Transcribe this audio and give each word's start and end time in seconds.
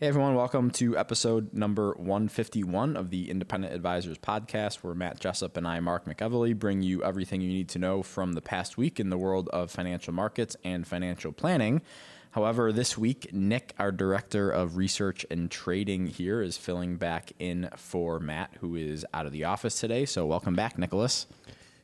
Hey 0.00 0.06
everyone, 0.06 0.34
welcome 0.34 0.70
to 0.70 0.96
episode 0.96 1.52
number 1.52 1.92
151 1.98 2.96
of 2.96 3.10
the 3.10 3.30
Independent 3.30 3.74
Advisors 3.74 4.16
Podcast, 4.16 4.76
where 4.76 4.94
Matt 4.94 5.20
Jessup 5.20 5.58
and 5.58 5.68
I, 5.68 5.78
Mark 5.80 6.06
McEvely, 6.06 6.58
bring 6.58 6.80
you 6.80 7.04
everything 7.04 7.42
you 7.42 7.50
need 7.50 7.68
to 7.68 7.78
know 7.78 8.02
from 8.02 8.32
the 8.32 8.40
past 8.40 8.78
week 8.78 8.98
in 8.98 9.10
the 9.10 9.18
world 9.18 9.50
of 9.50 9.70
financial 9.70 10.14
markets 10.14 10.56
and 10.64 10.86
financial 10.86 11.32
planning. 11.32 11.82
However, 12.30 12.72
this 12.72 12.96
week, 12.96 13.34
Nick, 13.34 13.74
our 13.78 13.92
Director 13.92 14.50
of 14.50 14.78
Research 14.78 15.26
and 15.30 15.50
Trading 15.50 16.06
here, 16.06 16.40
is 16.40 16.56
filling 16.56 16.96
back 16.96 17.32
in 17.38 17.68
for 17.76 18.18
Matt, 18.18 18.56
who 18.60 18.76
is 18.76 19.04
out 19.12 19.26
of 19.26 19.32
the 19.32 19.44
office 19.44 19.78
today. 19.78 20.06
So, 20.06 20.24
welcome 20.24 20.54
back, 20.54 20.78
Nicholas. 20.78 21.26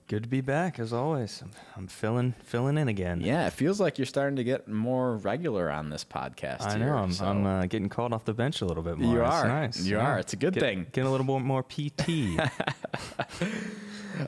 Good 0.08 0.22
to 0.22 0.28
be 0.28 0.40
back 0.40 0.78
as 0.78 0.92
always. 0.92 1.42
I'm, 1.42 1.50
I'm 1.76 1.86
filling 1.88 2.34
filling 2.44 2.78
in 2.78 2.86
again. 2.86 3.20
Yeah, 3.20 3.48
it 3.48 3.52
feels 3.52 3.80
like 3.80 3.98
you're 3.98 4.06
starting 4.06 4.36
to 4.36 4.44
get 4.44 4.68
more 4.68 5.16
regular 5.16 5.68
on 5.68 5.90
this 5.90 6.04
podcast. 6.04 6.60
I 6.60 6.76
here, 6.78 6.86
know. 6.86 6.94
I'm, 6.94 7.12
so- 7.12 7.24
I'm 7.24 7.44
uh, 7.44 7.66
getting 7.66 7.88
called 7.88 8.12
off 8.12 8.24
the 8.24 8.32
bench 8.32 8.60
a 8.60 8.66
little 8.66 8.84
bit 8.84 8.98
more. 8.98 9.12
You 9.12 9.22
are. 9.24 9.48
nice. 9.48 9.84
You 9.84 9.98
are. 9.98 10.20
It's 10.20 10.32
a 10.32 10.36
good 10.36 10.54
Get- 10.54 10.60
thing. 10.60 10.86
Getting 10.92 11.08
a 11.08 11.10
little 11.10 11.26
bit 11.26 11.44
more 11.44 11.64
PT. 11.64 12.38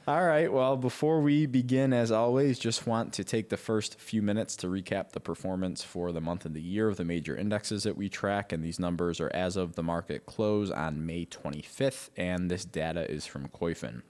All 0.08 0.26
right. 0.26 0.52
Well, 0.52 0.76
before 0.76 1.20
we 1.20 1.46
begin, 1.46 1.92
as 1.92 2.10
always, 2.10 2.58
just 2.58 2.86
want 2.88 3.12
to 3.14 3.22
take 3.22 3.48
the 3.48 3.56
first 3.56 4.00
few 4.00 4.20
minutes 4.20 4.56
to 4.56 4.66
recap 4.66 5.12
the 5.12 5.20
performance 5.20 5.84
for 5.84 6.10
the 6.10 6.20
month 6.20 6.44
and 6.44 6.56
the 6.56 6.60
year 6.60 6.88
of 6.88 6.96
the 6.96 7.04
major 7.04 7.36
indexes 7.36 7.84
that 7.84 7.96
we 7.96 8.08
track. 8.08 8.52
And 8.52 8.64
these 8.64 8.80
numbers 8.80 9.20
are 9.20 9.30
as 9.32 9.56
of 9.56 9.76
the 9.76 9.84
market 9.84 10.26
close 10.26 10.72
on 10.72 11.06
May 11.06 11.24
25th. 11.24 12.10
And 12.16 12.50
this 12.50 12.64
data 12.64 13.08
is 13.08 13.26
from 13.26 13.46
Koyfin. 13.46 14.02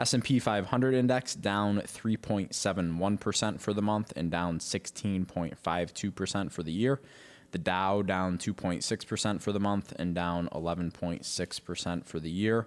S&P 0.00 0.38
500 0.38 0.94
index 0.94 1.34
down 1.34 1.76
3.71% 1.80 3.60
for 3.60 3.74
the 3.74 3.82
month 3.82 4.14
and 4.16 4.30
down 4.30 4.58
16.52% 4.58 6.50
for 6.50 6.62
the 6.62 6.72
year. 6.72 7.02
The 7.50 7.58
Dow 7.58 8.00
down 8.00 8.38
2.6% 8.38 9.42
for 9.42 9.52
the 9.52 9.60
month 9.60 9.92
and 9.98 10.14
down 10.14 10.48
11.6% 10.52 12.06
for 12.06 12.18
the 12.18 12.30
year. 12.30 12.66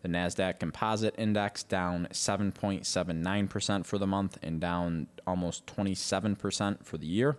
The 0.00 0.08
Nasdaq 0.08 0.58
Composite 0.58 1.14
Index 1.18 1.62
down 1.64 2.08
7.79% 2.12 3.84
for 3.84 3.98
the 3.98 4.06
month 4.06 4.38
and 4.42 4.58
down 4.58 5.08
almost 5.26 5.66
27% 5.66 6.82
for 6.82 6.96
the 6.96 7.06
year. 7.06 7.36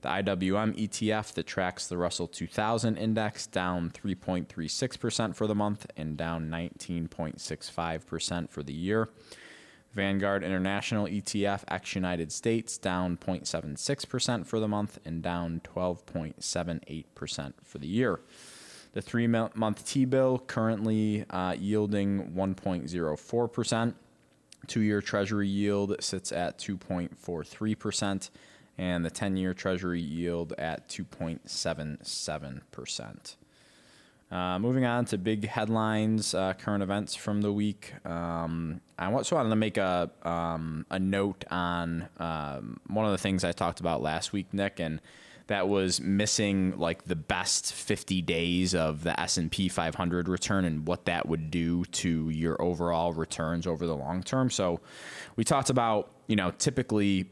The 0.00 0.08
IWM 0.08 0.78
ETF 0.78 1.34
that 1.34 1.46
tracks 1.46 1.88
the 1.88 1.98
Russell 1.98 2.28
2000 2.28 2.96
index 2.96 3.48
down 3.48 3.90
3.36% 3.90 5.34
for 5.34 5.48
the 5.48 5.54
month 5.54 5.86
and 5.96 6.16
down 6.16 6.48
19.65% 6.48 8.50
for 8.50 8.62
the 8.62 8.72
year. 8.72 9.08
Vanguard 9.92 10.44
International 10.44 11.06
ETF 11.06 11.64
ex 11.66 11.94
United 11.94 12.30
States 12.30 12.78
down 12.78 13.16
0.76% 13.16 14.46
for 14.46 14.60
the 14.60 14.68
month 14.68 15.00
and 15.04 15.22
down 15.22 15.60
12.78% 15.64 17.52
for 17.64 17.78
the 17.78 17.88
year. 17.88 18.20
The 18.92 19.02
three 19.02 19.26
month 19.26 19.86
T 19.86 20.04
bill 20.04 20.38
currently 20.46 21.24
uh, 21.30 21.56
yielding 21.58 22.32
1.04%. 22.32 23.94
Two 24.66 24.80
year 24.80 25.00
Treasury 25.00 25.48
yield 25.48 25.96
sits 26.00 26.32
at 26.32 26.58
2.43%, 26.58 28.30
and 28.78 29.04
the 29.04 29.10
10 29.10 29.36
year 29.36 29.52
Treasury 29.52 30.00
yield 30.00 30.54
at 30.56 30.88
2.77%. 30.88 33.36
Uh, 34.30 34.58
moving 34.58 34.84
on 34.84 35.06
to 35.06 35.16
big 35.16 35.48
headlines, 35.48 36.34
uh, 36.34 36.52
current 36.52 36.82
events 36.82 37.14
from 37.14 37.40
the 37.40 37.50
week. 37.50 37.94
Um, 38.04 38.82
I 38.98 39.08
want, 39.08 39.26
so 39.26 39.36
I 39.36 39.38
wanted 39.38 39.50
to 39.50 39.56
make 39.56 39.78
a 39.78 40.10
um, 40.22 40.84
a 40.90 40.98
note 40.98 41.46
on 41.50 42.08
um, 42.18 42.78
one 42.88 43.06
of 43.06 43.12
the 43.12 43.18
things 43.18 43.42
I 43.42 43.52
talked 43.52 43.80
about 43.80 44.02
last 44.02 44.34
week, 44.34 44.52
Nick, 44.52 44.80
and 44.80 45.00
that 45.46 45.66
was 45.66 45.98
missing 45.98 46.78
like 46.78 47.04
the 47.04 47.16
best 47.16 47.72
50 47.72 48.20
days 48.20 48.74
of 48.74 49.02
the 49.02 49.18
S&P 49.18 49.70
500 49.70 50.28
return 50.28 50.66
and 50.66 50.86
what 50.86 51.06
that 51.06 51.26
would 51.26 51.50
do 51.50 51.86
to 51.86 52.28
your 52.28 52.60
overall 52.60 53.14
returns 53.14 53.66
over 53.66 53.86
the 53.86 53.96
long 53.96 54.22
term. 54.22 54.50
So 54.50 54.80
we 55.36 55.44
talked 55.44 55.70
about, 55.70 56.10
you 56.26 56.36
know, 56.36 56.50
typically 56.50 57.30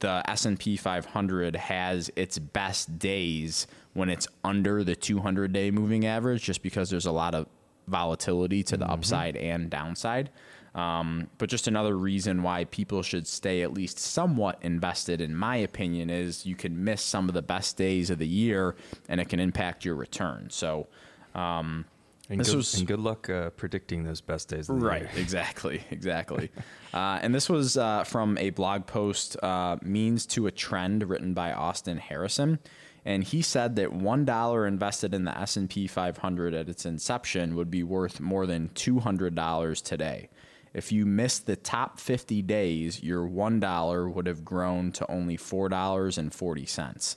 the 0.00 0.22
S&P 0.28 0.76
500 0.76 1.56
has 1.56 2.10
its 2.16 2.38
best 2.38 2.98
days 2.98 3.66
when 3.94 4.08
it's 4.08 4.28
under 4.44 4.84
the 4.84 4.96
200 4.96 5.52
day 5.52 5.70
moving 5.70 6.06
average 6.06 6.42
just 6.42 6.62
because 6.62 6.90
there's 6.90 7.06
a 7.06 7.12
lot 7.12 7.34
of 7.34 7.46
volatility 7.86 8.62
to 8.62 8.76
the 8.76 8.86
upside 8.86 9.36
and 9.36 9.70
downside. 9.70 10.30
Um, 10.74 11.28
but 11.36 11.50
just 11.50 11.68
another 11.68 11.96
reason 11.96 12.42
why 12.42 12.64
people 12.64 13.02
should 13.02 13.26
stay 13.26 13.62
at 13.62 13.74
least 13.74 13.98
somewhat 13.98 14.58
invested, 14.62 15.20
in 15.20 15.36
my 15.36 15.56
opinion, 15.56 16.08
is 16.08 16.46
you 16.46 16.54
can 16.54 16.82
miss 16.82 17.02
some 17.02 17.28
of 17.28 17.34
the 17.34 17.42
best 17.42 17.76
days 17.76 18.08
of 18.08 18.18
the 18.18 18.26
year 18.26 18.74
and 19.08 19.20
it 19.20 19.28
can 19.28 19.38
impact 19.38 19.84
your 19.84 19.94
return. 19.94 20.48
So, 20.50 20.88
um, 21.34 21.84
and, 22.32 22.40
This 22.40 22.48
good, 22.50 22.56
was- 22.56 22.74
and 22.78 22.86
good 22.86 23.00
luck 23.00 23.28
uh, 23.30 23.50
predicting 23.50 24.04
those 24.04 24.20
best 24.20 24.48
days 24.48 24.68
of 24.68 24.80
the 24.80 24.84
Right, 24.86 25.02
year. 25.02 25.10
exactly, 25.16 25.84
exactly. 25.90 26.50
uh, 26.94 27.18
and 27.22 27.34
this 27.34 27.48
was 27.48 27.76
uh, 27.76 28.04
from 28.04 28.36
a 28.38 28.50
blog 28.50 28.86
post, 28.86 29.36
uh, 29.42 29.76
Means 29.82 30.26
to 30.26 30.46
a 30.46 30.50
Trend, 30.50 31.08
written 31.08 31.34
by 31.34 31.52
Austin 31.52 31.98
Harrison. 31.98 32.58
And 33.04 33.24
he 33.24 33.42
said 33.42 33.76
that 33.76 33.92
one 33.92 34.24
dollar 34.24 34.64
invested 34.66 35.12
in 35.12 35.24
the 35.24 35.36
S 35.36 35.56
and 35.56 35.68
P 35.68 35.86
500 35.88 36.54
at 36.54 36.68
its 36.68 36.86
inception 36.86 37.56
would 37.56 37.68
be 37.70 37.82
worth 37.82 38.20
more 38.20 38.46
than 38.46 38.70
two 38.74 39.00
hundred 39.00 39.34
dollars 39.34 39.82
today. 39.82 40.28
If 40.72 40.92
you 40.92 41.04
missed 41.04 41.46
the 41.46 41.56
top 41.56 41.98
50 41.98 42.40
days, 42.42 43.02
your 43.02 43.26
one 43.26 43.58
dollar 43.58 44.08
would 44.08 44.26
have 44.28 44.44
grown 44.44 44.92
to 44.92 45.10
only 45.10 45.36
four 45.36 45.68
dollars 45.68 46.16
and 46.16 46.32
forty 46.32 46.64
cents. 46.64 47.16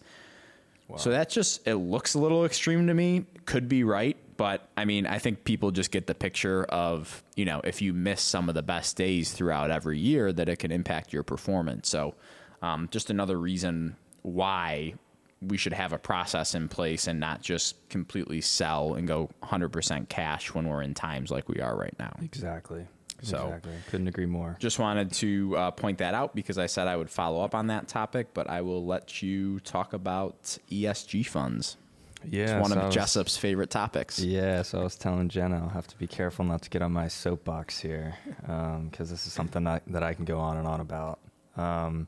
So 0.98 1.12
that 1.12 1.30
just 1.30 1.68
it 1.68 1.76
looks 1.76 2.16
a 2.16 2.20
little 2.20 2.46
extreme 2.46 2.88
to 2.88 2.94
me. 2.96 3.26
Could 3.46 3.70
be 3.70 3.84
right, 3.84 4.18
but 4.38 4.68
I 4.76 4.86
mean, 4.86 5.06
I 5.06 5.20
think 5.20 5.44
people 5.44 5.72
just 5.72 5.92
get 5.92 6.08
the 6.08 6.16
picture 6.16 6.64
of, 6.66 7.24
you 7.36 7.46
know, 7.46 7.62
if 7.64 7.82
you 7.82 7.94
miss 7.94 8.22
some 8.22 8.50
of 8.50 8.56
the 8.56 8.64
best 8.64 8.98
days 8.98 9.32
throughout 9.32 9.72
every 9.72 9.98
year 10.00 10.34
that 10.34 10.50
it 10.50 10.60
can 10.60 10.72
impact 10.72 11.14
your 11.14 11.24
performance. 11.24 11.90
So, 11.90 12.16
um, 12.62 12.88
just 12.92 13.10
another 13.10 13.38
reason 13.40 13.96
why 14.24 14.96
we 15.42 15.58
should 15.58 15.74
have 15.74 15.94
a 15.94 15.98
process 15.98 16.56
in 16.56 16.68
place 16.68 17.08
and 17.08 17.20
not 17.20 17.42
just 17.42 17.88
completely 17.90 18.42
sell 18.42 18.96
and 18.96 19.08
go 19.08 19.30
100% 19.44 20.10
cash 20.10 20.54
when 20.54 20.68
we're 20.68 20.82
in 20.82 20.94
times 20.94 21.30
like 21.30 21.48
we 21.48 21.60
are 21.60 21.76
right 21.78 21.96
now. 22.00 22.16
Exactly. 22.22 22.88
So- 23.22 23.48
exactly. 23.48 23.74
Couldn't 23.90 24.08
agree 24.08 24.26
more. 24.26 24.58
Just 24.60 24.80
wanted 24.80 25.12
to 25.14 25.56
uh, 25.58 25.72
point 25.72 26.00
that 26.00 26.14
out 26.14 26.36
because 26.36 26.58
I 26.58 26.66
said 26.66 26.88
I 26.88 26.96
would 26.96 27.10
follow 27.10 27.44
up 27.44 27.56
on 27.56 27.68
that 27.68 27.88
topic, 27.88 28.34
but 28.34 28.50
I 28.50 28.62
will 28.62 28.86
let 28.86 29.22
you 29.22 29.60
talk 29.62 29.94
about 29.94 30.58
ESG 30.72 31.26
funds. 31.28 31.78
Yeah. 32.30 32.60
It's 32.60 32.62
one 32.62 32.72
so 32.72 32.78
of 32.80 32.86
was- 32.88 32.96
Jessup's 32.96 33.38
favorite 33.38 33.70
topics. 33.70 34.20
Yeah, 34.20 34.62
so 34.62 34.80
I 34.82 34.84
was 34.84 34.96
telling 34.96 35.30
Jenna 35.30 35.62
I'll 35.64 35.70
have 35.70 35.88
to 35.88 35.98
be 35.98 36.08
careful 36.08 36.46
not 36.46 36.62
to 36.64 36.70
get 36.70 36.82
on 36.82 36.92
my 36.92 37.08
soapbox 37.08 37.80
here 37.80 38.16
because 38.42 39.10
this 39.10 39.26
is 39.28 39.34
something 39.34 39.66
I, 39.68 39.82
that 39.88 40.04
I 40.04 40.14
can 40.14 40.26
go 40.26 40.40
on 40.40 40.58
and 40.58 40.68
on 40.68 40.80
about. 40.82 41.20
Um, 41.58 42.08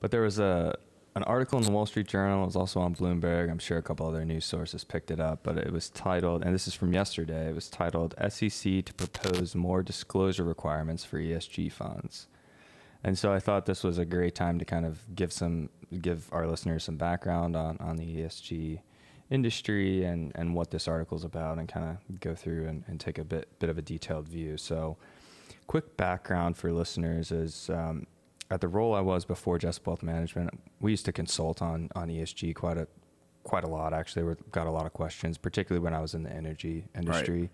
but 0.00 0.10
there 0.10 0.22
was 0.22 0.38
a 0.38 0.74
an 1.14 1.24
article 1.24 1.58
in 1.58 1.64
the 1.64 1.70
Wall 1.72 1.84
Street 1.86 2.06
Journal. 2.06 2.44
It 2.44 2.46
was 2.46 2.54
also 2.56 2.80
on 2.80 2.94
Bloomberg. 2.94 3.50
I'm 3.50 3.58
sure 3.58 3.76
a 3.78 3.82
couple 3.82 4.06
other 4.06 4.24
news 4.24 4.44
sources 4.44 4.84
picked 4.84 5.10
it 5.10 5.18
up, 5.18 5.40
but 5.42 5.58
it 5.58 5.72
was 5.72 5.90
titled, 5.90 6.44
and 6.44 6.54
this 6.54 6.68
is 6.68 6.74
from 6.74 6.92
yesterday. 6.92 7.48
It 7.48 7.54
was 7.56 7.68
titled 7.68 8.14
"SEC 8.28 8.84
to 8.84 8.94
propose 8.94 9.56
more 9.56 9.82
disclosure 9.82 10.44
requirements 10.44 11.04
for 11.04 11.18
ESG 11.18 11.72
funds." 11.72 12.28
And 13.02 13.18
so 13.18 13.32
I 13.32 13.40
thought 13.40 13.66
this 13.66 13.82
was 13.84 13.98
a 13.98 14.04
great 14.04 14.34
time 14.34 14.58
to 14.58 14.64
kind 14.64 14.84
of 14.86 14.98
give 15.14 15.32
some 15.32 15.70
give 16.00 16.28
our 16.32 16.46
listeners 16.46 16.84
some 16.84 16.96
background 16.96 17.56
on, 17.56 17.78
on 17.78 17.96
the 17.96 18.04
ESG 18.18 18.80
industry 19.30 20.04
and, 20.04 20.32
and 20.34 20.54
what 20.54 20.70
this 20.70 20.88
article 20.88 21.16
is 21.16 21.24
about 21.24 21.58
and 21.58 21.68
kind 21.68 21.86
of 21.86 22.20
go 22.20 22.34
through 22.34 22.66
and, 22.66 22.84
and 22.86 22.98
take 22.98 23.18
a 23.18 23.24
bit 23.24 23.58
bit 23.58 23.70
of 23.70 23.78
a 23.78 23.82
detailed 23.82 24.28
view. 24.28 24.56
So 24.56 24.96
quick 25.66 25.96
background 25.96 26.56
for 26.56 26.72
listeners 26.72 27.30
is 27.30 27.70
um, 27.70 28.06
at 28.50 28.60
the 28.60 28.68
role 28.68 28.94
I 28.94 29.00
was 29.00 29.24
before 29.24 29.58
Jessup 29.58 29.86
Wealth 29.86 30.02
Management, 30.02 30.58
we 30.80 30.90
used 30.90 31.04
to 31.04 31.12
consult 31.12 31.60
on 31.60 31.90
on 31.94 32.08
ESG 32.08 32.54
quite 32.54 32.78
a 32.78 32.88
quite 33.42 33.64
a 33.64 33.68
lot 33.68 33.92
actually. 33.92 34.24
We 34.24 34.34
got 34.50 34.66
a 34.66 34.70
lot 34.70 34.86
of 34.86 34.92
questions, 34.92 35.38
particularly 35.38 35.82
when 35.82 35.94
I 35.94 36.00
was 36.00 36.14
in 36.14 36.22
the 36.22 36.32
energy 36.32 36.84
industry 36.96 37.50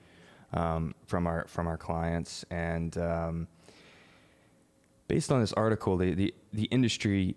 um, 0.52 0.94
from 1.06 1.26
our 1.26 1.46
from 1.48 1.66
our 1.66 1.76
clients 1.76 2.44
and 2.50 2.96
um, 2.98 3.48
based 5.08 5.30
on 5.30 5.40
this 5.40 5.52
article, 5.52 5.96
the, 5.96 6.14
the, 6.14 6.34
the 6.52 6.64
industry, 6.64 7.36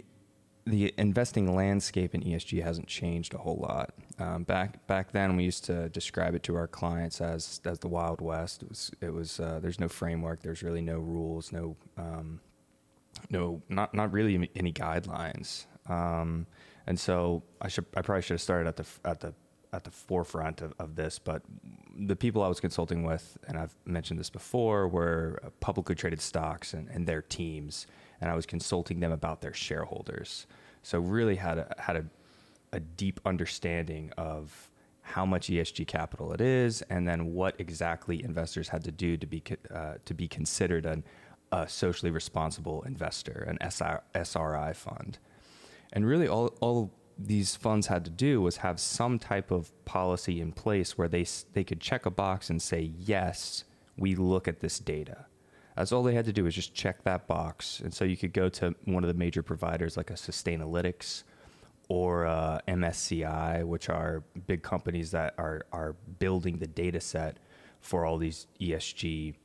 the 0.68 0.94
investing 0.98 1.56
landscape 1.56 2.14
in 2.14 2.22
ESG 2.22 2.62
hasn't 2.62 2.88
changed 2.88 3.34
a 3.34 3.38
whole 3.38 3.58
lot. 3.58 3.94
Um, 4.20 4.44
back 4.44 4.86
back 4.88 5.12
then, 5.12 5.36
we 5.36 5.44
used 5.44 5.64
to 5.66 5.90
describe 5.90 6.36
it 6.36 6.44
to 6.44 6.56
our 6.56 6.68
clients 6.68 7.22
as 7.22 7.62
as 7.66 7.80
the 7.80 7.88
Wild 7.88 8.22
West. 8.22 8.64
It 8.64 8.70
was 8.70 8.92
it 9.02 9.14
was 9.14 9.40
uh, 9.40 9.60
there's 9.62 9.80
no 9.80 9.88
framework, 9.88 10.42
there's 10.42 10.64
really 10.64 10.82
no 10.82 11.00
rules, 11.00 11.52
no 11.52 11.76
um, 11.98 12.42
no, 13.30 13.62
not 13.70 13.94
not 13.94 14.12
really 14.12 14.50
any 14.56 14.74
guidelines. 14.74 15.66
Um, 15.88 16.48
and 16.86 17.00
so 17.00 17.44
I 17.62 17.68
should 17.70 17.86
I 17.96 18.02
probably 18.02 18.22
should 18.22 18.36
have 18.36 18.42
started 18.42 18.68
at 18.68 18.76
the 18.76 18.86
at 19.06 19.20
the 19.22 19.34
at 19.74 19.84
the 19.84 19.92
forefront 19.92 20.62
of, 20.62 20.74
of 20.80 20.96
this, 20.96 21.20
but 21.20 21.42
the 21.98 22.16
people 22.16 22.42
I 22.42 22.48
was 22.48 22.60
consulting 22.60 23.04
with, 23.04 23.38
and 23.48 23.58
I've 23.58 23.76
mentioned 23.86 24.20
this 24.20 24.30
before, 24.30 24.88
were 24.88 25.42
publicly 25.60 25.96
traded 25.96 26.22
stocks 26.22 26.74
and, 26.74 26.88
and 26.90 27.06
their 27.06 27.22
teams, 27.22 27.86
and 28.22 28.30
I 28.30 28.36
was 28.36 28.46
consulting 28.46 29.00
them 29.00 29.12
about 29.12 29.42
their 29.42 29.54
shareholders. 29.54 30.48
So 30.88 31.00
really 31.00 31.36
had 31.36 31.58
a, 31.58 31.76
had 31.78 31.98
a, 31.98 32.06
a 32.72 32.80
deep 32.80 33.20
understanding 33.26 34.10
of 34.18 34.72
how 35.02 35.26
much 35.26 35.50
ESG 35.50 35.86
capital 35.86 36.32
it 36.32 36.40
is, 36.40 36.82
and 36.84 37.06
then 37.06 37.34
what 37.34 37.56
exactly 37.60 38.24
investors 38.24 38.70
had 38.70 38.86
to 38.86 38.92
do 38.94 39.18
to 39.18 39.28
be 39.28 39.44
uh, 39.70 39.96
to 40.06 40.14
be 40.14 40.30
considered 40.30 40.86
an, 40.86 41.04
a 41.52 41.68
socially 41.68 42.10
responsible 42.10 42.84
investor, 42.84 43.46
an 43.50 43.58
SRI 44.16 44.72
fund. 44.72 45.20
And 45.92 46.06
really, 46.06 46.30
all, 46.30 46.56
all 46.62 46.94
these 47.18 47.54
funds 47.54 47.88
had 47.88 48.06
to 48.06 48.12
do 48.12 48.42
was 48.42 48.56
have 48.58 48.80
some 48.80 49.20
type 49.20 49.52
of 49.52 49.74
policy 49.84 50.40
in 50.40 50.54
place 50.54 50.98
where 50.98 51.10
they, 51.10 51.26
they 51.52 51.66
could 51.66 51.82
check 51.82 52.06
a 52.06 52.12
box 52.12 52.50
and 52.50 52.62
say, 52.62 52.94
yes, 52.98 53.66
we 53.98 54.16
look 54.16 54.48
at 54.48 54.62
this 54.62 54.80
data. 54.80 55.26
That's 55.78 55.92
all 55.92 56.02
they 56.02 56.16
had 56.16 56.26
to 56.26 56.34
do 56.34 56.44
was 56.44 56.56
just 56.56 56.74
check 56.74 57.04
that 57.04 57.28
box. 57.28 57.82
And 57.82 57.94
so 57.94 58.04
you 58.04 58.18
could 58.18 58.34
go 58.34 58.50
to 58.50 58.74
one 58.86 59.04
of 59.04 59.08
the 59.08 59.14
major 59.14 59.44
providers 59.44 59.96
like 59.96 60.10
a 60.10 60.16
Sustainalytics 60.16 61.24
or 61.88 62.26
uh, 62.26 62.60
MSCI, 62.68 63.64
which 63.64 63.88
are 63.88 64.24
big 64.48 64.64
companies 64.64 65.12
that 65.12 65.36
are, 65.38 65.68
are 65.72 65.96
building 66.18 66.58
the 66.58 66.66
data 66.66 67.00
set 67.00 67.38
for 67.80 68.06
all 68.06 68.18
these 68.18 68.48
ESG 68.60 69.36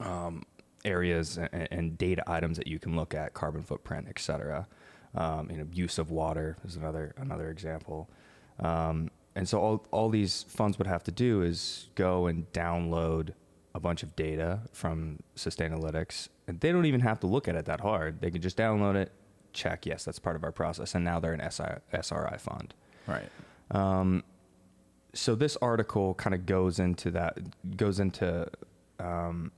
um, 0.00 0.42
areas 0.84 1.38
and, 1.38 1.68
and, 1.70 1.96
data 1.96 2.22
items 2.26 2.58
that 2.58 2.66
you 2.66 2.78
can 2.78 2.96
look 2.96 3.14
at, 3.14 3.32
carbon 3.32 3.62
footprint, 3.62 4.06
et 4.10 4.18
cetera. 4.18 4.66
Um, 5.14 5.48
you 5.50 5.56
know, 5.56 5.66
use 5.72 5.98
of 5.98 6.10
water 6.10 6.58
is 6.66 6.76
another 6.76 7.14
another 7.16 7.48
example. 7.48 8.10
Um, 8.58 9.10
and 9.34 9.48
so 9.48 9.58
all, 9.60 9.86
all 9.90 10.08
these 10.10 10.44
funds 10.48 10.76
would 10.76 10.86
have 10.86 11.04
to 11.04 11.10
do 11.10 11.40
is 11.40 11.88
go 11.94 12.26
and 12.26 12.50
download 12.52 13.32
a 13.76 13.80
bunch 13.80 14.02
of 14.02 14.16
data 14.16 14.60
from 14.72 15.18
Sustainalytics. 15.36 16.28
And 16.48 16.58
they 16.60 16.72
don't 16.72 16.86
even 16.86 17.00
have 17.00 17.20
to 17.20 17.26
look 17.26 17.46
at 17.46 17.54
it 17.54 17.66
that 17.66 17.80
hard. 17.82 18.22
They 18.22 18.30
can 18.30 18.40
just 18.40 18.56
download 18.56 18.96
it, 18.96 19.12
check, 19.52 19.84
yes, 19.84 20.04
that's 20.04 20.18
part 20.18 20.34
of 20.34 20.42
our 20.42 20.50
process. 20.50 20.94
And 20.94 21.04
now 21.04 21.20
they're 21.20 21.34
an 21.34 21.50
SI, 21.50 21.64
SRI 21.92 22.38
fund. 22.38 22.74
Right. 23.06 23.28
Um, 23.70 24.24
so 25.12 25.34
this 25.34 25.58
article 25.60 26.14
kind 26.14 26.34
of 26.34 26.46
goes 26.46 26.78
into 26.78 27.10
that, 27.10 27.38
goes 27.76 28.00
into 28.00 28.48
um, 28.98 29.52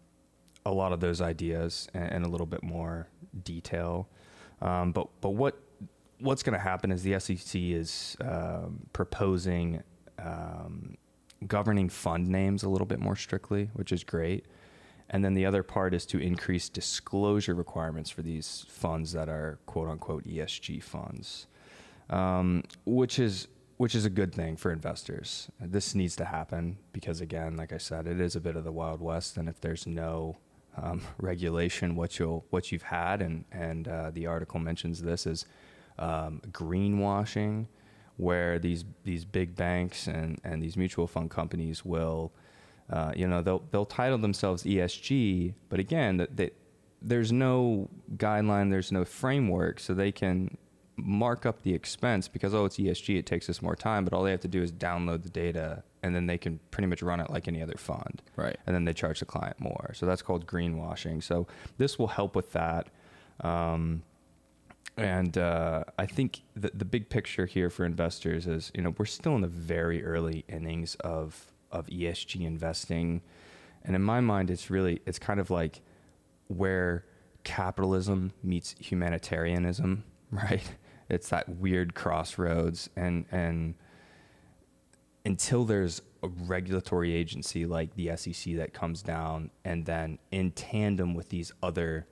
a 0.66 0.72
lot 0.72 0.92
of 0.92 0.98
those 0.98 1.20
ideas 1.20 1.88
and, 1.94 2.10
and 2.12 2.26
a 2.26 2.28
little 2.28 2.46
bit 2.46 2.64
more 2.64 3.06
detail. 3.44 4.08
Um, 4.60 4.90
but 4.90 5.08
but 5.20 5.30
what 5.30 5.60
what's 6.18 6.42
going 6.42 6.54
to 6.54 6.62
happen 6.62 6.90
is 6.90 7.04
the 7.04 7.18
SEC 7.20 7.54
is 7.54 8.16
um, 8.20 8.80
proposing 8.92 9.82
um, 10.18 10.96
governing 11.46 11.88
fund 11.88 12.26
names 12.28 12.62
a 12.62 12.68
little 12.68 12.86
bit 12.86 12.98
more 12.98 13.16
strictly, 13.16 13.70
which 13.74 13.92
is 13.92 14.04
great. 14.04 14.46
And 15.10 15.24
then 15.24 15.34
the 15.34 15.46
other 15.46 15.62
part 15.62 15.94
is 15.94 16.04
to 16.06 16.18
increase 16.18 16.68
disclosure 16.68 17.54
requirements 17.54 18.10
for 18.10 18.22
these 18.22 18.66
funds 18.68 19.12
that 19.12 19.28
are 19.28 19.58
quote 19.66 19.88
unquote 19.88 20.24
ESG 20.24 20.82
funds, 20.82 21.46
um, 22.10 22.64
which 22.84 23.18
is 23.18 23.48
which 23.78 23.94
is 23.94 24.04
a 24.04 24.10
good 24.10 24.34
thing 24.34 24.56
for 24.56 24.72
investors. 24.72 25.48
This 25.60 25.94
needs 25.94 26.16
to 26.16 26.24
happen 26.24 26.78
because 26.92 27.20
again, 27.20 27.56
like 27.56 27.72
I 27.72 27.78
said, 27.78 28.08
it 28.08 28.20
is 28.20 28.34
a 28.34 28.40
bit 28.40 28.56
of 28.56 28.64
the 28.64 28.72
wild 28.72 29.00
west, 29.00 29.36
and 29.36 29.48
if 29.48 29.60
there's 29.60 29.86
no 29.86 30.36
um, 30.76 31.00
regulation, 31.18 31.94
what 31.94 32.18
you'll 32.18 32.44
what 32.50 32.70
you've 32.70 32.82
had, 32.82 33.22
and 33.22 33.44
and 33.50 33.88
uh, 33.88 34.10
the 34.10 34.26
article 34.26 34.60
mentions 34.60 35.00
this 35.00 35.26
as 35.26 35.46
um, 35.98 36.42
greenwashing, 36.50 37.66
where 38.18 38.58
these 38.58 38.84
these 39.04 39.24
big 39.24 39.56
banks 39.56 40.06
and 40.06 40.38
and 40.44 40.62
these 40.62 40.76
mutual 40.76 41.06
fund 41.06 41.30
companies 41.30 41.84
will, 41.84 42.32
uh, 42.90 43.12
you 43.16 43.26
know, 43.26 43.40
they'll 43.42 43.62
they'll 43.70 43.86
title 43.86 44.18
themselves 44.18 44.64
ESG, 44.64 45.54
but 45.70 45.80
again, 45.80 46.18
that 46.18 46.36
they, 46.36 46.50
there's 47.00 47.32
no 47.32 47.88
guideline, 48.16 48.70
there's 48.70 48.92
no 48.92 49.04
framework, 49.04 49.80
so 49.80 49.94
they 49.94 50.12
can 50.12 50.56
mark 50.96 51.46
up 51.46 51.62
the 51.62 51.72
expense 51.72 52.28
because 52.28 52.54
oh 52.54 52.64
it's 52.64 52.76
ESG, 52.76 53.18
it 53.18 53.26
takes 53.26 53.48
us 53.48 53.62
more 53.62 53.76
time, 53.76 54.04
but 54.04 54.12
all 54.12 54.24
they 54.24 54.32
have 54.32 54.40
to 54.40 54.48
do 54.48 54.62
is 54.62 54.72
download 54.72 55.22
the 55.22 55.30
data 55.30 55.82
and 56.02 56.14
then 56.14 56.26
they 56.26 56.38
can 56.38 56.58
pretty 56.70 56.86
much 56.86 57.02
run 57.02 57.20
it 57.20 57.30
like 57.30 57.48
any 57.48 57.62
other 57.62 57.76
fund. 57.76 58.22
Right. 58.36 58.56
And 58.66 58.74
then 58.74 58.84
they 58.84 58.92
charge 58.92 59.20
the 59.20 59.26
client 59.26 59.58
more. 59.60 59.92
So 59.94 60.06
that's 60.06 60.22
called 60.22 60.46
greenwashing. 60.46 61.22
So 61.22 61.46
this 61.76 61.98
will 61.98 62.08
help 62.08 62.36
with 62.36 62.52
that. 62.52 62.88
Um, 63.40 64.02
and 64.98 65.38
uh, 65.38 65.84
I 65.98 66.06
think 66.06 66.42
the, 66.54 66.70
the 66.74 66.84
big 66.84 67.08
picture 67.08 67.46
here 67.46 67.70
for 67.70 67.84
investors 67.84 68.46
is, 68.46 68.72
you 68.74 68.82
know, 68.82 68.94
we're 68.98 69.06
still 69.06 69.34
in 69.36 69.42
the 69.42 69.48
very 69.48 70.04
early 70.04 70.44
innings 70.48 70.94
of 70.96 71.52
of 71.70 71.86
ESG 71.86 72.40
investing, 72.46 73.20
and 73.84 73.94
in 73.94 74.02
my 74.02 74.20
mind, 74.20 74.50
it's 74.50 74.70
really 74.70 75.00
it's 75.06 75.18
kind 75.18 75.38
of 75.38 75.50
like 75.50 75.80
where 76.48 77.04
capitalism 77.44 78.32
meets 78.42 78.74
humanitarianism, 78.78 80.04
right? 80.30 80.76
It's 81.08 81.28
that 81.28 81.48
weird 81.48 81.94
crossroads, 81.94 82.90
and 82.96 83.24
and 83.30 83.74
until 85.24 85.64
there's 85.64 86.02
a 86.22 86.28
regulatory 86.28 87.14
agency 87.14 87.66
like 87.66 87.94
the 87.94 88.16
SEC 88.16 88.56
that 88.56 88.72
comes 88.72 89.02
down 89.02 89.50
and 89.64 89.84
then 89.84 90.18
in 90.32 90.50
tandem 90.50 91.14
with 91.14 91.28
these 91.28 91.52
other 91.62 92.06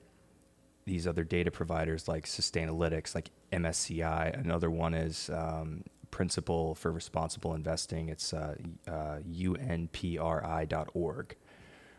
these 0.87 1.05
other 1.05 1.23
data 1.23 1.51
providers 1.51 2.07
like 2.07 2.25
Sustainalytics, 2.25 3.13
like 3.13 3.29
MSCI. 3.51 4.39
Another 4.39 4.71
one 4.71 4.93
is 4.93 5.29
um, 5.29 5.83
Principle 6.09 6.73
for 6.75 6.91
Responsible 6.91 7.53
Investing. 7.53 8.09
It's 8.09 8.33
uh, 8.33 8.55
uh, 8.87 9.17
unpri.org, 9.27 11.35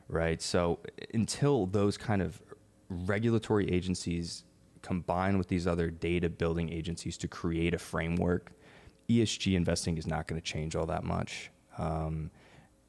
right? 0.08 0.42
So 0.42 0.80
until 1.12 1.66
those 1.66 1.98
kind 1.98 2.22
of 2.22 2.40
regulatory 2.88 3.70
agencies 3.70 4.44
combine 4.80 5.36
with 5.36 5.48
these 5.48 5.66
other 5.66 5.90
data 5.90 6.30
building 6.30 6.72
agencies 6.72 7.18
to 7.18 7.28
create 7.28 7.74
a 7.74 7.78
framework 7.78 8.52
ESG 9.10 9.54
investing 9.54 9.98
is 9.98 10.06
not 10.06 10.26
going 10.26 10.40
to 10.40 10.46
change 10.46 10.76
all 10.76 10.86
that 10.86 11.04
much, 11.04 11.50
um, 11.78 12.30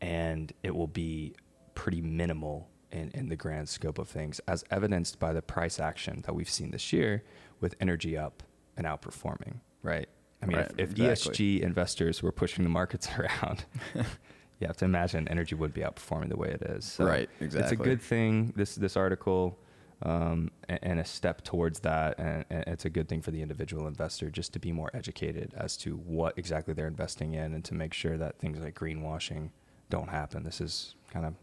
and 0.01 0.51
it 0.63 0.75
will 0.75 0.87
be 0.87 1.33
pretty 1.75 2.01
minimal 2.01 2.69
in, 2.91 3.11
in 3.13 3.29
the 3.29 3.35
grand 3.35 3.69
scope 3.69 3.99
of 3.99 4.07
things, 4.07 4.39
as 4.47 4.63
evidenced 4.71 5.19
by 5.19 5.33
the 5.33 5.41
price 5.41 5.79
action 5.79 6.23
that 6.25 6.33
we've 6.33 6.49
seen 6.49 6.71
this 6.71 6.91
year 6.91 7.23
with 7.59 7.75
energy 7.79 8.17
up 8.17 8.43
and 8.77 8.85
outperforming. 8.85 9.59
Right? 9.83 10.09
I 10.41 10.45
mean, 10.45 10.57
right, 10.57 10.71
if, 10.77 10.91
if 10.91 10.99
exactly. 10.99 11.57
ESG 11.57 11.61
investors 11.61 12.23
were 12.23 12.31
pushing 12.31 12.63
the 12.63 12.69
markets 12.69 13.09
around. 13.17 13.65
you 13.95 14.67
have 14.67 14.77
to 14.77 14.85
imagine 14.85 15.27
energy 15.27 15.55
would 15.55 15.73
be 15.73 15.81
outperforming 15.81 16.29
the 16.29 16.37
way 16.37 16.49
it 16.49 16.61
is. 16.61 16.85
So 16.85 17.05
right, 17.05 17.29
exactly. 17.39 17.63
It's 17.63 17.81
a 17.81 17.83
good 17.83 18.01
thing. 18.01 18.53
This 18.55 18.75
this 18.75 18.97
article 18.97 19.57
um, 20.01 20.51
and, 20.67 20.79
and, 20.81 20.99
a 20.99 21.05
step 21.05 21.43
towards 21.43 21.81
that. 21.81 22.17
And, 22.19 22.45
and, 22.49 22.63
it's 22.67 22.85
a 22.85 22.89
good 22.89 23.09
thing 23.09 23.21
for 23.21 23.31
the 23.31 23.41
individual 23.41 23.87
investor 23.87 24.29
just 24.29 24.53
to 24.53 24.59
be 24.59 24.71
more 24.71 24.89
educated 24.93 25.53
as 25.57 25.75
to 25.77 25.95
what 25.95 26.37
exactly 26.37 26.73
they're 26.73 26.87
investing 26.87 27.33
in 27.33 27.53
and 27.53 27.65
to 27.65 27.73
make 27.73 27.93
sure 27.93 28.17
that 28.17 28.39
things 28.39 28.59
like 28.59 28.75
greenwashing 28.75 29.49
don't 29.89 30.09
happen. 30.09 30.43
This 30.43 30.61
is 30.61 30.95
kind 31.11 31.25
of 31.25 31.33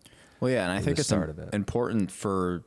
well, 0.41 0.51
yeah, 0.51 0.65
and 0.65 0.73
I 0.73 0.81
think 0.81 0.99
it's 0.99 1.13
it. 1.13 1.51
important 1.53 2.11
for 2.11 2.63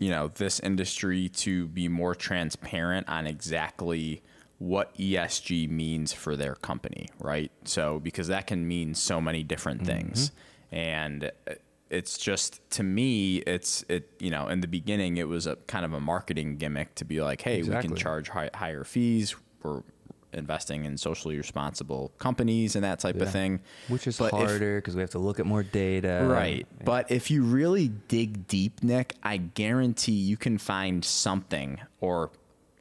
you 0.00 0.10
know 0.10 0.28
this 0.28 0.60
industry 0.60 1.28
to 1.30 1.66
be 1.68 1.88
more 1.88 2.14
transparent 2.14 3.08
on 3.08 3.26
exactly 3.26 4.22
what 4.58 4.96
ESG 4.96 5.68
means 5.68 6.12
for 6.12 6.34
their 6.34 6.54
company, 6.54 7.08
right? 7.18 7.50
So 7.64 8.00
because 8.00 8.28
that 8.28 8.46
can 8.46 8.66
mean 8.66 8.94
so 8.94 9.20
many 9.20 9.42
different 9.42 9.82
mm-hmm. 9.82 9.98
things, 9.98 10.32
and 10.70 11.24
uh, 11.24 11.54
it's 11.90 12.18
just 12.18 12.68
to 12.70 12.82
me 12.82 13.36
it's 13.38 13.84
it 13.88 14.10
you 14.18 14.30
know 14.30 14.48
in 14.48 14.60
the 14.60 14.66
beginning 14.66 15.18
it 15.18 15.28
was 15.28 15.46
a 15.46 15.56
kind 15.66 15.84
of 15.84 15.92
a 15.92 16.00
marketing 16.00 16.56
gimmick 16.56 16.94
to 16.96 17.04
be 17.04 17.22
like 17.22 17.40
hey 17.40 17.58
exactly. 17.58 17.88
we 17.88 17.94
can 17.94 17.96
charge 17.96 18.28
high, 18.28 18.50
higher 18.54 18.82
fees 18.82 19.36
we're 19.62 19.82
investing 20.36 20.84
in 20.84 20.96
socially 20.96 21.36
responsible 21.36 22.12
companies 22.18 22.76
and 22.76 22.84
that 22.84 22.98
type 22.98 23.16
yeah. 23.16 23.22
of 23.22 23.30
thing 23.30 23.60
which 23.88 24.06
is 24.06 24.18
but 24.18 24.30
harder 24.30 24.78
because 24.78 24.94
we 24.94 25.00
have 25.00 25.10
to 25.10 25.18
look 25.18 25.40
at 25.40 25.46
more 25.46 25.62
data 25.62 26.26
right 26.28 26.66
yeah. 26.78 26.84
but 26.84 27.10
if 27.10 27.30
you 27.30 27.42
really 27.42 27.88
dig 27.88 28.46
deep 28.46 28.82
nick 28.82 29.14
i 29.22 29.36
guarantee 29.36 30.12
you 30.12 30.36
can 30.36 30.58
find 30.58 31.04
something 31.04 31.80
or 32.00 32.30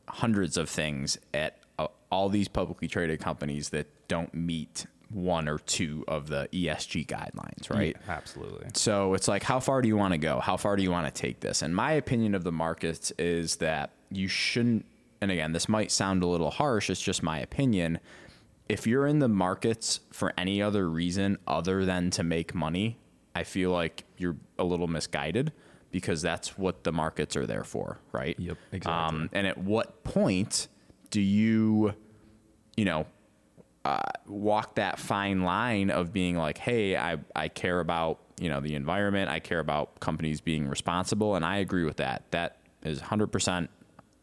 hundreds 0.08 0.58
of 0.58 0.70
things 0.70 1.18
at 1.34 1.58
uh, 1.80 1.88
all 2.12 2.30
these 2.30 2.48
publicly 2.48 2.88
traded 2.88 3.20
companies 3.20 3.70
that 3.70 3.88
don't 4.08 4.34
meet 4.34 4.86
one 5.10 5.48
or 5.48 5.60
two 5.60 6.04
of 6.08 6.28
the 6.28 6.50
ESG 6.52 7.06
guidelines, 7.06 7.70
right? 7.70 7.96
Yeah, 8.06 8.14
absolutely. 8.14 8.68
So 8.74 9.14
it's 9.14 9.28
like, 9.28 9.44
how 9.44 9.60
far 9.60 9.82
do 9.82 9.88
you 9.88 9.98
want 9.98 10.14
to 10.14 10.18
go? 10.18 10.40
How 10.40 10.58
far 10.58 10.76
do 10.76 10.84
you 10.84 10.92
want 10.92 11.14
to 11.14 11.22
take 11.22 11.40
this? 11.40 11.62
And 11.62 11.76
my 11.76 11.94
opinion 11.94 12.36
of 12.36 12.44
the 12.44 12.52
markets 12.52 13.12
is 13.18 13.58
that 13.58 13.92
you 14.10 14.28
shouldn't, 14.28 14.86
and 15.22 15.32
again, 15.32 15.52
this 15.52 15.70
might 15.70 15.92
sound 15.92 16.24
a 16.24 16.28
little 16.28 16.52
harsh, 16.52 16.90
it's 16.90 17.02
just 17.02 17.24
my 17.24 17.40
opinion. 17.40 18.00
If 18.68 18.88
you're 18.88 19.06
in 19.06 19.20
the 19.20 19.28
markets 19.28 20.00
for 20.12 20.34
any 20.38 20.62
other 20.62 20.90
reason 20.90 21.38
other 21.48 21.86
than 21.86 22.10
to 22.12 22.24
make 22.24 22.56
money, 22.56 22.98
I 23.36 23.44
feel 23.44 23.72
like 23.72 24.06
you're 24.18 24.38
a 24.58 24.64
little 24.64 24.88
misguided 24.88 25.52
because 25.92 26.22
that's 26.22 26.58
what 26.58 26.84
the 26.84 26.92
markets 26.92 27.36
are 27.36 27.46
there 27.46 27.64
for, 27.64 28.00
right? 28.12 28.38
Yep, 28.40 28.58
exactly. 28.72 29.20
Um, 29.20 29.30
and 29.34 29.46
at 29.48 29.58
what 29.58 30.04
point 30.04 30.68
do 31.10 31.22
you, 31.22 31.94
you 32.76 32.86
know, 32.86 33.06
uh, 33.86 34.02
walk 34.26 34.76
that 34.76 35.00
fine 35.00 35.44
line 35.44 35.92
of 35.92 36.12
being 36.12 36.36
like, 36.36 36.58
hey, 36.58 36.98
I, 36.98 37.18
I 37.36 37.50
care 37.50 37.80
about 37.80 38.20
you 38.40 38.50
know 38.50 38.60
the 38.60 38.76
environment, 38.76 39.30
I 39.30 39.40
care 39.40 39.60
about 39.60 40.00
companies 40.00 40.42
being 40.42 40.68
responsible, 40.68 41.36
and 41.36 41.46
I 41.46 41.58
agree 41.58 41.84
with 41.84 41.98
that. 41.98 42.24
That 42.32 42.58
is 42.84 43.00
100%. 43.00 43.68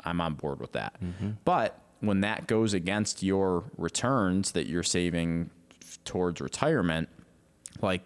I'm 0.05 0.21
on 0.21 0.35
board 0.35 0.61
with 0.61 0.73
that. 0.73 0.95
Mm-hmm. 1.03 1.31
But 1.45 1.79
when 2.01 2.21
that 2.23 2.47
goes 2.47 2.75
against 2.75 3.23
your 3.23 3.65
returns 3.77 4.53
that 4.53 4.67
you're 4.67 4.83
saving 4.83 5.51
towards 6.05 6.41
retirement, 6.41 7.09
like 7.81 8.03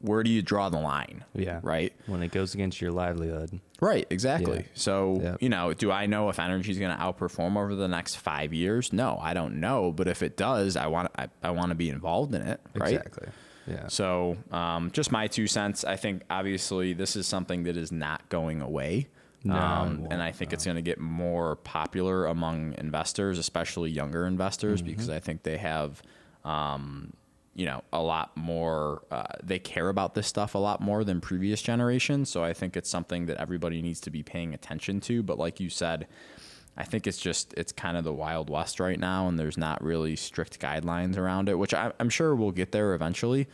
where 0.00 0.22
do 0.22 0.30
you 0.30 0.42
draw 0.42 0.68
the 0.68 0.78
line? 0.78 1.24
Yeah. 1.34 1.60
Right. 1.62 1.92
When 2.06 2.22
it 2.22 2.30
goes 2.30 2.54
against 2.54 2.80
your 2.80 2.92
livelihood. 2.92 3.60
Right, 3.80 4.06
exactly. 4.10 4.58
Yeah. 4.58 4.66
So, 4.74 5.20
Yeah. 5.22 5.36
you 5.40 5.48
know, 5.48 5.72
do 5.72 5.90
I 5.90 6.06
know 6.06 6.28
if 6.28 6.38
energy 6.38 6.70
is 6.70 6.78
going 6.78 6.94
to 6.96 7.02
outperform 7.02 7.56
over 7.56 7.74
the 7.74 7.88
next 7.88 8.16
five 8.16 8.52
years? 8.52 8.92
No, 8.92 9.18
I 9.20 9.32
don't 9.34 9.58
know. 9.58 9.92
But 9.92 10.06
if 10.08 10.22
it 10.22 10.36
does, 10.36 10.76
I 10.76 10.86
want 10.88 11.10
I, 11.18 11.28
I 11.42 11.50
want 11.50 11.70
to 11.70 11.74
be 11.74 11.88
involved 11.88 12.34
in 12.34 12.42
it. 12.42 12.60
Right. 12.74 12.94
Exactly. 12.94 13.28
Yeah. 13.66 13.88
So, 13.88 14.36
um, 14.52 14.90
just 14.92 15.10
my 15.10 15.26
two 15.26 15.46
cents. 15.46 15.82
I 15.84 15.96
think 15.96 16.22
obviously 16.30 16.92
this 16.92 17.16
is 17.16 17.26
something 17.26 17.64
that 17.64 17.76
is 17.76 17.90
not 17.90 18.28
going 18.28 18.60
away. 18.60 19.08
No, 19.46 19.56
um, 19.56 20.06
and 20.10 20.22
I 20.22 20.32
think 20.32 20.52
it's 20.52 20.64
going 20.64 20.76
to 20.76 20.82
get 20.82 20.98
more 21.00 21.56
popular 21.56 22.26
among 22.26 22.74
investors, 22.78 23.38
especially 23.38 23.90
younger 23.90 24.26
investors, 24.26 24.80
Mm-hmm. 24.82 24.90
because 24.90 25.08
I 25.10 25.20
think 25.20 25.42
they 25.42 25.56
have, 25.58 26.02
um, 26.44 27.12
you 27.54 27.64
know, 27.66 27.82
a 27.92 28.00
lot 28.02 28.36
more. 28.36 29.02
Uh, 29.10 29.24
they 29.42 29.58
care 29.58 29.88
about 29.88 30.14
this 30.14 30.26
stuff 30.26 30.54
a 30.54 30.58
lot 30.58 30.80
more 30.80 31.04
than 31.04 31.20
previous 31.20 31.62
generations. 31.62 32.28
So 32.30 32.44
I 32.44 32.52
think 32.52 32.76
it's 32.76 32.90
something 32.90 33.26
that 33.26 33.38
everybody 33.38 33.80
needs 33.82 34.00
to 34.02 34.10
be 34.10 34.22
paying 34.22 34.52
attention 34.54 35.00
to. 35.02 35.22
But 35.22 35.38
like 35.38 35.58
you 35.60 35.70
said, 35.70 36.06
I 36.76 36.84
think 36.84 37.06
it's 37.06 37.18
just 37.18 37.54
it's 37.54 37.72
kind 37.72 37.96
of 37.96 38.04
the 38.04 38.12
wild 38.12 38.50
west 38.50 38.80
right 38.80 39.00
now, 39.00 39.28
and 39.28 39.38
there's 39.38 39.56
not 39.56 39.82
really 39.82 40.16
strict 40.16 40.60
guidelines 40.60 41.16
around 41.16 41.48
it, 41.48 41.58
which 41.58 41.72
I, 41.72 41.92
I'm 41.98 42.10
sure 42.10 42.34
we'll 42.34 42.50
get 42.52 42.72
there 42.72 42.92
eventually. 42.92 43.46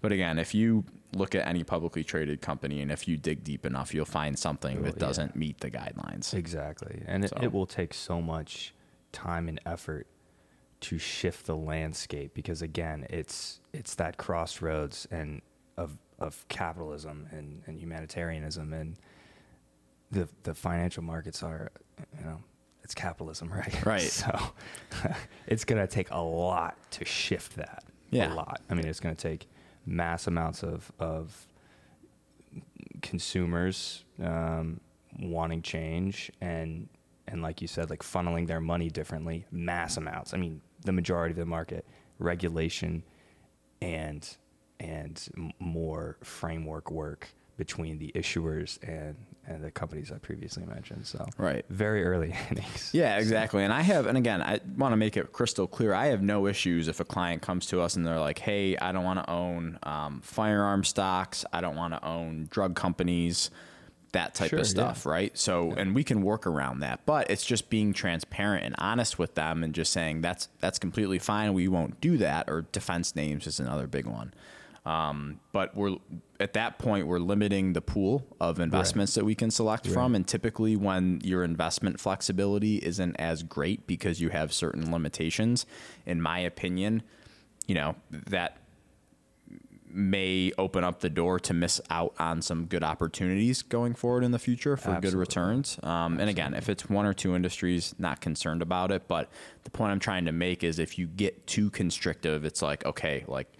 But 0.00 0.12
again, 0.12 0.38
if 0.38 0.54
you 0.54 0.84
look 1.12 1.34
at 1.34 1.46
any 1.46 1.64
publicly 1.64 2.04
traded 2.04 2.40
company, 2.40 2.80
and 2.80 2.90
if 2.90 3.08
you 3.08 3.16
dig 3.16 3.44
deep 3.44 3.66
enough, 3.66 3.92
you'll 3.94 4.04
find 4.04 4.38
something 4.38 4.82
that 4.82 4.98
doesn't 4.98 5.36
meet 5.36 5.60
the 5.60 5.70
guidelines. 5.70 6.34
Exactly. 6.34 7.02
And 7.06 7.24
it, 7.24 7.32
it 7.42 7.52
will 7.52 7.66
take 7.66 7.94
so 7.94 8.20
much 8.20 8.74
time 9.12 9.48
and 9.48 9.60
effort 9.66 10.06
to 10.80 10.98
shift 10.98 11.46
the 11.46 11.56
landscape 11.56 12.32
because 12.34 12.62
again, 12.62 13.06
it's 13.10 13.60
it's 13.72 13.94
that 13.96 14.16
crossroads 14.16 15.06
and 15.10 15.42
of 15.76 15.98
of 16.18 16.46
capitalism 16.48 17.26
and, 17.30 17.62
and 17.66 17.78
humanitarianism 17.78 18.72
and 18.72 18.96
the 20.10 20.28
the 20.42 20.54
financial 20.54 21.02
markets 21.02 21.42
are 21.42 21.70
you 22.18 22.24
know 22.24 22.42
it's 22.82 22.94
capitalism, 22.94 23.48
right? 23.52 23.84
Right. 23.84 24.00
So 24.02 24.38
it's 25.46 25.64
gonna 25.64 25.86
take 25.86 26.10
a 26.10 26.20
lot 26.20 26.76
to 26.92 27.04
shift 27.04 27.56
that. 27.56 27.84
Yeah. 28.10 28.32
A 28.32 28.34
lot. 28.34 28.62
I 28.70 28.74
mean 28.74 28.86
it's 28.86 29.00
gonna 29.00 29.14
take 29.14 29.48
mass 29.86 30.26
amounts 30.26 30.62
of 30.62 30.92
of 30.98 31.46
consumers 33.02 34.04
um, 34.22 34.80
wanting 35.18 35.62
change 35.62 36.30
and 36.40 36.88
and 37.30 37.42
like 37.42 37.62
you 37.62 37.68
said, 37.68 37.90
like 37.90 38.02
funneling 38.02 38.46
their 38.46 38.60
money 38.60 38.90
differently, 38.90 39.46
mass 39.52 39.96
amounts. 39.96 40.34
I 40.34 40.36
mean, 40.36 40.60
the 40.84 40.92
majority 40.92 41.32
of 41.32 41.38
the 41.38 41.46
market, 41.46 41.86
regulation, 42.18 43.02
and 43.80 44.28
and 44.80 45.52
more 45.58 46.16
framework 46.22 46.90
work 46.90 47.28
between 47.56 47.98
the 47.98 48.10
issuers 48.14 48.78
and 48.82 49.16
and 49.50 49.64
the 49.64 49.70
companies 49.70 50.12
I 50.12 50.18
previously 50.18 50.64
mentioned. 50.64 51.06
So 51.06 51.26
Right. 51.36 51.64
very 51.68 52.04
early 52.04 52.34
innings. 52.50 52.90
Yeah, 52.92 53.18
exactly. 53.18 53.64
And 53.64 53.72
I 53.72 53.82
have, 53.82 54.06
and 54.06 54.16
again, 54.16 54.40
I 54.40 54.60
want 54.76 54.92
to 54.92 54.96
make 54.96 55.16
it 55.16 55.32
crystal 55.32 55.66
clear. 55.66 55.92
I 55.92 56.06
have 56.06 56.22
no 56.22 56.46
issues 56.46 56.88
if 56.88 57.00
a 57.00 57.04
client 57.04 57.42
comes 57.42 57.66
to 57.66 57.80
us 57.80 57.96
and 57.96 58.06
they're 58.06 58.20
like, 58.20 58.38
"Hey, 58.38 58.76
I 58.76 58.92
don't 58.92 59.04
want 59.04 59.18
to 59.24 59.30
own 59.30 59.78
um, 59.82 60.20
firearm 60.22 60.84
stocks. 60.84 61.44
I 61.52 61.60
don't 61.60 61.76
want 61.76 61.94
to 61.94 62.04
own 62.04 62.48
drug 62.50 62.74
companies." 62.76 63.50
That 64.12 64.34
type 64.34 64.50
Sure, 64.50 64.58
of 64.58 64.66
yeah. 64.66 64.70
stuff, 64.70 65.06
right? 65.06 65.38
So, 65.38 65.70
and 65.76 65.94
we 65.94 66.02
can 66.02 66.22
work 66.22 66.44
around 66.44 66.80
that, 66.80 67.06
but 67.06 67.30
it's 67.30 67.44
just 67.46 67.70
being 67.70 67.92
transparent 67.92 68.64
and 68.64 68.74
honest 68.76 69.20
with 69.20 69.36
them, 69.36 69.62
and 69.62 69.72
just 69.72 69.92
saying 69.92 70.20
that's 70.22 70.48
that's 70.58 70.80
completely 70.80 71.20
fine. 71.20 71.54
We 71.54 71.68
won't 71.68 72.00
do 72.00 72.16
that. 72.18 72.50
Or 72.50 72.62
defense 72.72 73.14
names 73.14 73.46
is 73.46 73.60
another 73.60 73.86
big 73.86 74.06
one. 74.06 74.34
Um, 74.86 75.40
but 75.52 75.76
we're 75.76 75.96
at 76.40 76.54
that 76.54 76.78
point 76.78 77.06
we're 77.06 77.18
limiting 77.18 77.74
the 77.74 77.82
pool 77.82 78.26
of 78.40 78.60
investments 78.60 79.14
that 79.14 79.24
we 79.24 79.34
can 79.34 79.50
select 79.50 79.86
from, 79.86 80.14
and 80.14 80.26
typically 80.26 80.74
when 80.74 81.20
your 81.22 81.44
investment 81.44 82.00
flexibility 82.00 82.76
isn't 82.76 83.14
as 83.16 83.42
great 83.42 83.86
because 83.86 84.20
you 84.20 84.30
have 84.30 84.52
certain 84.52 84.90
limitations, 84.90 85.66
in 86.06 86.22
my 86.22 86.38
opinion, 86.38 87.02
you 87.66 87.74
know 87.74 87.94
that 88.10 88.56
may 89.92 90.52
open 90.56 90.84
up 90.84 91.00
the 91.00 91.10
door 91.10 91.38
to 91.40 91.52
miss 91.52 91.80
out 91.90 92.14
on 92.18 92.40
some 92.40 92.66
good 92.66 92.82
opportunities 92.82 93.62
going 93.62 93.94
forward 93.94 94.24
in 94.24 94.30
the 94.30 94.38
future 94.38 94.76
for 94.76 95.00
good 95.00 95.14
returns. 95.14 95.78
Um, 95.82 96.20
and 96.20 96.30
again, 96.30 96.54
if 96.54 96.68
it's 96.68 96.88
one 96.88 97.06
or 97.06 97.12
two 97.12 97.34
industries, 97.34 97.94
not 97.98 98.20
concerned 98.20 98.62
about 98.62 98.92
it. 98.92 99.08
But 99.08 99.28
the 99.64 99.70
point 99.70 99.92
I'm 99.92 99.98
trying 99.98 100.26
to 100.26 100.32
make 100.32 100.62
is 100.62 100.78
if 100.78 100.98
you 100.98 101.06
get 101.06 101.46
too 101.46 101.70
constrictive, 101.70 102.44
it's 102.44 102.62
like, 102.62 102.84
okay, 102.86 103.24
like, 103.26 103.52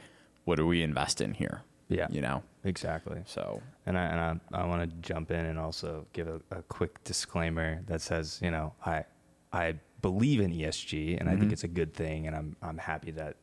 what 0.44 0.56
do 0.56 0.66
we 0.66 0.82
invest 0.82 1.20
in 1.20 1.35
here? 1.35 1.62
Yeah. 1.88 2.06
You 2.11 2.20
know? 2.20 2.42
Exactly. 2.64 3.20
So, 3.26 3.62
And 3.87 3.99
I, 3.99 4.04
and 4.04 4.40
I, 4.52 4.62
I 4.62 4.66
want 4.66 4.88
to 4.88 4.97
jump 5.09 5.30
in 5.30 5.47
and 5.47 5.59
also 5.59 6.06
give 6.12 6.28
a, 6.28 6.40
a 6.50 6.62
quick 6.62 7.02
disclaimer 7.04 7.82
that 7.87 8.00
says, 8.00 8.38
you 8.42 8.50
know, 8.50 8.75
I, 8.85 9.04
I 9.52 9.75
believe 10.02 10.40
in 10.40 10.52
ESG 10.52 11.18
and 11.18 11.28
I 11.28 11.32
think 11.32 11.44
mm-hmm. 11.44 11.52
it's 11.52 11.64
a 11.64 11.68
good 11.68 11.94
thing 11.94 12.26
and 12.26 12.37
I'm, 12.37 12.56
I'm 12.62 12.78
happy 12.78 13.11
that 13.12 13.37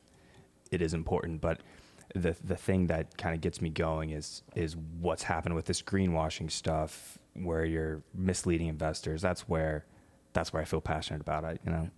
it 0.71 0.81
is 0.81 0.93
important. 0.93 1.41
But 1.41 1.61
the, 2.15 2.35
the 2.43 2.55
thing 2.55 2.87
that 2.87 3.17
kind 3.17 3.35
of 3.35 3.41
gets 3.41 3.61
me 3.61 3.69
going 3.69 4.11
is, 4.11 4.43
is 4.55 4.75
what's 4.99 5.23
happened 5.23 5.55
with 5.55 5.65
this 5.65 5.81
greenwashing 5.81 6.49
stuff 6.49 7.17
where 7.33 7.65
you're 7.65 8.01
misleading 8.13 8.67
investors. 8.67 9.21
That's 9.21 9.41
where, 9.41 9.85
that's 10.33 10.53
where 10.53 10.61
I 10.61 10.65
feel 10.65 10.81
passionate 10.81 11.21
about 11.21 11.43
it. 11.43 11.59
You 11.65 11.71
know, 11.71 11.89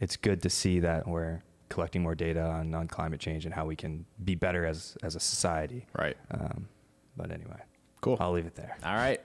it's 0.00 0.16
good 0.16 0.42
to 0.42 0.50
see 0.50 0.80
that 0.80 1.08
we're 1.08 1.42
collecting 1.68 2.02
more 2.02 2.14
data 2.14 2.42
on, 2.42 2.74
on 2.74 2.88
climate 2.88 3.20
change 3.20 3.44
and 3.44 3.54
how 3.54 3.66
we 3.66 3.76
can 3.76 4.04
be 4.24 4.34
better 4.34 4.64
as, 4.66 4.96
as 5.02 5.16
a 5.16 5.20
society. 5.20 5.86
right. 5.98 6.16
Um, 6.30 6.68
but 7.16 7.30
anyway, 7.30 7.60
Cool. 8.00 8.16
I'll 8.20 8.32
leave 8.32 8.46
it 8.46 8.54
there. 8.54 8.76
All 8.84 8.94
right. 8.94 9.20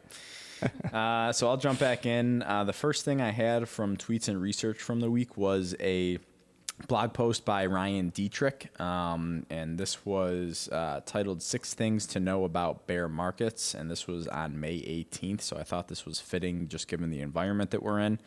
uh, 0.94 1.32
so 1.34 1.48
I'll 1.50 1.58
jump 1.58 1.80
back 1.80 2.06
in. 2.06 2.42
Uh, 2.44 2.64
the 2.64 2.74
first 2.74 3.06
thing 3.06 3.22
I 3.22 3.32
had 3.32 3.68
from 3.68 3.98
tweets 3.98 4.28
and 4.28 4.42
research 4.42 4.80
from 4.80 5.00
the 5.02 5.12
week 5.12 5.38
was 5.38 5.76
a 5.80 6.20
blog 6.88 7.14
post 7.14 7.46
by 7.46 7.66
Ryan 7.66 8.12
Detrick. 8.12 8.80
Um, 8.80 9.46
and 9.50 9.78
this 9.78 10.06
was 10.06 10.70
uh, 10.72 11.02
titled 11.06 11.42
Six 11.44 11.74
Things 11.74 12.08
to 12.08 12.20
Know 12.20 12.44
About 12.44 12.88
Bear 12.88 13.08
Markets. 13.08 13.76
And 13.76 13.90
this 13.90 14.08
was 14.08 14.28
on 14.28 14.60
May 14.60 14.78
18th. 14.78 15.42
So 15.42 15.58
I 15.58 15.64
thought 15.64 15.88
this 15.88 16.06
was 16.06 16.20
fitting 16.20 16.68
just 16.68 16.88
given 16.88 17.10
the 17.10 17.22
environment 17.22 17.72
that 17.72 17.84
we're 17.84 18.00
in. 18.00 18.20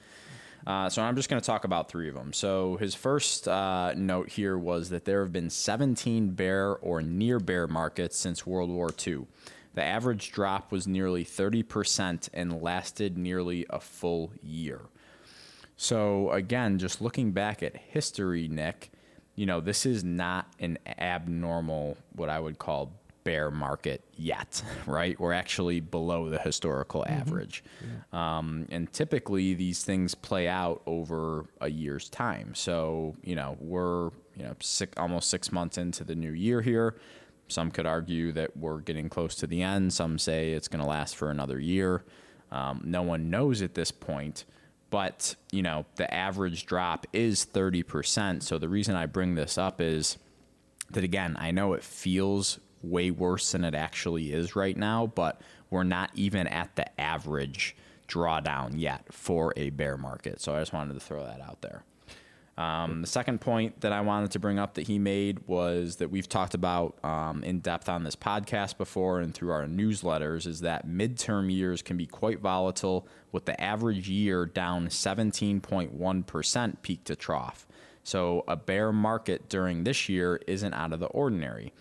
Uh, 0.67 0.89
so 0.89 1.03
I'm 1.03 1.17
just 1.17 1.29
going 1.29 1.41
to 1.41 1.47
talk 1.47 1.65
about 1.65 1.89
three 1.89 2.09
of 2.09 2.15
them. 2.15 2.33
So 2.33 2.77
his 2.77 2.95
first 2.95 3.47
uh, 3.47 3.93
note 3.95 4.31
here 4.31 4.57
was 4.57 4.89
that 4.91 5.05
there 5.05 5.23
have 5.23 5.33
been 5.33 5.51
17 5.51 6.31
bear 6.31 6.77
or 6.77 7.03
near 7.03 7.39
bear 7.39 7.67
markets 7.67 8.17
since 8.17 8.47
World 8.47 8.71
War 8.71 8.91
II. 9.07 9.27
The 9.75 9.83
average 9.83 10.33
drop 10.33 10.73
was 10.73 10.87
nearly 10.87 11.25
30% 11.25 12.29
and 12.33 12.63
lasted 12.63 13.19
nearly 13.19 13.67
a 13.69 13.81
full 13.81 14.33
year. 14.43 14.83
So 15.77 16.31
again, 16.31 16.79
just 16.79 17.01
looking 17.01 17.33
back 17.33 17.63
at 17.63 17.77
history, 17.77 18.49
Nick, 18.49 18.93
you 19.35 19.47
know, 19.47 19.61
this 19.61 19.85
is 19.85 20.05
not 20.05 20.47
an 20.61 20.79
abnormal, 20.87 21.99
what 22.15 22.29
I 22.29 22.39
would 22.39 22.59
call 22.59 22.93
bear 23.25 23.51
market 23.51 24.05
yet, 24.15 24.63
right? 24.87 25.19
We're 25.19 25.33
actually 25.33 25.81
below 25.81 26.31
the 26.31 26.39
historical 26.39 27.05
average. 27.09 27.65
Um, 28.13 28.67
and 28.71 28.93
typically 28.93 29.55
these 29.55 29.85
things 29.85 30.15
play 30.15 30.47
out 30.47 30.83
over 30.87 31.47
a 31.61 31.71
year's 31.71 32.09
time. 32.09 32.55
So, 32.55 33.17
you 33.23 33.35
know, 33.35 33.57
we're, 33.61 34.11
you 34.37 34.45
know, 34.45 34.55
six, 34.61 34.93
almost 34.97 35.31
six 35.31 35.51
months 35.51 35.79
into 35.79 36.05
the 36.05 36.15
new 36.15 36.33
year 36.33 36.61
here. 36.61 36.97
Some 37.49 37.71
could 37.71 37.87
argue 37.87 38.33
that 38.33 38.57
we're 38.57 38.79
getting 38.81 39.09
close 39.09 39.35
to 39.37 39.47
the 39.47 39.63
end. 39.63 39.93
Some 39.93 40.19
say 40.19 40.53
it's 40.53 40.69
going 40.69 40.83
to 40.83 40.89
last 40.89 41.17
for 41.17 41.31
another 41.31 41.59
year. 41.59 42.05
Um, 42.51 42.81
no 42.85 43.03
one 43.03 43.31
knows 43.31 43.63
at 43.63 43.75
this 43.75 43.91
point, 43.91 44.45
but 44.91 45.35
you 45.51 45.63
know 45.63 45.87
the 45.97 46.13
average 46.13 46.67
drop 46.67 47.07
is 47.13 47.45
30%. 47.45 48.43
So 48.43 48.59
the 48.59 48.69
reason 48.69 48.95
I 48.95 49.07
bring 49.07 49.35
this 49.35 49.59
up 49.59 49.81
is 49.81 50.19
that 50.91 51.05
again, 51.05 51.37
I 51.39 51.51
know 51.51 51.73
it 51.73 51.83
feels 51.83 52.61
way 52.85 53.11
worse 53.11 53.53
than 53.53 53.65
it 53.65 53.75
actually 53.75 54.33
is 54.33 54.57
right 54.57 54.77
now, 54.77 55.07
but 55.07 55.41
we're 55.71 55.85
not 55.85 56.11
even 56.15 56.47
at 56.47 56.77
the 56.77 57.01
average 57.01 57.77
drawdown 58.09 58.73
yet 58.75 59.13
for 59.13 59.53
a 59.57 59.71
bear 59.71 59.97
market. 59.97 60.41
So 60.41 60.55
I 60.55 60.61
just 60.61 60.73
wanted 60.73 60.95
to 60.95 61.01
throw 61.01 61.25
that 61.25 61.41
out 61.41 61.63
there. 61.63 61.85
Um, 62.57 63.01
the 63.01 63.09
second 63.09 63.41
point 63.41 63.81
that 63.81 63.93
I 63.93 64.01
wanted 64.01 64.31
to 64.33 64.39
bring 64.39 64.61
up 64.61 64.75
that 64.75 64.87
he 64.87 64.99
made 64.99 65.41
was 65.49 65.97
that 65.97 66.11
we've 66.11 66.29
talked 66.29 66.55
about 66.55 66.97
um, 67.05 67.43
in 67.43 67.59
depth 67.59 67.89
on 67.89 68.05
this 68.05 68.15
podcast 68.15 68.79
before 68.79 69.19
and 69.19 69.35
through 69.35 69.51
our 69.51 69.67
newsletters 69.67 70.47
is 70.47 70.61
that 70.61 70.87
midterm 70.87 71.53
years 71.53 71.83
can 71.83 71.97
be 71.97 72.07
quite 72.07 72.39
volatile 72.39 73.09
with 73.33 73.47
the 73.47 73.61
average 73.61 74.09
year 74.09 74.47
down 74.47 74.87
17.1% 74.87 76.83
peak 76.83 77.03
to 77.05 77.17
trough. 77.17 77.67
So 78.05 78.45
a 78.47 78.55
bear 78.55 78.93
market 78.93 79.49
during 79.49 79.83
this 79.83 80.09
year 80.09 80.41
isn't 80.47 80.75
out 80.75 80.93
of 80.93 81.01
the 81.01 81.07
ordinary. 81.07 81.73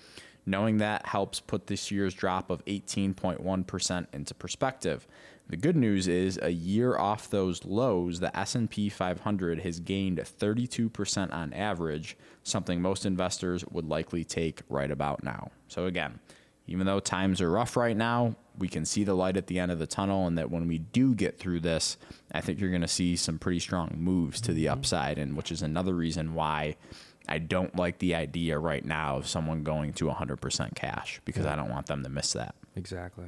Knowing 0.45 0.77
that 0.77 1.05
helps 1.05 1.39
put 1.39 1.67
this 1.67 1.89
year's 1.91 2.13
drop 2.13 2.49
of 2.49 2.63
18.1% 2.65 4.07
into 4.13 4.33
perspective. 4.33 5.07
The 5.49 5.57
good 5.57 5.75
news 5.75 6.07
is 6.07 6.39
a 6.41 6.51
year 6.51 6.97
off 6.97 7.29
those 7.29 7.65
lows, 7.65 8.19
the 8.19 8.35
S&P 8.37 8.89
500 8.89 9.59
has 9.59 9.79
gained 9.79 10.17
32% 10.17 11.33
on 11.33 11.53
average, 11.53 12.17
something 12.43 12.81
most 12.81 13.05
investors 13.05 13.65
would 13.69 13.85
likely 13.85 14.23
take 14.23 14.61
right 14.69 14.89
about 14.89 15.23
now. 15.23 15.51
So 15.67 15.85
again, 15.85 16.19
even 16.67 16.85
though 16.85 16.99
times 16.99 17.41
are 17.41 17.51
rough 17.51 17.75
right 17.75 17.95
now, 17.95 18.35
we 18.57 18.67
can 18.67 18.85
see 18.85 19.03
the 19.03 19.15
light 19.15 19.35
at 19.35 19.47
the 19.47 19.59
end 19.59 19.71
of 19.71 19.79
the 19.79 19.87
tunnel 19.87 20.27
and 20.27 20.37
that 20.37 20.49
when 20.49 20.67
we 20.67 20.77
do 20.77 21.13
get 21.13 21.37
through 21.37 21.59
this, 21.59 21.97
I 22.31 22.39
think 22.39 22.59
you're 22.59 22.69
going 22.69 22.81
to 22.81 22.87
see 22.87 23.15
some 23.15 23.39
pretty 23.39 23.59
strong 23.59 23.91
moves 23.97 24.39
to 24.41 24.53
the 24.53 24.65
mm-hmm. 24.65 24.73
upside 24.73 25.17
and 25.17 25.35
which 25.35 25.51
is 25.51 25.61
another 25.61 25.93
reason 25.93 26.33
why 26.33 26.77
I 27.27 27.37
don't 27.37 27.75
like 27.75 27.99
the 27.99 28.15
idea 28.15 28.59
right 28.59 28.83
now 28.83 29.17
of 29.17 29.27
someone 29.27 29.63
going 29.63 29.93
to 29.93 30.05
100% 30.05 30.75
cash 30.75 31.21
because 31.25 31.45
I 31.45 31.55
don't 31.55 31.69
want 31.69 31.87
them 31.87 32.03
to 32.03 32.09
miss 32.09 32.33
that. 32.33 32.55
Exactly. 32.75 33.27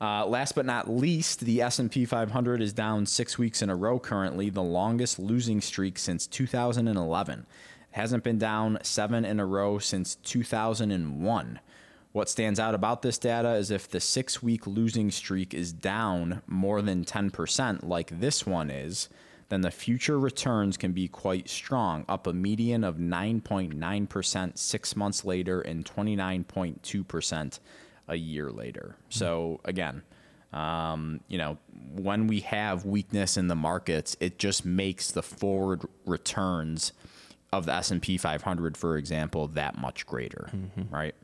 Uh, 0.00 0.26
last 0.26 0.54
but 0.54 0.66
not 0.66 0.90
least, 0.90 1.40
the 1.40 1.62
S&P 1.62 2.04
500 2.04 2.60
is 2.60 2.72
down 2.72 3.06
six 3.06 3.38
weeks 3.38 3.62
in 3.62 3.70
a 3.70 3.76
row 3.76 3.98
currently, 3.98 4.50
the 4.50 4.62
longest 4.62 5.18
losing 5.18 5.60
streak 5.60 5.98
since 5.98 6.26
2011. 6.26 7.40
It 7.40 7.46
hasn't 7.92 8.24
been 8.24 8.38
down 8.38 8.78
seven 8.82 9.24
in 9.24 9.40
a 9.40 9.46
row 9.46 9.78
since 9.78 10.16
2001. 10.16 11.60
What 12.12 12.28
stands 12.28 12.58
out 12.58 12.74
about 12.74 13.02
this 13.02 13.18
data 13.18 13.52
is 13.54 13.70
if 13.70 13.88
the 13.88 14.00
six 14.00 14.42
week 14.42 14.66
losing 14.66 15.10
streak 15.10 15.54
is 15.54 15.72
down 15.72 16.42
more 16.46 16.82
than 16.82 17.04
10%, 17.04 17.86
like 17.86 18.20
this 18.20 18.46
one 18.46 18.70
is, 18.70 19.08
then 19.48 19.60
the 19.60 19.70
future 19.70 20.18
returns 20.18 20.76
can 20.76 20.92
be 20.92 21.08
quite 21.08 21.48
strong, 21.48 22.04
up 22.08 22.26
a 22.26 22.32
median 22.32 22.82
of 22.84 22.96
9.9% 22.96 24.58
six 24.58 24.96
months 24.96 25.24
later 25.24 25.60
and 25.60 25.84
29.2% 25.84 27.60
a 28.08 28.16
year 28.16 28.50
later. 28.50 28.96
So, 29.08 29.60
again, 29.64 30.02
um, 30.52 31.20
you 31.28 31.38
know, 31.38 31.58
when 31.94 32.26
we 32.26 32.40
have 32.40 32.84
weakness 32.84 33.36
in 33.36 33.48
the 33.48 33.54
markets, 33.54 34.16
it 34.20 34.38
just 34.38 34.64
makes 34.64 35.10
the 35.10 35.22
forward 35.22 35.82
returns 36.04 36.92
of 37.52 37.66
the 37.66 37.74
S&P 37.74 38.18
500, 38.18 38.76
for 38.76 38.96
example, 38.96 39.48
that 39.48 39.78
much 39.78 40.06
greater, 40.06 40.50
right? 40.90 41.14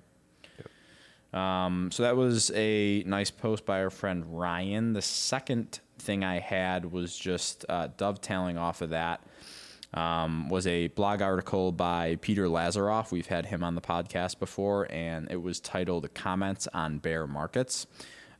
Um, 1.32 1.90
so 1.90 2.02
that 2.02 2.16
was 2.16 2.50
a 2.54 3.02
nice 3.06 3.30
post 3.30 3.64
by 3.64 3.82
our 3.82 3.90
friend 3.90 4.38
Ryan. 4.38 4.92
The 4.92 5.02
second 5.02 5.80
thing 6.02 6.24
I 6.24 6.40
had 6.40 6.90
was 6.92 7.16
just 7.16 7.64
uh, 7.68 7.88
dovetailing 7.96 8.58
off 8.58 8.82
of 8.82 8.90
that. 8.90 9.22
Um, 9.94 10.48
was 10.48 10.66
a 10.66 10.88
blog 10.88 11.20
article 11.20 11.70
by 11.70 12.16
Peter 12.22 12.46
Lazaroff. 12.46 13.12
We've 13.12 13.26
had 13.26 13.46
him 13.46 13.62
on 13.62 13.74
the 13.74 13.82
podcast 13.82 14.38
before, 14.38 14.90
and 14.90 15.30
it 15.30 15.42
was 15.42 15.60
titled 15.60 16.12
"Comments 16.14 16.66
on 16.72 16.98
Bear 16.98 17.26
Markets." 17.26 17.86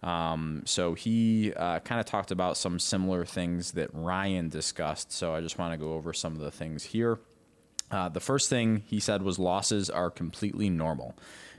Um, 0.03 0.63
so 0.65 0.95
he 0.95 1.53
uh, 1.55 1.81
kind 1.81 2.01
of 2.01 2.07
talked 2.07 2.31
about 2.31 2.57
some 2.57 2.79
similar 2.79 3.25
things 3.25 3.73
that 3.73 3.91
Ryan 3.93 4.49
discussed. 4.49 5.13
So 5.13 5.35
I 5.35 5.41
just 5.41 5.59
want 5.59 5.73
to 5.73 5.77
go 5.77 5.93
over 5.93 6.13
some 6.13 6.33
of 6.33 6.41
the 6.41 6.51
things 6.51 6.85
here. 6.85 7.21
Uh, 7.91 8.09
the 8.09 8.21
first 8.21 8.49
thing 8.49 8.83
he 8.87 8.99
said 8.99 9.23
was 9.23 9.39
losses 9.39 9.91
are 9.91 10.11
completely 10.11 10.71
normal. 10.71 11.15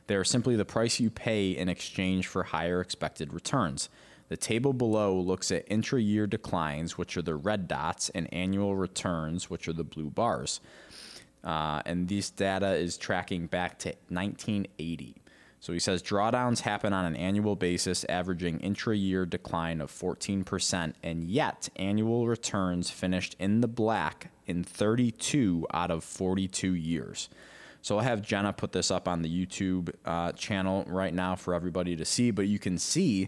They 0.08 0.16
are 0.16 0.24
simply 0.24 0.56
the 0.56 0.66
price 0.66 1.00
you 1.00 1.10
pay 1.10 1.52
in 1.52 1.70
exchange 1.70 2.28
for 2.28 2.44
higher 2.44 2.82
expected 2.82 3.34
returns. 3.34 3.90
The 4.34 4.38
table 4.38 4.74
below 4.74 5.16
looks 5.16 5.52
at 5.52 5.64
intra 5.68 6.02
year 6.02 6.26
declines, 6.26 6.98
which 6.98 7.18
are 7.18 7.22
the 7.22 7.36
red 7.36 7.68
dots, 7.68 8.10
and 8.10 8.34
annual 8.34 8.76
returns, 8.76 9.48
which 9.48 9.68
are 9.68 9.74
the 9.74 9.84
blue 9.84 10.10
bars. 10.10 10.60
Uh, 11.44 11.84
and 11.86 12.08
this 12.08 12.32
data 12.32 12.74
is 12.74 12.98
tracking 12.98 13.46
back 13.46 13.78
to 13.78 13.90
1980. 14.10 15.18
So 15.60 15.72
he 15.72 15.78
says 15.78 16.02
drawdowns 16.02 16.62
happen 16.62 16.94
on 16.94 17.06
an 17.06 17.16
annual 17.16 17.56
basis, 17.56 18.06
averaging 18.06 18.60
intra 18.62 18.98
year 18.98 19.28
decline 19.28 19.80
of 19.80 19.92
14%, 19.92 20.94
and 21.04 21.24
yet 21.26 21.70
annual 21.76 22.26
returns 22.26 22.90
finished 22.90 23.36
in 23.38 23.62
the 23.62 23.68
black 23.68 24.32
in 24.48 24.64
32 24.64 25.68
out 25.72 25.92
of 25.92 26.04
42 26.04 26.74
years. 26.74 27.30
So 27.84 27.98
I'll 27.98 28.04
have 28.04 28.22
Jenna 28.22 28.54
put 28.54 28.72
this 28.72 28.90
up 28.90 29.10
on 29.10 29.22
the 29.22 29.30
YouTube 29.30 29.94
uh, 30.06 30.32
channel 30.32 30.86
right 30.88 31.14
now 31.14 31.36
for 31.36 31.54
everybody 31.54 31.98
to 31.98 32.06
see. 32.06 32.32
But 32.32 32.48
you 32.48 32.58
can 32.58 32.78
see, 32.78 33.28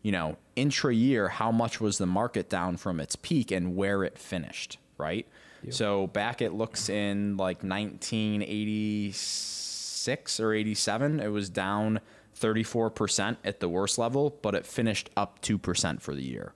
you 0.00 0.12
know, 0.12 0.36
intra 0.54 0.94
year, 0.94 1.26
how 1.28 1.50
much 1.50 1.80
was 1.80 1.98
the 1.98 2.06
market 2.06 2.48
down 2.48 2.76
from 2.76 3.00
its 3.00 3.16
peak 3.16 3.50
and 3.50 3.74
where 3.74 4.04
it 4.04 4.16
finished, 4.16 4.78
right? 4.96 5.26
So 5.70 6.06
back 6.06 6.40
it 6.40 6.52
looks 6.52 6.88
in 6.88 7.36
like 7.36 7.64
1986 7.64 10.40
or 10.40 10.52
87, 10.52 11.18
it 11.18 11.28
was 11.28 11.50
down 11.50 11.98
34% 12.38 13.36
at 13.44 13.60
the 13.60 13.68
worst 13.68 13.98
level, 13.98 14.38
but 14.42 14.54
it 14.54 14.66
finished 14.66 15.10
up 15.16 15.40
2% 15.42 16.00
for 16.00 16.14
the 16.14 16.22
year, 16.22 16.52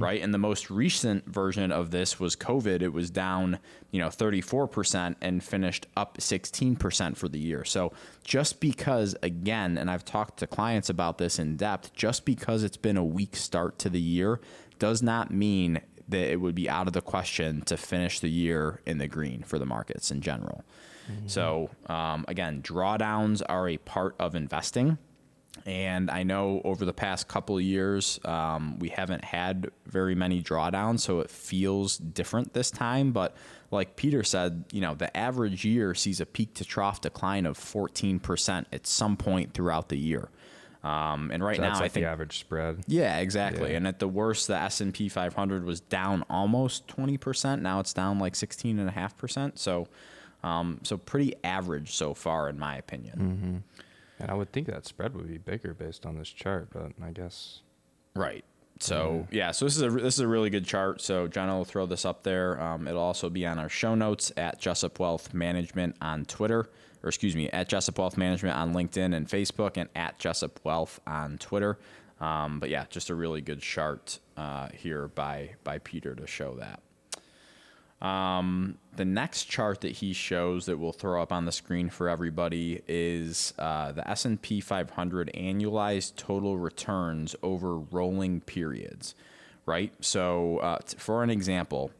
right? 0.00 0.20
And 0.22 0.34
the 0.34 0.38
most 0.38 0.70
recent 0.70 1.24
version 1.26 1.70
of 1.70 1.90
this 1.90 2.18
was 2.18 2.34
COVID. 2.36 2.82
It 2.82 2.92
was 2.92 3.10
down, 3.10 3.58
you 3.90 4.00
know, 4.00 4.08
34% 4.08 5.14
and 5.20 5.42
finished 5.42 5.86
up 5.96 6.18
16% 6.18 7.16
for 7.16 7.28
the 7.28 7.38
year. 7.38 7.64
So 7.64 7.92
just 8.24 8.60
because, 8.60 9.16
again, 9.22 9.78
and 9.78 9.90
I've 9.90 10.04
talked 10.04 10.38
to 10.40 10.46
clients 10.46 10.88
about 10.88 11.18
this 11.18 11.38
in 11.38 11.56
depth, 11.56 11.94
just 11.94 12.24
because 12.24 12.64
it's 12.64 12.76
been 12.76 12.96
a 12.96 13.04
weak 13.04 13.36
start 13.36 13.78
to 13.80 13.88
the 13.88 14.00
year 14.00 14.40
does 14.78 15.02
not 15.02 15.30
mean 15.30 15.80
that 16.08 16.32
it 16.32 16.40
would 16.40 16.56
be 16.56 16.68
out 16.68 16.88
of 16.88 16.92
the 16.92 17.00
question 17.00 17.62
to 17.62 17.76
finish 17.76 18.18
the 18.18 18.30
year 18.30 18.80
in 18.84 18.98
the 18.98 19.06
green 19.06 19.42
for 19.44 19.58
the 19.58 19.66
markets 19.66 20.10
in 20.10 20.20
general. 20.20 20.64
So, 21.26 21.70
um, 21.86 22.24
again, 22.28 22.62
drawdowns 22.62 23.42
are 23.48 23.68
a 23.68 23.78
part 23.78 24.14
of 24.20 24.34
investing. 24.34 24.98
And 25.66 26.10
I 26.10 26.22
know 26.22 26.62
over 26.64 26.84
the 26.84 26.92
past 26.92 27.28
couple 27.28 27.56
of 27.58 27.62
years, 27.62 28.18
um, 28.24 28.78
we 28.78 28.88
haven't 28.88 29.24
had 29.24 29.70
very 29.86 30.14
many 30.14 30.42
drawdowns, 30.42 31.00
so 31.00 31.20
it 31.20 31.30
feels 31.30 31.98
different 31.98 32.54
this 32.54 32.70
time. 32.70 33.12
But 33.12 33.36
like 33.70 33.94
Peter 33.96 34.22
said, 34.22 34.64
you 34.72 34.80
know, 34.80 34.94
the 34.94 35.14
average 35.16 35.64
year 35.64 35.94
sees 35.94 36.20
a 36.20 36.26
peak 36.26 36.54
to 36.54 36.64
trough 36.64 37.00
decline 37.02 37.44
of 37.46 37.58
14% 37.58 38.64
at 38.72 38.86
some 38.86 39.16
point 39.16 39.52
throughout 39.52 39.90
the 39.90 39.98
year. 39.98 40.30
Um, 40.82 41.30
and 41.30 41.44
right 41.44 41.56
So 41.56 41.62
now, 41.62 41.68
that's 41.70 41.80
I 41.82 41.88
think 41.88 42.04
the 42.04 42.10
average 42.10 42.38
spread. 42.38 42.78
yeah, 42.86 43.18
exactly. 43.18 43.72
Yeah. 43.72 43.76
And 43.76 43.86
at 43.86 43.98
the 43.98 44.08
worst, 44.08 44.46
the 44.46 44.56
S 44.56 44.80
and 44.80 44.94
P 44.94 45.10
500 45.10 45.64
was 45.64 45.80
down 45.80 46.24
almost 46.30 46.88
20 46.88 47.18
percent. 47.18 47.60
Now 47.60 47.80
it's 47.80 47.92
down 47.92 48.18
like 48.18 48.34
16 48.34 48.78
and 48.78 48.88
a 48.88 48.92
half 48.92 49.14
percent. 49.18 49.58
So, 49.58 49.88
um, 50.42 50.80
so 50.84 50.96
pretty 50.96 51.34
average 51.44 51.92
so 51.92 52.14
far, 52.14 52.48
in 52.48 52.58
my 52.58 52.76
opinion. 52.76 53.62
And 54.20 54.30
I 54.30 54.34
would 54.34 54.52
think 54.52 54.66
that 54.66 54.86
spread 54.86 55.14
would 55.14 55.28
be 55.28 55.38
bigger 55.38 55.74
based 55.74 56.04
on 56.04 56.16
this 56.18 56.28
chart, 56.28 56.68
but 56.72 56.92
I 57.02 57.10
guess 57.10 57.62
Right. 58.14 58.44
So 58.80 59.26
yeah, 59.30 59.50
so 59.50 59.66
this 59.66 59.76
is 59.76 59.82
a 59.82 59.90
this 59.90 60.14
is 60.14 60.20
a 60.20 60.28
really 60.28 60.48
good 60.48 60.64
chart. 60.64 61.02
So 61.02 61.28
John 61.28 61.48
will 61.50 61.66
throw 61.66 61.84
this 61.84 62.06
up 62.06 62.22
there. 62.22 62.60
Um, 62.60 62.88
it'll 62.88 63.02
also 63.02 63.28
be 63.28 63.44
on 63.44 63.58
our 63.58 63.68
show 63.68 63.94
notes 63.94 64.32
at 64.38 64.58
Jessup 64.58 64.98
Wealth 64.98 65.34
Management 65.34 65.96
on 66.00 66.24
Twitter, 66.24 66.70
or 67.02 67.08
excuse 67.08 67.36
me, 67.36 67.50
at 67.50 67.68
Jessup 67.68 67.98
Wealth 67.98 68.16
Management 68.16 68.56
on 68.56 68.72
LinkedIn 68.72 69.14
and 69.14 69.28
Facebook, 69.28 69.76
and 69.76 69.90
at 69.94 70.18
Jessup 70.18 70.60
Wealth 70.64 70.98
on 71.06 71.36
Twitter. 71.36 71.78
Um, 72.20 72.58
but 72.58 72.70
yeah, 72.70 72.86
just 72.88 73.10
a 73.10 73.14
really 73.14 73.42
good 73.42 73.60
chart 73.60 74.18
uh, 74.38 74.68
here 74.72 75.08
by 75.08 75.56
by 75.62 75.78
Peter 75.78 76.14
to 76.14 76.26
show 76.26 76.54
that. 76.54 76.80
Um, 78.02 78.78
the 78.96 79.04
next 79.04 79.44
chart 79.44 79.82
that 79.82 79.92
he 79.92 80.12
shows 80.12 80.66
that 80.66 80.78
we'll 80.78 80.92
throw 80.92 81.22
up 81.22 81.32
on 81.32 81.44
the 81.44 81.52
screen 81.52 81.90
for 81.90 82.08
everybody 82.08 82.82
is 82.88 83.52
uh, 83.58 83.92
the 83.92 84.08
S&P 84.08 84.60
500 84.60 85.30
annualized 85.34 86.16
total 86.16 86.58
returns 86.58 87.36
over 87.42 87.78
rolling 87.78 88.40
periods, 88.40 89.14
right? 89.66 89.92
So, 90.00 90.58
uh, 90.58 90.78
for 90.96 91.22
an 91.22 91.30
example, 91.30 91.90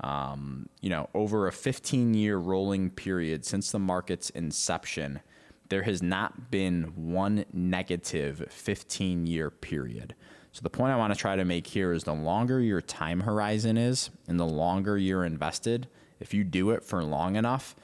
um, 0.00 0.68
you 0.80 0.88
know, 0.88 1.10
over 1.14 1.46
a 1.46 1.50
15-year 1.50 2.38
rolling 2.38 2.90
period 2.90 3.44
since 3.44 3.70
the 3.70 3.78
market's 3.78 4.30
inception, 4.30 5.20
there 5.68 5.82
has 5.82 6.02
not 6.02 6.50
been 6.50 6.84
one 6.94 7.44
negative 7.52 8.46
15-year 8.50 9.50
period. 9.50 10.14
So 10.52 10.60
the 10.62 10.70
point 10.70 10.92
I 10.92 10.96
want 10.96 11.12
to 11.12 11.18
try 11.18 11.36
to 11.36 11.44
make 11.44 11.66
here 11.66 11.92
is 11.92 12.04
the 12.04 12.14
longer 12.14 12.60
your 12.60 12.80
time 12.80 13.20
horizon 13.20 13.76
is 13.76 14.10
and 14.26 14.38
the 14.38 14.46
longer 14.46 14.98
you're 14.98 15.24
invested, 15.24 15.88
if 16.18 16.34
you 16.34 16.44
do 16.44 16.70
it 16.70 16.82
for 16.82 17.02
long 17.04 17.36
enough, 17.36 17.76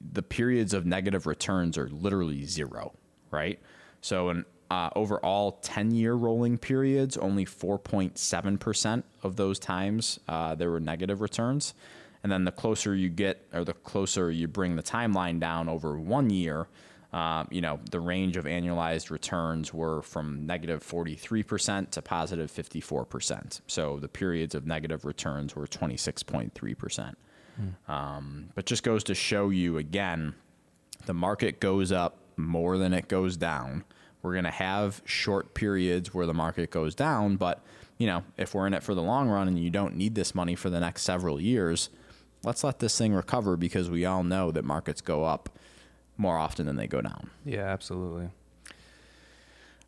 the 0.00 0.22
periods 0.22 0.74
of 0.74 0.86
negative 0.86 1.26
returns 1.26 1.78
are 1.78 1.88
literally 1.88 2.44
zero, 2.44 2.92
right? 3.30 3.58
So 4.00 4.30
in 4.30 4.44
uh, 4.70 4.90
overall 4.94 5.52
10 5.62 5.92
year 5.92 6.14
rolling 6.14 6.58
periods, 6.58 7.16
only 7.16 7.44
4.7% 7.44 9.02
of 9.22 9.36
those 9.36 9.58
times 9.58 10.20
uh, 10.28 10.54
there 10.54 10.70
were 10.70 10.80
negative 10.80 11.20
returns. 11.20 11.74
And 12.22 12.32
then 12.32 12.44
the 12.44 12.52
closer 12.52 12.94
you 12.94 13.08
get, 13.08 13.46
or 13.52 13.64
the 13.64 13.72
closer 13.72 14.30
you 14.30 14.48
bring 14.48 14.76
the 14.76 14.82
timeline 14.82 15.38
down 15.38 15.68
over 15.68 15.96
one 15.98 16.30
year, 16.30 16.66
uh, 17.12 17.44
you 17.50 17.62
know, 17.62 17.80
the 17.90 18.00
range 18.00 18.36
of 18.36 18.44
annualized 18.44 19.10
returns 19.10 19.72
were 19.72 20.02
from 20.02 20.44
negative 20.44 20.84
43% 20.84 21.90
to 21.90 22.02
positive 22.02 22.52
54%. 22.52 23.60
So 23.66 23.98
the 23.98 24.08
periods 24.08 24.54
of 24.54 24.66
negative 24.66 25.06
returns 25.06 25.56
were 25.56 25.66
26.3%. 25.66 27.14
Mm. 27.60 27.92
Um, 27.92 28.50
but 28.54 28.66
just 28.66 28.82
goes 28.82 29.04
to 29.04 29.14
show 29.14 29.48
you 29.48 29.78
again, 29.78 30.34
the 31.06 31.14
market 31.14 31.60
goes 31.60 31.92
up 31.92 32.18
more 32.36 32.76
than 32.76 32.92
it 32.92 33.08
goes 33.08 33.38
down. 33.38 33.84
We're 34.22 34.32
going 34.32 34.44
to 34.44 34.50
have 34.50 35.00
short 35.06 35.54
periods 35.54 36.12
where 36.12 36.26
the 36.26 36.34
market 36.34 36.70
goes 36.70 36.94
down, 36.94 37.36
but 37.36 37.64
you 37.96 38.06
know, 38.06 38.22
if 38.36 38.54
we're 38.54 38.66
in 38.66 38.74
it 38.74 38.82
for 38.82 38.94
the 38.94 39.02
long 39.02 39.28
run 39.28 39.48
and 39.48 39.58
you 39.58 39.70
don't 39.70 39.96
need 39.96 40.14
this 40.14 40.34
money 40.34 40.54
for 40.54 40.68
the 40.70 40.78
next 40.78 41.02
several 41.02 41.40
years, 41.40 41.88
let's 42.44 42.62
let 42.62 42.80
this 42.80 42.96
thing 42.98 43.14
recover 43.14 43.56
because 43.56 43.88
we 43.88 44.04
all 44.04 44.22
know 44.22 44.50
that 44.50 44.64
markets 44.64 45.00
go 45.00 45.24
up 45.24 45.57
more 46.18 46.36
often 46.36 46.66
than 46.66 46.76
they 46.76 46.86
go 46.86 47.00
down. 47.00 47.30
Yeah, 47.44 47.64
absolutely. 47.64 48.28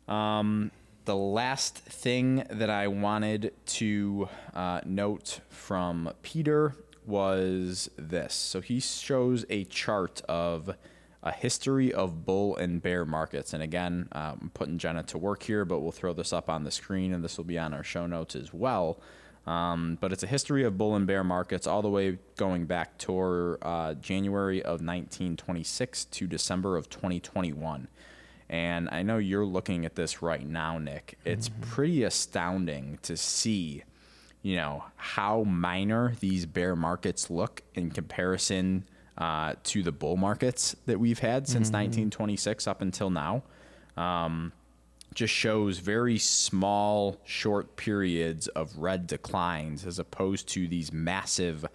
Um, 0.07 0.71
the 1.05 1.15
last 1.15 1.77
thing 1.77 2.45
that 2.49 2.69
I 2.69 2.87
wanted 2.87 3.53
to 3.65 4.29
uh, 4.55 4.81
note 4.85 5.41
from 5.49 6.11
Peter 6.23 6.75
was 7.05 7.89
this. 7.97 8.33
So 8.33 8.61
he 8.61 8.79
shows 8.79 9.45
a 9.49 9.65
chart 9.65 10.21
of 10.27 10.75
a 11.23 11.31
history 11.31 11.93
of 11.93 12.25
bull 12.25 12.55
and 12.55 12.81
bear 12.81 13.05
markets. 13.05 13.53
And 13.53 13.61
again, 13.61 14.07
uh, 14.11 14.35
I'm 14.41 14.51
putting 14.53 14.77
Jenna 14.77 15.03
to 15.03 15.17
work 15.17 15.43
here, 15.43 15.65
but 15.65 15.79
we'll 15.79 15.91
throw 15.91 16.13
this 16.13 16.33
up 16.33 16.49
on 16.49 16.63
the 16.63 16.71
screen 16.71 17.13
and 17.13 17.23
this 17.23 17.37
will 17.37 17.45
be 17.45 17.59
on 17.59 17.73
our 17.73 17.83
show 17.83 18.07
notes 18.07 18.35
as 18.35 18.53
well. 18.53 18.99
Um, 19.47 19.97
but 19.99 20.13
it's 20.13 20.21
a 20.21 20.27
history 20.27 20.63
of 20.63 20.77
bull 20.77 20.95
and 20.95 21.07
bear 21.07 21.23
markets 21.23 21.65
all 21.65 21.81
the 21.81 21.89
way 21.89 22.19
going 22.37 22.65
back 22.65 22.97
to 22.99 23.57
uh, 23.61 23.95
January 23.95 24.61
of 24.61 24.81
1926 24.81 26.05
to 26.05 26.27
December 26.27 26.77
of 26.77 26.89
2021. 26.89 27.87
And 28.49 28.89
I 28.91 29.01
know 29.01 29.17
you're 29.17 29.45
looking 29.45 29.85
at 29.85 29.95
this 29.95 30.21
right 30.21 30.45
now, 30.45 30.77
Nick. 30.77 31.17
It's 31.25 31.49
mm-hmm. 31.49 31.61
pretty 31.71 32.03
astounding 32.03 32.99
to 33.03 33.17
see, 33.17 33.83
you 34.43 34.57
know, 34.57 34.83
how 34.97 35.43
minor 35.43 36.13
these 36.19 36.45
bear 36.45 36.75
markets 36.75 37.29
look 37.29 37.63
in 37.73 37.89
comparison 37.91 38.83
uh, 39.17 39.55
to 39.63 39.81
the 39.83 39.91
bull 39.91 40.17
markets 40.17 40.75
that 40.85 40.99
we've 40.99 41.19
had 41.19 41.47
since 41.47 41.69
mm-hmm. 41.69 42.09
1926 42.09 42.67
up 42.67 42.81
until 42.81 43.09
now. 43.09 43.43
Um, 43.97 44.51
just 45.13 45.33
shows 45.33 45.79
very 45.79 46.17
small, 46.17 47.19
short 47.25 47.75
periods 47.75 48.47
of 48.49 48.77
red 48.77 49.07
declines 49.07 49.85
as 49.85 49.99
opposed 49.99 50.47
to 50.49 50.67
these 50.67 50.93
massive 50.93 51.65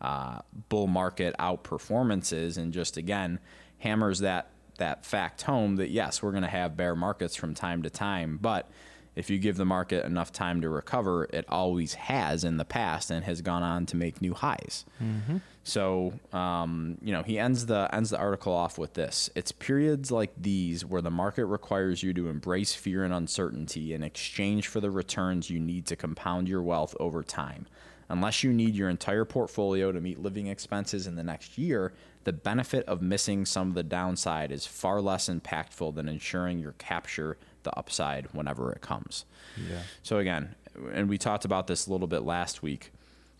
uh, 0.00 0.40
bull 0.68 0.86
market 0.86 1.34
outperformances, 1.38 2.56
and 2.56 2.72
just 2.72 2.96
again 2.96 3.38
hammers 3.78 4.20
that 4.20 4.50
that 4.78 5.04
fact 5.04 5.42
home 5.42 5.76
that 5.76 5.90
yes, 5.90 6.22
we're 6.22 6.32
going 6.32 6.42
to 6.42 6.48
have 6.48 6.76
bear 6.76 6.94
markets 6.94 7.34
from 7.34 7.54
time 7.54 7.82
to 7.82 7.90
time, 7.90 8.38
but 8.40 8.70
if 9.14 9.30
you 9.30 9.38
give 9.38 9.56
the 9.56 9.64
market 9.64 10.04
enough 10.04 10.30
time 10.30 10.60
to 10.60 10.68
recover, 10.68 11.24
it 11.32 11.46
always 11.48 11.94
has 11.94 12.44
in 12.44 12.58
the 12.58 12.66
past 12.66 13.10
and 13.10 13.24
has 13.24 13.40
gone 13.40 13.62
on 13.62 13.86
to 13.86 13.96
make 13.96 14.20
new 14.20 14.34
highs. 14.34 14.84
Mm-hmm. 15.02 15.38
So, 15.66 16.12
um, 16.32 16.96
you 17.02 17.12
know, 17.12 17.24
he 17.24 17.40
ends 17.40 17.66
the 17.66 17.88
ends 17.92 18.10
the 18.10 18.18
article 18.18 18.52
off 18.52 18.78
with 18.78 18.94
this: 18.94 19.28
It's 19.34 19.50
periods 19.50 20.12
like 20.12 20.30
these 20.40 20.84
where 20.84 21.02
the 21.02 21.10
market 21.10 21.46
requires 21.46 22.04
you 22.04 22.14
to 22.14 22.28
embrace 22.28 22.72
fear 22.72 23.02
and 23.02 23.12
uncertainty 23.12 23.92
in 23.92 24.04
exchange 24.04 24.68
for 24.68 24.80
the 24.80 24.92
returns 24.92 25.50
you 25.50 25.58
need 25.58 25.84
to 25.86 25.96
compound 25.96 26.48
your 26.48 26.62
wealth 26.62 26.94
over 27.00 27.24
time. 27.24 27.66
Unless 28.08 28.44
you 28.44 28.52
need 28.52 28.76
your 28.76 28.88
entire 28.88 29.24
portfolio 29.24 29.90
to 29.90 30.00
meet 30.00 30.20
living 30.20 30.46
expenses 30.46 31.08
in 31.08 31.16
the 31.16 31.24
next 31.24 31.58
year, 31.58 31.92
the 32.22 32.32
benefit 32.32 32.86
of 32.86 33.02
missing 33.02 33.44
some 33.44 33.70
of 33.70 33.74
the 33.74 33.82
downside 33.82 34.52
is 34.52 34.66
far 34.66 35.00
less 35.00 35.28
impactful 35.28 35.96
than 35.96 36.08
ensuring 36.08 36.60
you 36.60 36.72
capture 36.78 37.38
the 37.64 37.76
upside 37.76 38.26
whenever 38.32 38.70
it 38.70 38.82
comes. 38.82 39.24
Yeah. 39.68 39.80
So 40.04 40.18
again, 40.18 40.54
and 40.92 41.08
we 41.08 41.18
talked 41.18 41.44
about 41.44 41.66
this 41.66 41.88
a 41.88 41.90
little 41.90 42.06
bit 42.06 42.22
last 42.22 42.62
week. 42.62 42.92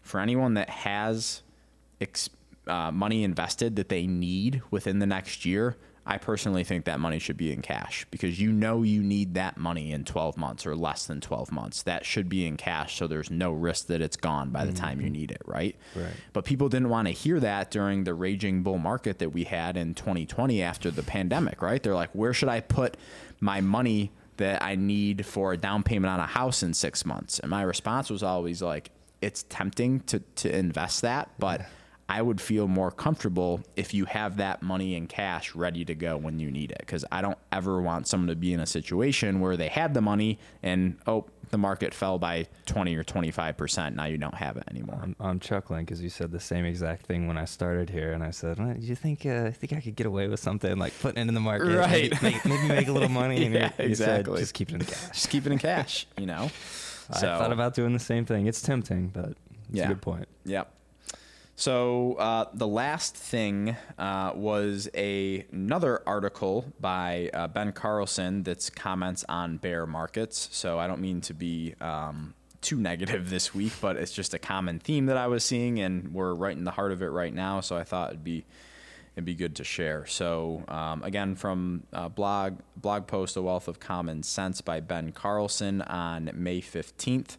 For 0.03 0.19
anyone 0.19 0.55
that 0.55 0.71
has 0.71 1.43
ex- 2.01 2.31
uh, 2.67 2.91
money 2.91 3.25
invested 3.25 3.77
that 3.77 3.89
they 3.89 4.07
need 4.07 4.63
within 4.71 4.99
the 4.99 5.07
next 5.07 5.45
year, 5.45 5.77
I 6.09 6.19
personally 6.19 6.63
think 6.63 6.85
that 6.85 7.01
money 7.01 7.19
should 7.19 7.37
be 7.37 7.53
in 7.53 7.63
cash 7.63 8.07
because 8.13 8.41
you 8.41 8.53
know 8.53 8.85
you 8.85 9.03
need 9.03 9.35
that 9.35 9.59
money 9.59 9.91
in 9.91 10.05
12 10.05 10.37
months 10.37 10.65
or 10.65 10.77
less 10.77 11.07
than 11.07 11.21
12 11.21 11.51
months. 11.51 11.83
That 11.83 12.07
should 12.07 12.29
be 12.29 12.47
in 12.47 12.57
cash 12.57 12.97
so 12.97 13.09
there's 13.09 13.29
no 13.29 13.51
risk 13.51 13.89
that 13.89 14.01
it's 14.01 14.17
gone 14.17 14.51
by 14.51 14.65
the 14.65 14.73
mm-hmm. 14.73 14.85
time 14.85 15.01
you 15.01 15.11
need 15.11 15.33
it, 15.33 15.43
right? 15.47 15.75
Right. 15.97 16.13
But 16.33 16.45
people 16.45 16.69
didn't 16.69 16.91
want 16.91 17.09
to 17.09 17.13
hear 17.13 17.41
that 17.41 17.73
during 17.73 18.05
the 18.05 18.15
raging 18.15 18.63
bull 18.63 18.79
market 18.79 19.19
that 19.19 19.31
we 19.31 19.45
had 19.45 19.77
in 19.77 19.95
2020 19.95 20.63
after 20.63 20.93
the 20.93 21.03
pandemic, 21.03 21.61
right? 21.61 21.83
They're 21.83 21.95
like, 21.95 22.11
"Where 22.13 22.33
should 22.33 22.49
I 22.51 22.61
put 22.61 22.97
my 23.41 23.61
money 23.61 24.13
that 24.37 24.63
I 24.63 24.77
need 24.77 25.27
for 25.27 25.55
a 25.55 25.57
down 25.57 25.83
payment 25.83 26.13
on 26.13 26.21
a 26.21 26.27
house 26.27 26.63
in 26.63 26.73
6 26.73 27.05
months?" 27.05 27.41
And 27.41 27.51
my 27.51 27.63
response 27.63 28.11
was 28.11 28.23
always 28.23 28.63
like, 28.63 28.93
"It's 29.21 29.45
tempting 29.49 30.01
to 30.01 30.21
to 30.37 30.57
invest 30.57 31.03
that, 31.03 31.31
but 31.41 31.61
yeah 31.63 31.67
I 32.09 32.23
would 32.23 32.41
feel 32.41 32.69
more 32.69 32.91
comfortable 32.91 33.61
if 33.75 33.93
you 33.93 34.05
have 34.05 34.37
that 34.37 34.63
money 34.63 34.95
in 34.95 35.09
cash 35.09 35.55
ready 35.55 35.85
to 35.87 35.95
go 35.95 36.17
when 36.17 36.39
you 36.39 36.51
need 36.51 36.71
it. 36.71 36.79
Because 36.79 37.05
I 37.11 37.21
don't 37.21 37.39
ever 37.51 37.81
want 37.81 38.07
someone 38.07 38.29
to 38.29 38.37
be 38.37 38.53
in 38.53 38.61
a 38.61 38.67
situation 38.67 39.41
where 39.41 39.57
they 39.57 39.69
had 39.69 39.93
the 39.93 40.01
money 40.01 40.39
and, 40.63 40.99
oh, 41.09 41.27
the 41.51 41.59
market 41.59 41.95
fell 41.95 42.19
by 42.19 42.47
20 42.67 42.95
or 42.95 43.03
25%. 43.03 43.95
Now 43.95 44.05
you 44.05 44.19
don't 44.19 44.35
have 44.35 44.57
it 44.57 44.65
anymore. 44.69 45.01
I'm, 45.03 45.17
I'm 45.19 45.41
chuckling 45.41 45.85
because 45.85 46.01
you 46.01 46.09
said 46.09 46.31
the 46.31 46.41
same 46.41 46.65
exact 46.65 47.07
thing 47.07 47.27
when 47.27 47.39
I 47.39 47.45
started 47.45 47.91
here. 47.91 48.13
And 48.13 48.23
I 48.23 48.31
said, 48.31 48.59
well, 48.59 48.75
do 48.75 48.81
you 48.81 48.95
think, 48.95 49.27
uh, 49.27 49.51
think 49.51 49.73
I 49.73 49.81
could 49.81 49.97
get 49.97 50.07
away 50.07 50.29
with 50.29 50.41
something 50.41 50.79
like 50.79 50.99
putting 51.01 51.23
it 51.23 51.29
in 51.29 51.35
the 51.35 51.41
market? 51.41 51.77
Right. 51.77 52.23
Maybe, 52.23 52.41
maybe 52.45 52.69
make 52.69 52.89
a 52.89 52.93
little 52.93 53.09
money. 53.09 53.37
And 53.47 53.55
yeah, 53.55 53.71
you 53.79 53.85
exactly. 53.85 54.37
Said, 54.37 54.41
just 54.41 54.55
keep 54.55 54.71
it 54.71 54.77
in 54.77 54.81
cash. 54.81 55.09
Just 55.13 55.31
keep 55.31 55.47
it 55.47 55.53
in 55.53 55.59
cash, 55.59 56.07
you 56.17 56.27
know? 56.27 56.51
I 57.11 57.21
thought 57.21 57.53
about 57.53 57.75
doing 57.75 57.93
the 57.93 57.99
same 57.99 58.25
thing. 58.25 58.47
It's 58.47 58.63
tempting, 58.63 59.09
but 59.09 59.31
it's 59.31 59.39
yeah. 59.71 59.85
a 59.85 59.89
good 59.89 60.03
point. 60.03 60.27
Yep. 60.45 60.73
So 61.59 62.15
uh, 62.15 62.45
the 62.53 62.67
last 62.67 63.17
thing 63.17 63.77
uh, 63.99 64.33
was 64.35 64.91
a, 64.95 65.47
another 65.51 66.03
article 66.07 66.67
by 66.79 67.31
uh, 67.33 67.49
Ben 67.49 67.73
Carlson 67.73 68.43
that's 68.43 68.69
comments 68.69 69.25
on 69.27 69.57
bear 69.57 69.87
markets. 69.87 70.51
So 70.53 70.79
I 70.79 70.87
don't 70.87 71.01
mean 71.01 71.23
to 71.23 71.35
be 71.35 71.75
um, 71.81 72.35
too 72.61 72.77
negative 72.77 73.31
this 73.31 73.55
week, 73.55 73.73
but 73.81 73.97
it's 73.97 74.13
just 74.13 74.35
a 74.35 74.39
common 74.39 74.79
theme 74.79 75.07
that 75.07 75.17
I 75.17 75.29
was 75.29 75.45
seeing, 75.45 75.81
and 75.81 76.13
we're 76.13 76.35
right 76.35 76.57
in 76.57 76.65
the 76.65 76.73
heart 76.73 76.93
of 76.93 77.01
it 77.01 77.07
right 77.09 77.33
now. 77.33 77.61
So 77.61 77.75
I 77.75 77.85
thought 77.85 78.11
it'd 78.11 78.23
be 78.23 78.45
it'd 79.15 79.25
be 79.25 79.35
good 79.35 79.57
to 79.57 79.65
share. 79.65 80.05
So 80.05 80.63
um, 80.69 81.03
again, 81.03 81.37
from 81.37 81.85
uh, 81.91 82.11
blog 82.11 82.59
blog 82.77 83.07
post, 83.07 83.35
"A 83.39 83.43
Wealth 83.43 83.67
of 83.67 83.81
Common 83.81 84.23
Sense" 84.23 84.61
by 84.61 84.81
Ben 84.81 85.13
Carlson 85.13 85.81
on 85.81 86.31
May 86.35 86.61
fifteenth. 86.61 87.39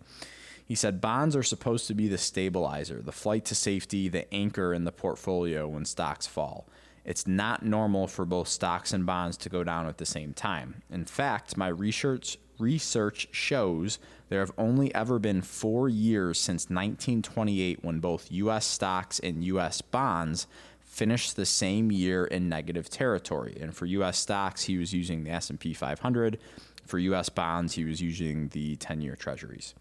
He 0.67 0.75
said 0.75 0.99
bonds 0.99 1.33
are 1.33 1.43
supposed 1.43 1.87
to 1.87 1.93
be 1.93 2.09
the 2.09 2.17
stabilizer, 2.17 3.01
the 3.01 3.13
flight 3.13 3.45
to 3.45 3.55
safety, 3.55 4.09
the 4.09 4.31
anchor 4.33 4.73
in 4.73 4.83
the 4.83 4.91
portfolio 4.91 5.65
when 5.67 5.85
stocks 5.85 6.27
fall. 6.27 6.67
It's 7.05 7.25
not 7.25 7.63
normal 7.63 8.07
for 8.07 8.25
both 8.25 8.49
stocks 8.49 8.91
and 8.91 9.05
bonds 9.05 9.37
to 9.37 9.49
go 9.49 9.63
down 9.63 9.87
at 9.87 9.97
the 9.97 10.05
same 10.05 10.33
time. 10.33 10.83
In 10.91 11.05
fact, 11.05 11.55
my 11.55 11.69
research 11.69 12.37
research 12.59 13.27
shows 13.31 13.99
there 14.29 14.39
have 14.39 14.51
only 14.57 14.93
ever 14.93 15.19
been 15.19 15.41
4 15.41 15.87
years 15.87 16.39
since 16.39 16.63
1928 16.63 17.83
when 17.83 17.99
both 17.99 18.31
US 18.31 18.65
stocks 18.65 19.19
and 19.19 19.43
US 19.43 19.81
bonds 19.81 20.47
finished 20.81 21.35
the 21.35 21.45
same 21.45 21.91
year 21.91 22.25
in 22.25 22.49
negative 22.49 22.89
territory. 22.89 23.57
And 23.61 23.73
for 23.75 23.85
US 23.85 24.17
stocks, 24.17 24.63
he 24.63 24.77
was 24.77 24.93
using 24.93 25.23
the 25.23 25.29
S&P 25.29 25.73
500. 25.73 26.39
For 26.85 26.99
US 26.99 27.29
bonds, 27.29 27.75
he 27.75 27.85
was 27.85 28.01
using 28.01 28.49
the 28.49 28.75
10-year 28.77 29.15
treasuries. 29.15 29.75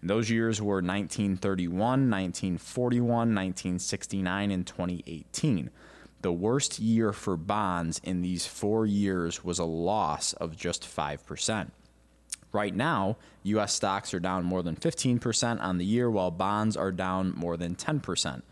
And 0.00 0.10
those 0.10 0.30
years 0.30 0.60
were 0.60 0.76
1931, 0.76 1.78
1941, 1.78 3.08
1969, 3.08 4.50
and 4.50 4.66
2018. 4.66 5.70
The 6.22 6.32
worst 6.32 6.78
year 6.78 7.12
for 7.12 7.36
bonds 7.36 8.00
in 8.04 8.20
these 8.20 8.46
four 8.46 8.86
years 8.86 9.44
was 9.44 9.58
a 9.58 9.64
loss 9.64 10.32
of 10.34 10.56
just 10.56 10.82
5%. 10.82 11.70
Right 12.52 12.74
now, 12.74 13.16
US 13.44 13.74
stocks 13.74 14.12
are 14.12 14.20
down 14.20 14.44
more 14.44 14.62
than 14.62 14.76
15% 14.76 15.60
on 15.60 15.78
the 15.78 15.84
year, 15.84 16.10
while 16.10 16.30
bonds 16.30 16.76
are 16.76 16.92
down 16.92 17.32
more 17.36 17.56
than 17.56 17.76
10%. 17.76 18.42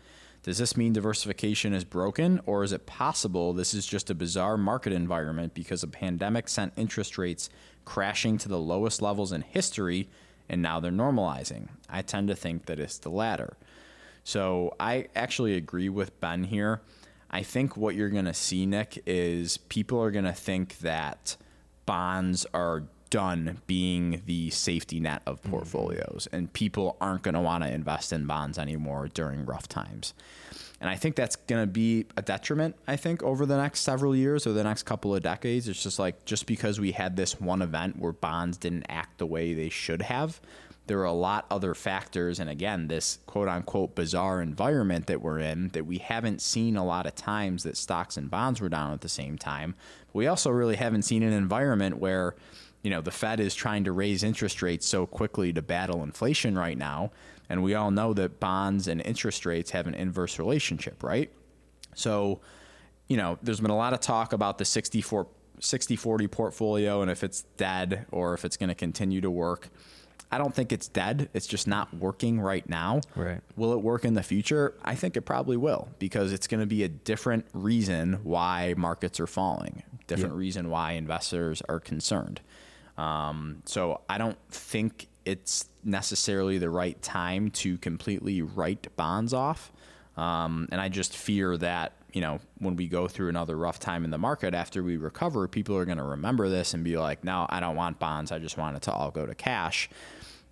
Does 0.41 0.57
this 0.57 0.77
mean 0.77 0.93
diversification 0.93 1.73
is 1.73 1.83
broken, 1.83 2.39
or 2.45 2.63
is 2.63 2.71
it 2.71 2.85
possible 2.85 3.53
this 3.53 3.73
is 3.73 3.85
just 3.85 4.09
a 4.09 4.15
bizarre 4.15 4.57
market 4.57 4.93
environment 4.93 5.53
because 5.53 5.83
a 5.83 5.87
pandemic 5.87 6.47
sent 6.47 6.73
interest 6.77 7.17
rates 7.17 7.49
crashing 7.83 8.37
to 8.37 8.47
the 8.47 8.57
lowest 8.57 9.01
levels 9.01 9.33
in 9.33 9.41
history 9.41 10.07
and 10.49 10.61
now 10.61 10.79
they're 10.79 10.91
normalizing. 10.91 11.69
I 11.89 12.01
tend 12.01 12.27
to 12.29 12.35
think 12.35 12.65
that 12.65 12.79
it's 12.79 12.97
the 12.97 13.09
latter. 13.09 13.57
So 14.23 14.75
I 14.79 15.07
actually 15.15 15.55
agree 15.55 15.89
with 15.89 16.19
Ben 16.19 16.43
here. 16.43 16.81
I 17.31 17.43
think 17.43 17.77
what 17.77 17.95
you're 17.95 18.09
going 18.09 18.25
to 18.25 18.33
see, 18.33 18.65
Nick, 18.65 19.01
is 19.05 19.57
people 19.57 20.01
are 20.01 20.11
going 20.11 20.25
to 20.25 20.33
think 20.33 20.79
that 20.79 21.37
bonds 21.85 22.45
are 22.53 22.83
done 23.09 23.59
being 23.67 24.21
the 24.25 24.49
safety 24.49 24.99
net 24.99 25.21
of 25.25 25.41
mm-hmm. 25.41 25.51
portfolios, 25.51 26.27
and 26.31 26.51
people 26.53 26.97
aren't 27.01 27.23
going 27.23 27.33
to 27.33 27.41
want 27.41 27.63
to 27.63 27.71
invest 27.71 28.13
in 28.13 28.25
bonds 28.25 28.57
anymore 28.57 29.07
during 29.13 29.45
rough 29.45 29.67
times. 29.67 30.13
And 30.81 30.89
I 30.89 30.95
think 30.95 31.15
that's 31.15 31.35
going 31.35 31.61
to 31.61 31.67
be 31.67 32.05
a 32.15 32.21
detriment, 32.21 32.75
I 32.87 32.95
think, 32.95 33.21
over 33.21 33.45
the 33.45 33.57
next 33.57 33.81
several 33.81 34.15
years 34.15 34.47
or 34.47 34.53
the 34.53 34.63
next 34.63 34.83
couple 34.83 35.13
of 35.13 35.21
decades. 35.21 35.67
It's 35.67 35.83
just 35.83 35.99
like 35.99 36.23
just 36.25 36.45
because 36.45 36.79
we 36.79 36.93
had 36.93 37.17
this 37.17 37.39
one 37.39 37.61
event 37.61 37.99
where 37.99 38.13
bonds 38.13 38.57
didn't 38.57 38.85
act 38.87 39.17
the 39.17 39.25
way 39.25 39.53
they 39.53 39.69
should 39.69 40.01
have, 40.03 40.39
there 40.87 40.99
are 40.99 41.05
a 41.05 41.11
lot 41.11 41.45
other 41.51 41.75
factors. 41.75 42.39
And 42.39 42.49
again, 42.49 42.87
this 42.87 43.19
quote 43.27 43.47
unquote 43.47 43.93
bizarre 43.93 44.41
environment 44.41 45.07
that 45.07 45.21
we're 45.21 45.39
in 45.39 45.67
that 45.69 45.85
we 45.85 45.99
haven't 45.99 46.41
seen 46.41 46.77
a 46.77 46.85
lot 46.85 47.05
of 47.05 47.13
times 47.13 47.63
that 47.63 47.77
stocks 47.77 48.17
and 48.17 48.31
bonds 48.31 48.61
were 48.61 48.69
down 48.69 48.93
at 48.93 49.01
the 49.01 49.09
same 49.09 49.37
time. 49.37 49.75
We 50.13 50.27
also 50.27 50.49
really 50.49 50.77
haven't 50.77 51.03
seen 51.03 51.23
an 51.23 51.33
environment 51.33 51.97
where 51.97 52.35
you 52.81 52.89
know 52.89 53.01
the 53.01 53.11
Fed 53.11 53.39
is 53.39 53.53
trying 53.53 53.83
to 53.83 53.91
raise 53.91 54.23
interest 54.23 54.61
rates 54.61 54.87
so 54.87 55.05
quickly 55.05 55.51
to 55.53 55.61
battle 55.61 56.01
inflation 56.01 56.57
right 56.57 56.77
now 56.77 57.11
and 57.49 57.63
we 57.63 57.73
all 57.73 57.91
know 57.91 58.13
that 58.13 58.39
bonds 58.39 58.87
and 58.87 59.01
interest 59.01 59.45
rates 59.45 59.71
have 59.71 59.87
an 59.87 59.95
inverse 59.95 60.39
relationship, 60.39 61.03
right? 61.03 61.31
So, 61.95 62.41
you 63.07 63.17
know, 63.17 63.39
there's 63.41 63.59
been 63.59 63.71
a 63.71 63.77
lot 63.77 63.93
of 63.93 63.99
talk 63.99 64.33
about 64.33 64.57
the 64.57 64.65
64 64.65 65.27
60 65.61 65.97
40 65.97 66.27
portfolio 66.27 67.01
and 67.01 67.11
if 67.11 67.21
it's 67.21 67.41
dead 67.57 68.05
or 68.11 68.33
if 68.33 68.45
it's 68.45 68.55
going 68.55 68.69
to 68.69 68.75
continue 68.75 69.19
to 69.21 69.29
work. 69.29 69.69
I 70.31 70.37
don't 70.37 70.53
think 70.53 70.71
it's 70.71 70.87
dead. 70.87 71.27
It's 71.33 71.47
just 71.47 71.67
not 71.67 71.91
working 71.93 72.39
right 72.39 72.67
now. 72.69 73.01
Right. 73.15 73.41
Will 73.55 73.73
it 73.73 73.81
work 73.81 74.05
in 74.05 74.13
the 74.13 74.21
future? 74.21 74.75
I 74.83 74.93
think 74.93 75.17
it 75.17 75.21
probably 75.21 75.57
will 75.57 75.89
because 75.97 76.31
it's 76.31 76.45
going 76.45 76.59
to 76.59 76.67
be 76.67 76.83
a 76.83 76.87
different 76.87 77.45
reason 77.51 78.19
why 78.23 78.75
markets 78.77 79.19
are 79.19 79.27
falling, 79.27 79.81
different 80.05 80.35
yeah. 80.35 80.39
reason 80.39 80.69
why 80.69 80.91
investors 80.91 81.63
are 81.67 81.79
concerned. 81.79 82.41
Um, 82.95 83.63
so 83.65 84.01
I 84.07 84.17
don't 84.17 84.37
think 84.49 85.07
it's 85.25 85.69
necessarily 85.83 86.57
the 86.57 86.69
right 86.69 87.01
time 87.01 87.51
to 87.51 87.77
completely 87.77 88.41
write 88.41 88.87
bonds 88.95 89.33
off. 89.33 89.71
Um, 90.17 90.67
and 90.71 90.81
I 90.81 90.89
just 90.89 91.15
fear 91.15 91.55
that, 91.57 91.93
you 92.11 92.21
know, 92.21 92.39
when 92.57 92.75
we 92.75 92.87
go 92.87 93.07
through 93.07 93.29
another 93.29 93.55
rough 93.57 93.79
time 93.79 94.03
in 94.03 94.11
the 94.11 94.17
market 94.17 94.53
after 94.53 94.83
we 94.83 94.97
recover, 94.97 95.47
people 95.47 95.77
are 95.77 95.85
going 95.85 95.97
to 95.97 96.03
remember 96.03 96.49
this 96.49 96.73
and 96.73 96.83
be 96.83 96.97
like, 96.97 97.23
no, 97.23 97.45
I 97.49 97.59
don't 97.59 97.75
want 97.75 97.99
bonds. 97.99 98.31
I 98.31 98.39
just 98.39 98.57
want 98.57 98.75
it 98.75 98.81
to 98.83 98.91
all 98.91 99.11
go 99.11 99.25
to 99.25 99.35
cash. 99.35 99.89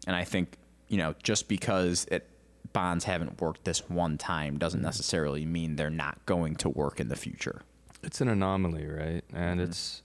And 0.06 0.16
I 0.16 0.24
think, 0.24 0.58
you 0.88 0.98
know, 0.98 1.16
just 1.22 1.48
because 1.48 2.06
it 2.12 2.30
bonds 2.74 3.06
haven't 3.06 3.42
worked 3.42 3.64
this 3.64 3.90
one 3.90 4.18
time 4.18 4.58
doesn't 4.58 4.82
necessarily 4.82 5.46
mean 5.46 5.76
they're 5.76 5.90
not 5.90 6.24
going 6.26 6.56
to 6.58 6.70
work 6.70 7.00
in 7.00 7.08
the 7.10 7.16
future. 7.16 7.62
It's 8.04 8.22
an 8.22 8.30
anomaly, 8.30 8.86
right? 8.86 9.24
And 9.34 9.60
mm-hmm. 9.60 9.70
it's 9.70 10.04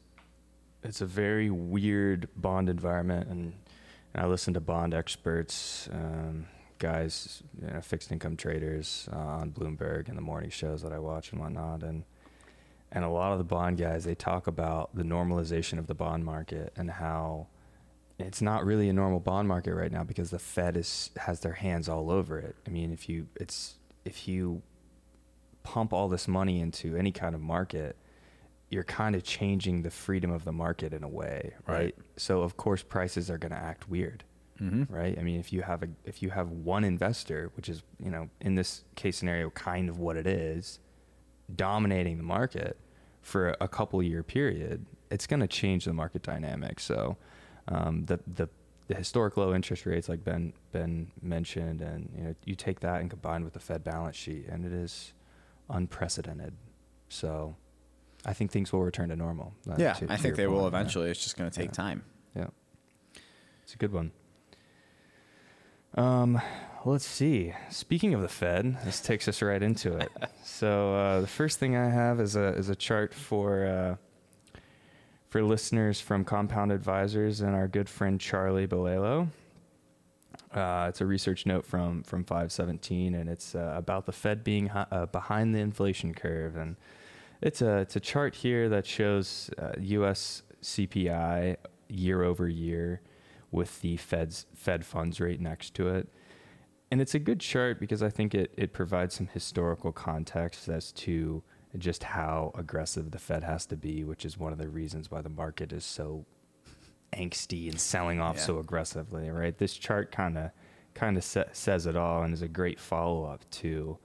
it's 0.83 1.01
a 1.01 1.07
very 1.07 1.51
weird 1.51 2.29
bond 2.35 2.69
environment 2.69 3.29
and 3.29 3.53
and 4.15 4.25
I 4.25 4.27
listen 4.29 4.55
to 4.55 4.61
bond 4.61 4.95
experts, 4.95 5.89
um, 5.93 6.47
guys, 6.79 7.43
you 7.61 7.69
know, 7.69 7.81
fixed 7.81 8.13
income 8.13 8.37
traders 8.37 9.09
uh, 9.13 9.17
on 9.17 9.53
Bloomberg 9.53 10.09
and 10.09 10.17
the 10.17 10.23
morning 10.23 10.51
shows 10.51 10.83
that 10.83 10.93
I 10.93 10.99
watch 10.99 11.33
and 11.33 11.41
whatnot, 11.41 11.83
and 11.83 12.05
and 12.91 13.05
a 13.05 13.09
lot 13.09 13.33
of 13.33 13.39
the 13.39 13.45
bond 13.45 13.79
guys 13.79 14.05
they 14.05 14.15
talk 14.15 14.47
about 14.47 14.95
the 14.95 15.03
normalization 15.03 15.79
of 15.79 15.87
the 15.87 15.95
bond 15.95 16.25
market 16.25 16.73
and 16.77 16.91
how 16.91 17.47
it's 18.19 18.43
not 18.43 18.65
really 18.65 18.89
a 18.89 18.93
normal 18.93 19.19
bond 19.19 19.49
market 19.49 19.75
right 19.75 19.91
now 19.91 20.05
because 20.05 20.31
the 20.31 20.39
Fed 20.39 20.77
is 20.77 21.11
has 21.17 21.41
their 21.41 21.55
hands 21.55 21.89
all 21.89 22.11
over 22.11 22.39
it. 22.39 22.57
I 22.67 22.71
mean, 22.71 22.93
if 22.93 23.09
you 23.09 23.29
it's 23.37 23.77
if 24.05 24.29
you 24.29 24.63
pump 25.63 25.93
all 25.93 26.09
this 26.09 26.29
money 26.29 26.61
into 26.61 26.97
any 26.97 27.13
kind 27.13 27.35
of 27.35 27.41
market, 27.41 27.97
you're 28.73 28.85
kind 28.85 29.15
of 29.15 29.23
changing 29.23 29.83
the 29.83 29.91
freedom 29.91 30.31
of 30.31 30.45
the 30.45 30.53
market 30.53 30.95
in 30.95 31.05
a 31.05 31.09
way, 31.09 31.53
right? 31.67 31.77
right. 31.77 31.95
So 32.17 32.41
of 32.41 32.57
course 32.57 32.83
prices 32.83 33.31
are 33.31 33.37
going 33.37 33.53
to 33.53 33.59
act 33.59 33.87
weird, 33.89 34.25
mm-hmm. 34.59 34.93
right? 34.93 35.17
I 35.19 35.23
mean, 35.23 35.39
if 35.39 35.53
you 35.53 35.61
have 35.61 35.83
a 35.83 35.89
if 36.05 36.23
you 36.23 36.31
have 36.31 36.51
one 36.51 36.83
investor, 36.83 37.51
which 37.55 37.69
is 37.69 37.83
you 38.03 38.11
know 38.11 38.31
in 38.41 38.55
this 38.55 38.85
case 38.95 39.19
scenario 39.19 39.51
kind 39.51 39.91
of 39.91 39.99
what 39.99 40.17
it 40.17 40.27
is, 40.27 40.79
dominating 41.55 42.17
the 42.17 42.23
market 42.23 42.79
for 43.21 43.55
a 43.61 43.69
couple 43.69 44.03
year 44.03 44.23
period, 44.23 44.87
it's 45.11 45.27
going 45.27 45.41
to 45.41 45.47
change 45.47 45.85
the 45.85 45.93
market 45.93 46.23
dynamic. 46.23 46.81
So 46.81 47.19
um, 47.69 48.07
the 48.07 48.21
the 48.27 48.49
the 48.89 48.95
historic 48.95 49.37
low 49.37 49.55
interest 49.55 49.85
rates, 49.85 50.09
like 50.09 50.25
Ben 50.25 50.55
Ben 50.73 51.11
mentioned, 51.21 51.83
and 51.83 52.11
you 52.17 52.25
know 52.25 52.35
you 52.47 52.55
take 52.55 52.81
that 52.81 53.03
and 53.03 53.11
combine 53.11 53.45
with 53.45 53.53
the 53.53 53.61
Fed 53.61 53.85
balance 53.85 54.17
sheet, 54.17 54.47
and 54.49 54.65
it 54.65 54.73
is 54.73 55.13
unprecedented. 55.69 56.55
So 57.11 57.57
I 58.25 58.33
think 58.33 58.51
things 58.51 58.73
will 58.73 58.83
return 58.83 59.09
to 59.09 59.17
normal. 59.17 59.53
Uh, 59.69 59.75
yeah, 59.79 59.95
to, 59.95 60.13
I 60.13 60.17
think 60.17 60.37
they 60.37 60.47
point, 60.47 60.59
will 60.59 60.67
eventually. 60.67 61.07
Yeah. 61.07 61.11
It's 61.13 61.23
just 61.23 61.37
going 61.37 61.51
to 61.51 61.57
take 61.57 61.71
yeah. 61.71 61.73
time. 61.73 62.05
Yeah, 62.37 62.47
it's 63.63 63.75
a 63.75 63.79
good 63.79 63.93
one. 63.93 64.13
Um, 65.95 66.41
let's 66.85 67.05
see. 67.05 67.53
Speaking 67.71 68.15
of 68.15 68.23
the 68.23 68.29
Fed, 68.29 68.79
this 68.85 69.01
takes 69.01 69.29
us 69.29 69.43
right 69.43 69.63
into 69.63 69.97
it. 69.97 70.11
so 70.45 70.95
uh, 70.95 71.21
the 71.21 71.27
first 71.27 71.59
thing 71.59 71.77
I 71.77 71.89
have 71.89 72.21
is 72.21 72.37
a 72.37 72.49
is 72.55 72.69
a 72.69 72.77
chart 72.77 73.13
for 73.13 73.67
uh, 73.67 73.97
for 75.29 75.43
listeners 75.43 76.01
from 76.01 76.25
Compound 76.25 76.73
Advisors 76.73 77.41
and 77.41 77.55
our 77.55 77.69
good 77.69 77.89
friend 77.89 78.21
Charlie 78.21 78.67
Bilello. 78.67 79.29
Uh, 80.53 80.87
it's 80.89 81.01
a 81.01 81.07
research 81.07 81.47
note 81.47 81.65
from 81.65 82.03
from 82.03 82.25
517, 82.25 83.15
and 83.15 83.29
it's 83.29 83.55
uh, 83.55 83.73
about 83.77 84.07
the 84.07 84.13
Fed 84.13 84.45
being 84.45 84.69
hi- 84.69 84.87
uh, 84.91 85.07
behind 85.07 85.55
the 85.55 85.59
inflation 85.59 86.15
curve 86.15 86.57
and 86.57 86.77
it's 87.43 87.61
a 87.61 87.79
it's 87.79 87.97
a 87.97 88.01
chart 88.01 88.35
here 88.35 88.69
that 88.69 88.87
shows 88.87 89.51
uh, 89.59 89.73
U.S. 89.79 90.43
CPI 90.63 91.57
year 91.89 92.23
over 92.23 92.49
year 92.49 93.01
with 93.51 93.81
the 93.83 93.97
Fed's 93.97 94.47
Fed 94.55 94.85
funds 94.85 95.21
rate 95.21 95.41
next 95.41 95.75
to 95.75 95.89
it. 95.89 96.09
And 96.91 97.01
it's 97.01 97.15
a 97.15 97.19
good 97.19 97.41
chart 97.41 97.81
because 97.81 98.03
I 98.03 98.11
think 98.11 98.35
it, 98.35 98.53
it 98.57 98.73
provides 98.73 99.15
some 99.15 99.27
historical 99.27 99.93
context 99.93 100.69
as 100.69 100.93
to 100.93 101.43
just 101.79 102.03
how 102.03 102.53
aggressive 102.55 103.11
the 103.11 103.19
Fed 103.19 103.45
has 103.45 103.67
to 103.67 103.77
be, 103.77 104.05
which 104.05 104.25
is 104.25 104.39
one 104.39 104.53
of 104.53 104.59
the 104.59 104.69
reasons 104.69 105.11
why 105.11 105.23
the 105.23 105.31
market 105.31 105.73
is 105.73 105.85
so 105.85 106.27
angsty 107.15 107.69
and 107.69 107.81
selling 107.81 108.21
off 108.21 108.37
yeah. 108.37 108.43
so 108.43 108.59
aggressively, 108.59 109.31
right? 109.31 109.57
This 109.57 109.75
chart 109.75 110.13
kind 110.13 110.37
of 110.39 110.51
kind 110.95 111.17
of 111.17 111.25
sa- 111.25 111.45
says 111.53 111.87
it 111.87 111.97
all 111.97 112.23
and 112.23 112.35
is 112.35 112.43
a 112.43 112.49
great 112.49 112.79
follow 112.79 113.25
up 113.25 113.49
to 113.51 113.99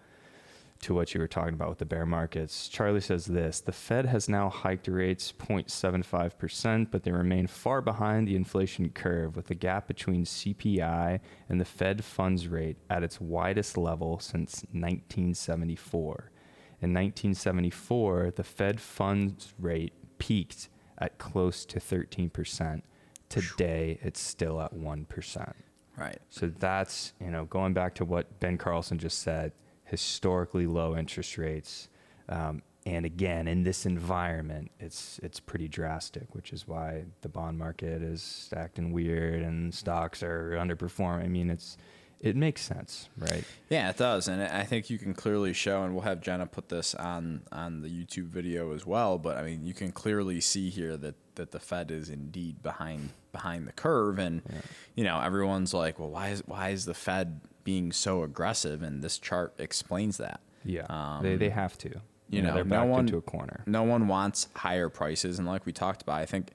to 0.82 0.94
what 0.94 1.14
you 1.14 1.20
were 1.20 1.28
talking 1.28 1.54
about 1.54 1.70
with 1.70 1.78
the 1.80 1.86
bear 1.86 2.06
markets. 2.06 2.68
Charlie 2.68 3.02
says 3.02 3.26
this 3.26 3.60
The 3.60 3.72
Fed 3.72 4.06
has 4.06 4.30
now 4.30 4.50
hiked 4.50 4.88
rates 4.88 5.34
0.75%, 5.38 6.92
but 6.92 7.04
they 7.04 7.12
remain 7.12 7.48
far 7.48 7.82
behind 7.82 8.28
the 8.28 8.36
inflation 8.36 8.90
curve, 8.90 9.36
with 9.36 9.48
the 9.48 9.56
gap 9.56 9.88
between 9.88 10.26
CPI 10.26 11.20
and 11.50 11.60
the 11.60 11.66
Fed 11.66 12.04
funds 12.04 12.48
rate 12.48 12.78
at 12.90 13.04
its 13.04 13.20
widest 13.20 13.78
level 13.78 14.20
since 14.20 14.64
1974. 14.72 16.32
In 16.80 16.94
1974, 16.94 18.34
the 18.36 18.44
Fed 18.44 18.80
funds 18.80 19.54
rate 19.60 19.94
peaked 20.20 20.70
at 21.00 21.18
close 21.18 21.66
to 21.66 21.80
13%. 21.80 22.82
Today, 23.30 24.00
it's 24.02 24.22
still 24.22 24.62
at 24.62 24.74
1%. 24.74 25.54
Right. 25.98 26.20
So 26.30 26.52
that's, 26.60 27.14
you 27.20 27.32
know, 27.32 27.46
going 27.46 27.74
back 27.74 27.96
to 27.96 28.06
what 28.06 28.40
Ben 28.40 28.58
Carlson 28.58 29.00
just 29.00 29.20
said 29.20 29.52
historically 29.88 30.68
low 30.68 30.96
interest 30.96 31.38
rates. 31.38 31.90
Um, 32.30 32.62
and 32.86 33.06
again, 33.06 33.48
in 33.50 33.64
this 33.64 33.86
environment, 33.86 34.72
it's 34.80 35.20
it's 35.22 35.42
pretty 35.42 35.68
drastic, 35.68 36.34
which 36.34 36.54
is 36.54 36.68
why 36.68 37.04
the 37.22 37.28
bond 37.28 37.58
market 37.58 38.02
is 38.02 38.50
acting 38.56 38.94
weird 38.94 39.42
and 39.42 39.74
stocks 39.74 40.24
are 40.24 40.52
underperforming. 40.52 41.26
I 41.26 41.28
mean, 41.28 41.50
it's 41.50 41.78
it 42.20 42.36
makes 42.36 42.62
sense, 42.62 43.10
right? 43.18 43.44
Yeah, 43.70 43.90
it 43.90 43.98
does, 43.98 44.28
and 44.28 44.42
I 44.42 44.64
think 44.64 44.90
you 44.90 44.98
can 44.98 45.14
clearly 45.14 45.54
show, 45.54 45.84
and 45.84 45.94
we'll 45.94 46.04
have 46.04 46.22
Jenna 46.22 46.48
put 46.48 46.70
this 46.70 46.96
on 46.96 47.42
on 47.52 47.82
the 47.82 47.90
YouTube 47.90 48.28
video 48.28 48.74
as 48.74 48.86
well. 48.86 49.18
But 49.18 49.38
I 49.38 49.44
mean, 49.44 49.66
you 49.66 49.74
can 49.74 49.92
clearly 49.92 50.42
see 50.42 50.70
here 50.70 50.98
that 50.98 51.16
that 51.36 51.52
the 51.52 51.60
Fed 51.60 51.92
is 51.92 52.10
indeed 52.10 52.64
behind 52.64 53.10
behind 53.32 53.68
the 53.68 53.74
curve, 53.74 54.18
and 54.18 54.42
yeah. 54.50 54.62
you 54.96 55.04
know 55.04 55.20
everyone's 55.20 55.74
like, 55.74 56.00
well, 56.00 56.10
why 56.10 56.30
is 56.30 56.42
why 56.46 56.70
is 56.70 56.86
the 56.86 56.94
Fed 56.94 57.42
being 57.68 57.92
so 57.92 58.24
aggressive, 58.24 58.82
and 58.82 59.04
this 59.04 59.20
chart 59.20 59.54
explains 59.58 60.16
that. 60.20 60.40
Yeah, 60.64 60.86
um, 60.90 61.22
they 61.22 61.36
they 61.36 61.50
have 61.50 61.78
to. 61.80 61.90
You, 61.90 62.02
you 62.30 62.42
know, 62.42 62.48
know, 62.48 62.56
they're 62.56 62.64
no 62.64 62.86
one, 62.86 63.02
into 63.02 63.18
a 63.18 63.22
corner. 63.22 63.62
No 63.66 63.84
one 63.84 64.08
wants 64.08 64.48
higher 64.56 64.88
prices, 64.88 65.38
and 65.38 65.46
like 65.46 65.66
we 65.66 65.74
talked 65.74 66.02
about, 66.02 66.16
I 66.16 66.26
think, 66.26 66.52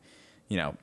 you 0.49 0.57
know, 0.57 0.75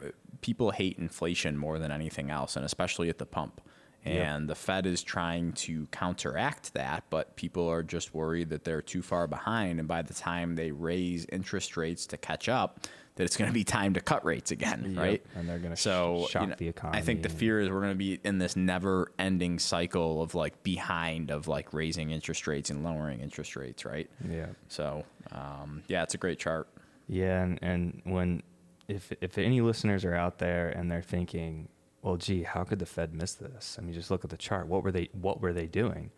people 0.42 0.70
hate 0.70 1.00
inflation 1.00 1.58
more 1.58 1.80
than 1.80 1.92
anything 1.92 2.30
else, 2.30 2.56
and 2.56 2.64
especially 2.64 3.10
at 3.10 3.18
the 3.18 3.26
pump. 3.26 3.60
And 4.06 4.44
yep. 4.44 4.48
the 4.50 4.56
Fed 4.56 4.86
is 4.86 5.02
trying 5.02 5.54
to 5.54 5.88
counteract 5.88 6.76
that, 6.76 7.06
but 7.10 7.36
people 7.36 7.68
are 7.68 7.82
just 7.82 8.14
worried 8.14 8.50
that 8.52 8.64
they're 8.66 8.84
too 8.84 9.02
far 9.02 9.26
behind. 9.26 9.80
And 9.80 9.88
by 9.88 10.04
the 10.04 10.14
time 10.14 10.56
they 10.56 10.72
raise 10.72 11.26
interest 11.26 11.76
rates 11.76 12.06
to 12.08 12.18
catch 12.18 12.48
up, 12.48 12.86
that 13.20 13.26
it's 13.26 13.36
going 13.36 13.50
to 13.50 13.54
be 13.54 13.66
time 13.66 13.96
to 13.96 14.00
cut 14.00 14.24
rates 14.24 14.50
again, 14.52 14.92
yep. 14.92 14.98
right? 14.98 15.26
And 15.36 15.48
they're 15.48 15.60
going 15.60 15.76
to 15.76 15.76
so 15.76 16.26
shock 16.30 16.42
you 16.42 16.48
know, 16.48 16.56
the 16.58 16.70
economy. 16.70 17.00
I 17.00 17.02
think 17.02 17.22
the 17.22 17.28
fear 17.28 17.60
is 17.60 17.70
we're 17.70 17.82
going 17.82 17.92
to 17.92 17.96
be 17.96 18.18
in 18.24 18.38
this 18.38 18.56
never-ending 18.56 19.60
cycle 19.60 20.22
of 20.22 20.36
like 20.36 20.64
behind 20.64 21.30
of 21.30 21.50
like 21.50 21.74
raising 21.74 22.12
interest 22.12 22.48
rates 22.48 22.70
and 22.70 22.82
lowering 22.82 23.20
interest 23.20 23.58
rates, 23.58 23.84
right? 23.84 24.10
Yeah. 24.26 24.46
So 24.70 25.04
um, 25.34 25.84
yeah, 25.90 26.04
it's 26.04 26.14
a 26.14 26.18
great 26.18 26.40
chart. 26.40 26.70
Yeah, 27.10 27.44
and, 27.44 27.60
and 27.62 28.02
when 28.06 28.42
if 28.88 29.12
if 29.20 29.38
any 29.38 29.60
listeners 29.60 30.06
are 30.06 30.16
out 30.16 30.38
there 30.38 30.70
and 30.70 30.90
they're 30.90 31.02
thinking, 31.02 31.68
well, 32.02 32.16
gee, 32.16 32.44
how 32.44 32.64
could 32.64 32.80
the 32.80 32.86
Fed 32.86 33.14
miss 33.14 33.34
this? 33.34 33.76
I 33.78 33.82
mean, 33.82 33.94
just 33.94 34.12
look 34.12 34.24
at 34.24 34.30
the 34.30 34.38
chart. 34.38 34.68
What 34.68 34.82
were 34.82 34.94
they 34.94 35.10
What 35.12 35.42
were 35.42 35.52
they 35.52 35.68
doing? 35.68 36.12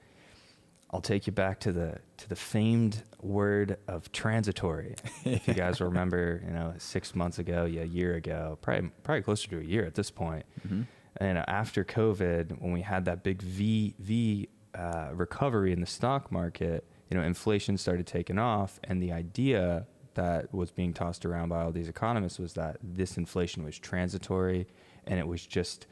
I'll 0.94 1.02
take 1.02 1.26
you 1.26 1.34
back 1.34 1.60
to 1.62 1.72
the 1.72 2.00
to 2.18 2.30
the 2.30 2.36
famed 2.36 3.04
word 3.22 3.78
of 3.88 4.12
transitory. 4.12 4.96
if 5.24 5.48
you 5.48 5.54
guys 5.54 5.80
remember, 5.82 6.42
you 6.46 6.52
know, 6.52 6.74
six 6.78 7.16
months 7.16 7.40
ago, 7.40 7.66
yeah, 7.66 7.82
a 7.82 7.86
year 7.86 8.16
ago, 8.16 8.58
probably 8.62 8.92
probably 9.04 9.22
closer 9.22 9.50
to 9.50 9.60
a 9.60 9.64
year 9.64 9.86
at 9.86 9.96
this 9.96 10.12
point. 10.12 10.46
Mm-hmm. 10.68 10.84
And 11.18 11.38
after 11.38 11.84
COVID, 11.84 12.62
when 12.62 12.72
we 12.72 12.82
had 12.82 13.06
that 13.06 13.24
big 13.24 13.42
V 13.42 13.96
V 14.00 14.50
uh, 14.76 15.10
recovery 15.14 15.72
in 15.72 15.80
the 15.80 15.88
stock 15.88 16.32
market, 16.32 16.86
you 17.10 17.18
know, 17.18 17.24
inflation 17.24 17.78
started 17.78 18.06
taking 18.08 18.38
off, 18.38 18.80
and 18.84 19.02
the 19.02 19.12
idea 19.12 19.86
that 20.14 20.54
was 20.54 20.72
being 20.72 20.94
tossed 20.94 21.26
around 21.26 21.50
by 21.50 21.62
all 21.62 21.72
these 21.72 21.88
economists 21.88 22.38
was 22.38 22.54
that 22.54 22.78
this 22.84 23.18
inflation 23.18 23.64
was 23.64 23.80
transitory, 23.80 24.68
and 25.08 25.20
it 25.20 25.28
was 25.28 25.46
just 25.46 25.88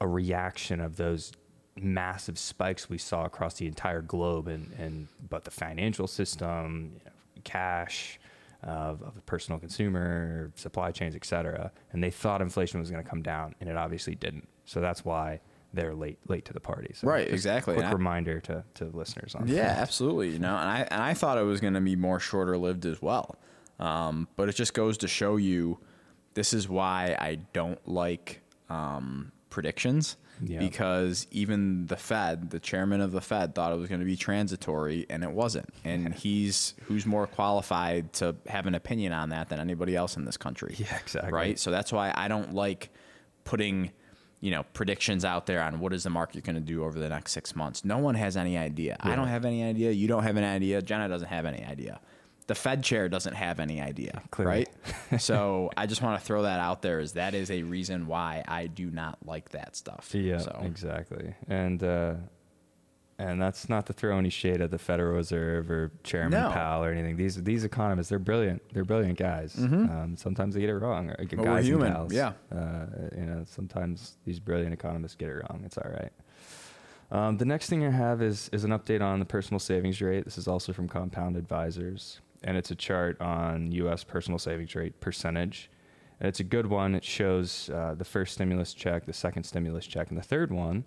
a 0.00 0.06
reaction 0.06 0.80
of 0.80 0.96
those 0.96 1.32
massive 1.76 2.38
spikes 2.38 2.88
we 2.88 2.98
saw 2.98 3.24
across 3.24 3.54
the 3.54 3.66
entire 3.66 4.00
globe 4.02 4.46
and, 4.48 4.72
and 4.78 5.08
but 5.28 5.44
the 5.44 5.50
financial 5.50 6.06
system, 6.06 6.92
you 6.98 7.04
know, 7.04 7.10
cash, 7.44 8.18
of, 8.62 9.02
of 9.02 9.14
the 9.14 9.20
personal 9.22 9.58
consumer, 9.60 10.50
supply 10.54 10.90
chains, 10.90 11.14
et 11.14 11.24
cetera. 11.26 11.70
And 11.92 12.02
they 12.02 12.10
thought 12.10 12.40
inflation 12.40 12.80
was 12.80 12.90
going 12.90 13.02
to 13.02 13.08
come 13.08 13.20
down, 13.22 13.54
and 13.60 13.68
it 13.68 13.76
obviously 13.76 14.14
didn't. 14.14 14.48
So 14.64 14.80
that's 14.80 15.04
why 15.04 15.40
they're 15.74 15.94
late 15.94 16.18
late 16.28 16.44
to 16.46 16.52
the 16.52 16.60
party. 16.60 16.92
So 16.94 17.08
Right, 17.08 17.28
exactly. 17.28 17.74
Quick 17.74 17.84
And 17.84 17.92
I- 17.92 17.96
reminder 17.96 18.40
to, 18.40 18.64
to 18.74 18.84
listeners 18.86 19.34
on 19.34 19.48
Yeah, 19.48 19.64
that. 19.66 19.78
absolutely. 19.78 20.30
You 20.30 20.38
know, 20.38 20.56
and 20.56 20.68
I 20.70 20.86
and 20.90 21.02
I 21.02 21.12
thought 21.14 21.36
it 21.36 21.42
was 21.42 21.60
going 21.60 21.74
to 21.74 21.80
be 21.80 21.96
more 21.96 22.20
shorter 22.20 22.56
lived 22.56 22.86
as 22.86 23.02
well. 23.02 23.36
Um, 23.80 24.28
but 24.36 24.48
it 24.48 24.54
just 24.54 24.72
goes 24.72 24.96
to 24.98 25.08
show 25.08 25.36
you, 25.36 25.78
this 26.34 26.52
is 26.54 26.68
why 26.68 27.16
I 27.18 27.40
don't 27.52 27.86
like 27.88 28.40
um, 28.70 29.32
predictions. 29.50 30.16
Yeah. 30.46 30.58
Because 30.58 31.26
even 31.30 31.86
the 31.86 31.96
Fed, 31.96 32.50
the 32.50 32.60
chairman 32.60 33.00
of 33.00 33.12
the 33.12 33.20
Fed, 33.20 33.54
thought 33.54 33.72
it 33.72 33.78
was 33.78 33.88
going 33.88 34.00
to 34.00 34.06
be 34.06 34.16
transitory, 34.16 35.06
and 35.08 35.22
it 35.22 35.30
wasn't. 35.30 35.68
And 35.84 36.14
he's 36.14 36.74
who's 36.84 37.06
more 37.06 37.26
qualified 37.26 38.12
to 38.14 38.36
have 38.46 38.66
an 38.66 38.74
opinion 38.74 39.12
on 39.12 39.30
that 39.30 39.48
than 39.48 39.60
anybody 39.60 39.96
else 39.96 40.16
in 40.16 40.24
this 40.24 40.36
country. 40.36 40.76
Yeah, 40.84 40.98
exactly. 40.98 41.32
Right. 41.32 41.58
So 41.58 41.70
that's 41.70 41.92
why 41.92 42.12
I 42.14 42.28
don't 42.28 42.52
like 42.52 42.90
putting 43.44 43.90
you 44.40 44.50
know 44.50 44.64
predictions 44.74 45.24
out 45.24 45.46
there 45.46 45.62
on 45.62 45.80
what 45.80 45.94
is 45.94 46.02
the 46.02 46.10
market 46.10 46.44
going 46.44 46.56
to 46.56 46.60
do 46.60 46.84
over 46.84 46.98
the 46.98 47.08
next 47.08 47.32
six 47.32 47.56
months 47.56 47.82
no 47.82 47.96
one 47.96 48.14
has 48.14 48.36
any 48.36 48.58
idea 48.58 48.94
i 49.00 49.16
don't 49.16 49.28
have 49.28 49.46
any 49.46 49.64
idea 49.64 49.90
you 49.90 50.06
don't 50.06 50.22
have 50.22 50.36
any 50.36 50.46
idea 50.46 50.82
jenna 50.82 51.08
doesn't 51.08 51.28
have 51.28 51.46
any 51.46 51.64
idea 51.64 51.98
the 52.46 52.54
fed 52.54 52.82
chair 52.84 53.08
doesn't 53.08 53.34
have 53.34 53.58
any 53.60 53.80
idea 53.80 54.22
Clearly. 54.30 54.66
right 55.12 55.20
so 55.20 55.70
i 55.76 55.86
just 55.86 56.02
want 56.02 56.20
to 56.20 56.24
throw 56.26 56.42
that 56.42 56.60
out 56.60 56.82
there 56.82 56.98
as 57.00 57.12
that 57.12 57.34
is 57.34 57.50
a 57.50 57.62
reason 57.62 58.06
why 58.06 58.44
i 58.48 58.66
do 58.66 58.90
not 58.90 59.18
like 59.24 59.50
that 59.50 59.76
stuff 59.76 60.10
Yeah, 60.14 60.38
so 60.38 60.60
exactly. 60.64 61.34
And 61.48 61.82
uh, 61.82 62.14
and 63.16 63.40
that's 63.40 63.68
not 63.68 63.86
to 63.86 63.92
throw 63.92 64.18
any 64.18 64.28
shade 64.28 64.60
at 64.60 64.72
the 64.72 64.78
Federal 64.78 65.14
Reserve 65.14 65.70
or 65.70 65.92
Chairman 66.02 66.32
No. 66.32 66.50
Powell 66.50 66.82
or 66.82 66.90
anything. 66.90 67.16
These 67.16 67.40
these 67.44 67.62
economists, 67.62 68.08
they're 68.08 68.18
brilliant. 68.18 68.60
They're 68.72 68.84
brilliant 68.84 69.16
guys. 69.18 69.54
Um, 69.56 70.16
sometimes 70.18 70.54
they 70.54 70.60
get 70.60 70.68
it 70.70 70.74
wrong. 70.78 71.10
Or, 71.10 71.14
Mm-hmm. 71.14 71.36
we're 71.38 71.44
guys 71.44 71.58
and 71.58 71.66
human, 71.66 71.92
gals. 71.92 72.12
yeah. 72.12 72.32
Uh, 72.50 72.86
you 73.16 73.22
know, 73.22 73.44
sometimes 73.46 74.16
these 74.24 74.40
brilliant 74.40 74.72
economists 74.74 75.14
get 75.14 75.28
it 75.28 75.34
wrong. 75.34 75.62
It's 75.64 75.78
all 75.78 75.88
right. 75.92 76.12
Um, 77.12 77.36
the 77.38 77.44
next 77.44 77.68
thing 77.70 77.86
I 77.86 77.90
have 77.90 78.20
is 78.20 78.48
is 78.52 78.64
an 78.64 78.72
update 78.72 79.00
on 79.00 79.20
the 79.20 79.24
personal 79.26 79.60
savings 79.60 80.00
rate. 80.02 80.24
This 80.24 80.36
is 80.36 80.48
also 80.48 80.72
from 80.72 80.88
Compound 80.88 81.36
Advisors, 81.36 82.20
and 82.44 82.56
it's 82.56 82.70
a 82.70 82.74
chart 82.74 83.20
on 83.20 83.72
U.S. 83.72 84.04
personal 84.04 84.38
savings 84.38 84.74
rate 84.74 85.00
percentage. 85.00 85.70
And 86.20 86.28
it's 86.28 86.40
a 86.40 86.44
good 86.44 86.66
one. 86.66 86.94
It 86.94 87.04
shows 87.04 87.68
uh, 87.70 87.94
the 87.94 88.04
first 88.04 88.34
stimulus 88.34 88.72
check, 88.72 89.06
the 89.06 89.12
second 89.12 89.44
stimulus 89.44 89.86
check, 89.86 90.10
and 90.10 90.18
the 90.18 90.22
third 90.22 90.52
one, 90.52 90.84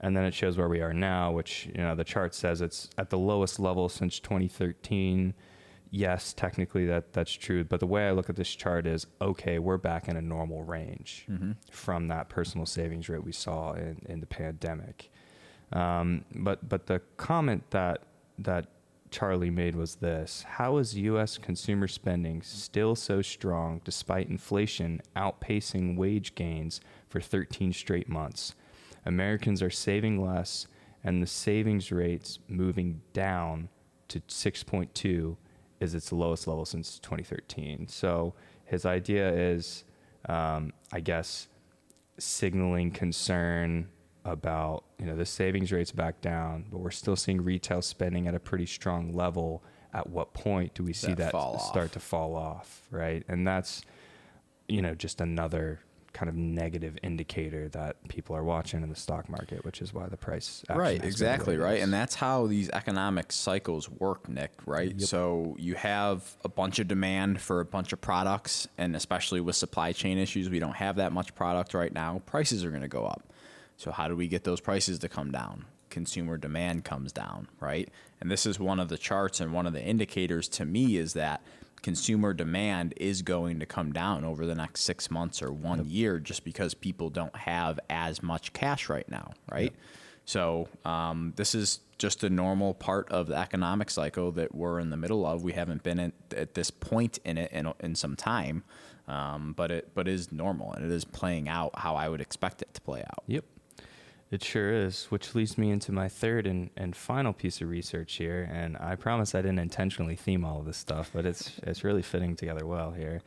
and 0.00 0.16
then 0.16 0.24
it 0.24 0.32
shows 0.32 0.56
where 0.56 0.68
we 0.68 0.80
are 0.80 0.94
now. 0.94 1.30
Which 1.30 1.66
you 1.66 1.82
know 1.82 1.94
the 1.94 2.04
chart 2.04 2.34
says 2.34 2.62
it's 2.62 2.88
at 2.96 3.10
the 3.10 3.18
lowest 3.18 3.60
level 3.60 3.88
since 3.88 4.18
2013. 4.20 5.34
Yes, 5.90 6.32
technically 6.32 6.86
that 6.86 7.12
that's 7.12 7.32
true, 7.32 7.64
but 7.64 7.80
the 7.80 7.86
way 7.86 8.08
I 8.08 8.12
look 8.12 8.30
at 8.30 8.36
this 8.36 8.48
chart 8.54 8.86
is 8.86 9.06
okay. 9.20 9.58
We're 9.58 9.76
back 9.76 10.08
in 10.08 10.16
a 10.16 10.22
normal 10.22 10.62
range 10.62 11.26
from 11.70 12.08
that 12.08 12.30
personal 12.30 12.64
savings 12.64 13.10
rate 13.10 13.22
we 13.22 13.32
saw 13.32 13.74
in, 13.74 14.00
in 14.08 14.20
the 14.20 14.26
pandemic. 14.26 15.10
Um, 15.72 16.24
but 16.34 16.66
but 16.66 16.86
the 16.86 17.02
comment 17.18 17.70
that 17.72 18.04
that 18.38 18.68
Charlie 19.12 19.50
made 19.50 19.76
was 19.76 19.96
this: 19.96 20.44
How 20.48 20.78
is 20.78 20.96
U.S. 20.96 21.38
consumer 21.38 21.86
spending 21.86 22.42
still 22.42 22.96
so 22.96 23.22
strong 23.22 23.80
despite 23.84 24.28
inflation 24.28 25.00
outpacing 25.14 25.96
wage 25.96 26.34
gains 26.34 26.80
for 27.08 27.20
13 27.20 27.72
straight 27.72 28.08
months? 28.08 28.54
Americans 29.04 29.62
are 29.62 29.70
saving 29.70 30.24
less, 30.24 30.66
and 31.04 31.22
the 31.22 31.26
savings 31.26 31.92
rates 31.92 32.38
moving 32.48 33.02
down 33.12 33.68
to 34.08 34.20
6.2 34.20 35.36
is 35.80 35.94
its 35.94 36.12
lowest 36.12 36.46
level 36.46 36.64
since 36.64 36.98
2013. 36.98 37.88
So 37.88 38.34
his 38.64 38.86
idea 38.86 39.30
is, 39.32 39.84
um, 40.28 40.72
I 40.92 41.00
guess, 41.00 41.48
signaling 42.18 42.90
concern 42.90 43.88
about 44.24 44.84
you 44.98 45.06
know 45.06 45.16
the 45.16 45.26
savings 45.26 45.72
rates 45.72 45.92
back 45.92 46.20
down, 46.20 46.66
but 46.70 46.78
we're 46.78 46.90
still 46.90 47.16
seeing 47.16 47.42
retail 47.42 47.82
spending 47.82 48.28
at 48.28 48.34
a 48.34 48.40
pretty 48.40 48.66
strong 48.66 49.12
level. 49.12 49.62
At 49.94 50.08
what 50.08 50.32
point 50.32 50.74
do 50.74 50.84
we 50.84 50.94
see 50.94 51.08
That 51.08 51.18
that, 51.18 51.32
fall 51.32 51.56
off. 51.56 51.66
start 51.66 51.92
to 51.92 52.00
fall 52.00 52.34
off, 52.34 52.82
right? 52.90 53.22
And 53.28 53.46
that's 53.46 53.82
you 54.68 54.80
know 54.82 54.94
just 54.94 55.20
another 55.20 55.80
kind 56.12 56.28
of 56.28 56.36
negative 56.36 56.98
indicator 57.02 57.68
that 57.70 57.96
people 58.08 58.36
are 58.36 58.44
watching 58.44 58.82
in 58.82 58.90
the 58.90 58.96
stock 58.96 59.28
market, 59.28 59.64
which 59.64 59.80
is 59.80 59.94
why 59.94 60.06
the 60.08 60.16
price 60.16 60.62
right 60.68 61.02
exactly 61.02 61.56
right 61.56 61.80
and 61.80 61.92
that's 61.92 62.14
how 62.14 62.46
these 62.46 62.68
economic 62.70 63.32
cycles 63.32 63.88
work 63.88 64.28
nick 64.28 64.52
right 64.66 65.00
so 65.00 65.56
you 65.58 65.74
have 65.74 66.36
a 66.44 66.48
bunch 66.48 66.78
of 66.78 66.86
demand 66.86 67.40
for 67.40 67.60
a 67.60 67.64
bunch 67.64 67.92
of 67.92 68.00
products 68.00 68.68
and 68.76 68.94
especially 68.94 69.40
with 69.40 69.56
supply 69.56 69.92
chain 69.92 70.18
issues 70.18 70.50
we 70.50 70.58
don't 70.58 70.76
have 70.76 70.96
that 70.96 71.12
much 71.12 71.34
product 71.34 71.72
right 71.74 71.94
now 71.94 72.20
prices 72.26 72.62
are 72.64 72.70
going 72.70 72.82
to 72.82 72.88
go 72.88 73.06
up 73.06 73.31
so 73.82 73.90
how 73.90 74.06
do 74.06 74.14
we 74.14 74.28
get 74.28 74.44
those 74.44 74.60
prices 74.60 74.98
to 75.00 75.08
come 75.08 75.30
down 75.32 75.64
consumer 75.90 76.36
demand 76.36 76.84
comes 76.84 77.12
down 77.12 77.48
right 77.60 77.88
and 78.20 78.30
this 78.30 78.46
is 78.46 78.58
one 78.58 78.80
of 78.80 78.88
the 78.88 78.96
charts 78.96 79.40
and 79.40 79.52
one 79.52 79.66
of 79.66 79.72
the 79.72 79.82
indicators 79.82 80.48
to 80.48 80.64
me 80.64 80.96
is 80.96 81.12
that 81.14 81.42
consumer 81.82 82.32
demand 82.32 82.94
is 82.96 83.22
going 83.22 83.58
to 83.58 83.66
come 83.66 83.92
down 83.92 84.24
over 84.24 84.46
the 84.46 84.54
next 84.54 84.82
six 84.82 85.10
months 85.10 85.42
or 85.42 85.52
one 85.52 85.84
year 85.84 86.20
just 86.20 86.44
because 86.44 86.74
people 86.74 87.10
don't 87.10 87.34
have 87.34 87.80
as 87.90 88.22
much 88.22 88.52
cash 88.52 88.88
right 88.88 89.08
now 89.08 89.32
right 89.50 89.74
so 90.24 90.68
um, 90.84 91.32
this 91.36 91.54
is 91.54 91.80
just 91.98 92.24
a 92.24 92.30
normal 92.30 92.74
part 92.74 93.08
of 93.10 93.26
the 93.28 93.36
economic 93.36 93.90
cycle 93.90 94.32
that 94.32 94.54
we're 94.54 94.78
in 94.80 94.90
the 94.90 94.96
middle 94.96 95.26
of. 95.26 95.42
We 95.42 95.52
haven't 95.52 95.82
been 95.82 95.98
in, 95.98 96.12
at 96.36 96.54
this 96.54 96.70
point 96.70 97.18
in 97.24 97.38
it 97.38 97.52
in, 97.52 97.72
in 97.80 97.94
some 97.94 98.16
time, 98.16 98.64
um, 99.08 99.52
but 99.56 99.70
it 99.70 99.90
but 99.94 100.08
is 100.08 100.32
normal 100.32 100.72
and 100.72 100.84
it 100.84 100.90
is 100.90 101.04
playing 101.04 101.48
out 101.48 101.78
how 101.78 101.96
I 101.96 102.08
would 102.08 102.20
expect 102.20 102.62
it 102.62 102.72
to 102.74 102.80
play 102.80 103.00
out. 103.00 103.24
Yep. 103.26 103.44
It 104.32 104.42
sure 104.42 104.72
is, 104.72 105.04
which 105.10 105.34
leads 105.34 105.58
me 105.58 105.70
into 105.70 105.92
my 105.92 106.08
third 106.08 106.46
and, 106.46 106.70
and 106.74 106.96
final 106.96 107.34
piece 107.34 107.60
of 107.60 107.68
research 107.68 108.14
here. 108.14 108.48
And 108.50 108.78
I 108.78 108.96
promise 108.96 109.34
I 109.34 109.42
didn't 109.42 109.58
intentionally 109.58 110.16
theme 110.16 110.42
all 110.42 110.60
of 110.60 110.64
this 110.64 110.78
stuff, 110.78 111.10
but 111.12 111.26
it's 111.26 111.52
it's 111.64 111.84
really 111.84 112.00
fitting 112.00 112.34
together 112.34 112.66
well 112.66 112.92
here. 112.92 113.20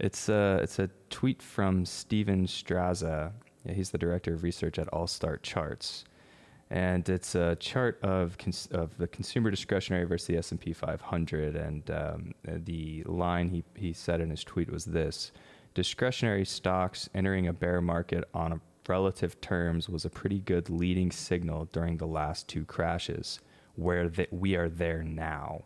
It's 0.00 0.28
a, 0.28 0.58
it's 0.60 0.80
a 0.80 0.90
tweet 1.10 1.40
from 1.40 1.86
Steven 1.86 2.48
Strazza. 2.48 3.30
Yeah, 3.64 3.72
he's 3.72 3.90
the 3.90 3.98
director 3.98 4.34
of 4.34 4.42
research 4.42 4.80
at 4.80 4.88
All 4.88 5.06
Star 5.06 5.36
Charts. 5.36 6.04
And 6.70 7.08
it's 7.08 7.36
a 7.36 7.54
chart 7.56 8.00
of, 8.02 8.36
cons- 8.36 8.68
of 8.72 8.96
the 8.96 9.06
consumer 9.06 9.48
discretionary 9.48 10.06
versus 10.06 10.26
the 10.26 10.38
S&P 10.38 10.72
500. 10.72 11.54
And 11.54 11.88
um, 11.90 12.34
the 12.44 13.04
line 13.04 13.48
he, 13.50 13.62
he 13.76 13.92
said 13.92 14.20
in 14.20 14.30
his 14.30 14.42
tweet 14.42 14.72
was 14.72 14.86
this. 14.86 15.30
Discretionary 15.74 16.46
stocks 16.46 17.08
entering 17.14 17.46
a 17.46 17.52
bear 17.52 17.80
market 17.80 18.24
on 18.34 18.52
a 18.52 18.60
relative 18.88 19.40
terms 19.40 19.88
was 19.88 20.04
a 20.04 20.10
pretty 20.10 20.38
good 20.40 20.68
leading 20.68 21.10
signal 21.10 21.66
during 21.72 21.96
the 21.96 22.06
last 22.06 22.48
two 22.48 22.64
crashes, 22.64 23.40
where 23.74 24.10
we 24.30 24.56
are 24.56 24.68
there 24.68 25.02
now. 25.02 25.64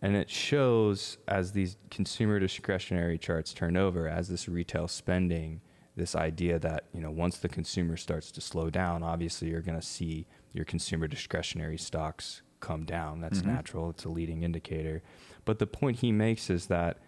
And 0.00 0.14
it 0.14 0.30
shows 0.30 1.18
as 1.26 1.52
these 1.52 1.76
consumer 1.90 2.38
discretionary 2.38 3.18
charts 3.18 3.52
turn 3.52 3.76
over, 3.76 4.06
as 4.06 4.28
this 4.28 4.48
retail 4.48 4.86
spending, 4.86 5.60
this 5.96 6.14
idea 6.14 6.60
that, 6.60 6.84
you 6.94 7.00
know, 7.00 7.10
once 7.10 7.38
the 7.38 7.48
consumer 7.48 7.96
starts 7.96 8.30
to 8.30 8.40
slow 8.40 8.70
down, 8.70 9.02
obviously 9.02 9.48
you're 9.48 9.60
going 9.60 9.80
to 9.80 9.86
see 9.86 10.26
your 10.52 10.64
consumer 10.64 11.08
discretionary 11.08 11.76
stocks 11.76 12.42
come 12.60 12.84
down. 12.84 13.20
That's 13.20 13.40
mm-hmm. 13.40 13.54
natural. 13.54 13.90
It's 13.90 14.04
a 14.04 14.08
leading 14.08 14.44
indicator. 14.44 15.02
But 15.44 15.58
the 15.58 15.66
point 15.66 15.96
he 15.98 16.12
makes 16.12 16.48
is 16.48 16.66
that, 16.66 16.98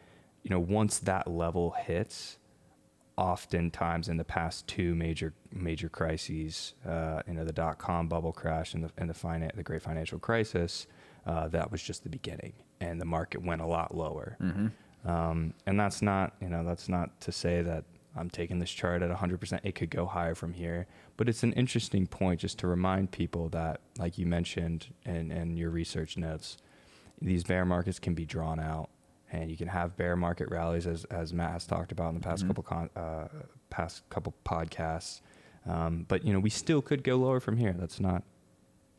you 0.42 0.50
know, 0.50 0.58
once 0.58 0.98
that 0.98 1.30
level 1.30 1.70
hits, 1.70 2.38
oftentimes 3.20 4.08
in 4.08 4.16
the 4.16 4.24
past 4.24 4.66
two 4.66 4.94
major 4.94 5.32
major 5.52 5.88
crises, 5.88 6.74
uh, 6.88 7.22
you 7.28 7.34
know, 7.34 7.44
the 7.44 7.52
dot 7.52 7.78
com 7.78 8.08
bubble 8.08 8.32
crash 8.32 8.74
and 8.74 8.82
the 8.84 8.90
and 8.96 9.08
the 9.08 9.14
finan- 9.14 9.54
the 9.54 9.62
great 9.62 9.82
financial 9.82 10.18
crisis, 10.18 10.86
uh, 11.26 11.46
that 11.48 11.70
was 11.70 11.82
just 11.82 12.02
the 12.02 12.08
beginning, 12.08 12.54
and 12.80 13.00
the 13.00 13.04
market 13.04 13.42
went 13.44 13.60
a 13.60 13.66
lot 13.66 13.94
lower. 13.94 14.36
Um, 15.04 15.54
and 15.66 15.78
that's 15.80 16.02
not, 16.02 16.34
you 16.42 16.48
know, 16.48 16.62
that's 16.64 16.88
not 16.88 17.20
to 17.22 17.32
say 17.32 17.62
that 17.62 17.84
I'm 18.16 18.28
taking 18.28 18.58
this 18.58 18.70
chart 18.70 19.00
at 19.02 19.10
100%. 19.10 19.60
It 19.62 19.74
could 19.74 19.88
go 19.90 20.04
higher 20.04 20.34
from 20.34 20.52
here. 20.52 20.86
But 21.16 21.28
it's 21.28 21.42
an 21.42 21.52
interesting 21.54 22.06
point 22.06 22.40
just 22.40 22.58
to 22.58 22.66
remind 22.66 23.10
people 23.10 23.48
that, 23.50 23.80
like 23.98 24.18
you 24.18 24.26
mentioned 24.26 24.88
in, 25.06 25.30
in 25.30 25.56
your 25.56 25.70
research 25.70 26.16
notes, 26.18 26.58
these 27.22 27.44
bear 27.44 27.64
markets 27.64 27.98
can 27.98 28.14
be 28.14 28.26
drawn 28.26 28.58
out. 28.60 28.90
And 29.32 29.50
you 29.50 29.56
can 29.56 29.68
have 29.68 29.96
bear 29.96 30.16
market 30.16 30.50
rallies, 30.50 30.86
as, 30.86 31.04
as 31.04 31.32
Matt 31.32 31.52
has 31.52 31.66
talked 31.66 31.92
about 31.92 32.08
in 32.08 32.14
the 32.16 32.20
past 32.20 32.40
mm-hmm. 32.40 32.48
couple 32.48 32.62
con, 32.64 32.90
uh, 32.96 33.28
past 33.70 34.08
couple 34.10 34.34
podcasts. 34.44 35.20
Um, 35.66 36.04
but 36.08 36.24
you 36.24 36.32
know, 36.32 36.40
we 36.40 36.50
still 36.50 36.82
could 36.82 37.04
go 37.04 37.16
lower 37.16 37.38
from 37.38 37.56
here. 37.56 37.74
That's 37.78 38.00
not 38.00 38.24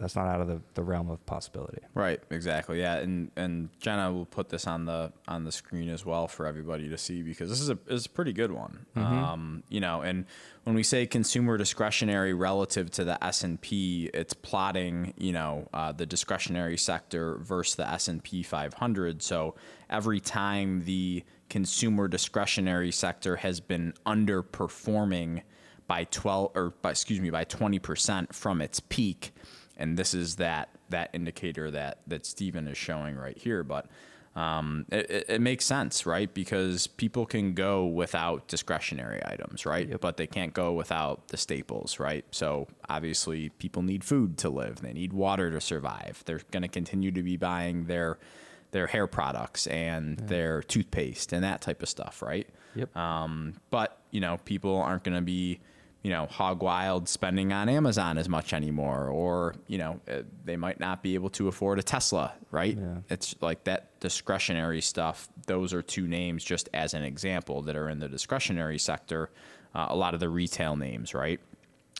that's 0.01 0.15
not 0.15 0.27
out 0.27 0.41
of 0.41 0.47
the, 0.47 0.59
the 0.73 0.81
realm 0.81 1.11
of 1.11 1.23
possibility. 1.27 1.77
Right, 1.93 2.19
exactly. 2.31 2.79
Yeah, 2.79 2.95
and 2.95 3.29
and 3.35 3.69
Jenna 3.79 4.11
will 4.11 4.25
put 4.25 4.49
this 4.49 4.65
on 4.65 4.85
the 4.85 5.13
on 5.27 5.43
the 5.43 5.51
screen 5.51 5.89
as 5.89 6.03
well 6.03 6.27
for 6.27 6.47
everybody 6.47 6.89
to 6.89 6.97
see 6.97 7.21
because 7.21 7.49
this 7.49 7.61
is 7.61 7.69
a 7.69 7.77
is 7.87 8.07
a 8.07 8.09
pretty 8.09 8.33
good 8.33 8.51
one. 8.51 8.85
Mm-hmm. 8.97 9.13
Um, 9.13 9.63
you 9.69 9.79
know, 9.79 10.01
and 10.01 10.25
when 10.63 10.75
we 10.75 10.81
say 10.81 11.05
consumer 11.05 11.55
discretionary 11.55 12.33
relative 12.33 12.89
to 12.91 13.03
the 13.03 13.23
S 13.23 13.43
and 13.43 13.61
P, 13.61 14.09
it's 14.11 14.33
plotting 14.33 15.13
you 15.17 15.33
know 15.33 15.69
uh, 15.71 15.91
the 15.91 16.07
discretionary 16.07 16.77
sector 16.77 17.37
versus 17.37 17.75
the 17.75 17.87
S 17.87 18.07
and 18.07 18.23
P 18.23 18.41
500. 18.41 19.21
So 19.21 19.53
every 19.89 20.19
time 20.19 20.83
the 20.85 21.23
consumer 21.49 22.07
discretionary 22.07 22.91
sector 22.91 23.35
has 23.35 23.59
been 23.59 23.93
underperforming 24.07 25.43
by 25.85 26.05
12 26.05 26.51
or 26.55 26.69
by, 26.81 26.91
excuse 26.91 27.19
me 27.19 27.29
by 27.29 27.43
20% 27.43 28.33
from 28.33 28.61
its 28.61 28.79
peak 28.79 29.33
and 29.81 29.97
this 29.97 30.13
is 30.13 30.35
that 30.35 30.69
that 30.89 31.09
indicator 31.13 31.71
that 31.71 31.99
that 32.07 32.25
Steven 32.25 32.67
is 32.67 32.77
showing 32.77 33.15
right 33.15 33.37
here. 33.37 33.63
But 33.63 33.87
um, 34.35 34.85
it, 34.89 35.25
it, 35.27 35.41
makes 35.41 35.65
sense, 35.65 36.05
right? 36.05 36.33
Because 36.33 36.87
people 36.87 37.25
can 37.25 37.53
go 37.53 37.85
without 37.85 38.47
discretionary 38.47 39.21
items, 39.25 39.65
right? 39.65 39.89
Yep. 39.89 39.99
But 39.99 40.15
they 40.15 40.27
can't 40.27 40.53
go 40.53 40.71
without 40.71 41.27
the 41.27 41.37
staples, 41.37 41.99
right? 41.99 42.23
So 42.31 42.67
obviously, 42.87 43.49
people 43.49 43.81
need 43.81 44.05
food 44.05 44.37
to 44.37 44.49
live. 44.49 44.81
They 44.81 44.93
need 44.93 45.11
water 45.11 45.51
to 45.51 45.59
survive. 45.59 46.23
They're 46.25 46.39
going 46.51 46.61
to 46.61 46.69
continue 46.69 47.11
to 47.11 47.23
be 47.23 47.35
buying 47.35 47.85
their 47.85 48.19
their 48.71 48.87
hair 48.87 49.05
products 49.05 49.67
and 49.67 50.17
yeah. 50.17 50.27
their 50.27 50.63
toothpaste 50.63 51.33
and 51.33 51.43
that 51.43 51.59
type 51.59 51.83
of 51.83 51.89
stuff, 51.89 52.21
right? 52.21 52.47
Yep. 52.75 52.95
Um, 52.95 53.55
but 53.69 53.97
you 54.11 54.21
know, 54.21 54.37
people 54.45 54.77
aren't 54.77 55.03
going 55.03 55.17
to 55.17 55.21
be 55.21 55.59
you 56.03 56.09
know, 56.09 56.25
hog 56.25 56.63
wild 56.63 57.07
spending 57.07 57.53
on 57.53 57.69
Amazon 57.69 58.17
as 58.17 58.27
much 58.27 58.53
anymore, 58.53 59.07
or 59.07 59.55
you 59.67 59.77
know, 59.77 59.99
uh, 60.09 60.21
they 60.45 60.57
might 60.57 60.79
not 60.79 61.03
be 61.03 61.13
able 61.15 61.29
to 61.31 61.47
afford 61.47 61.79
a 61.79 61.83
Tesla, 61.83 62.33
right? 62.49 62.77
Yeah. 62.77 62.97
It's 63.09 63.35
like 63.41 63.65
that 63.65 63.99
discretionary 63.99 64.81
stuff. 64.81 65.29
Those 65.45 65.73
are 65.73 65.81
two 65.81 66.07
names, 66.07 66.43
just 66.43 66.69
as 66.73 66.93
an 66.93 67.03
example, 67.03 67.61
that 67.63 67.75
are 67.75 67.89
in 67.89 67.99
the 67.99 68.09
discretionary 68.09 68.79
sector. 68.79 69.29
Uh, 69.73 69.87
a 69.89 69.95
lot 69.95 70.13
of 70.13 70.19
the 70.19 70.29
retail 70.29 70.75
names, 70.75 71.13
right? 71.13 71.39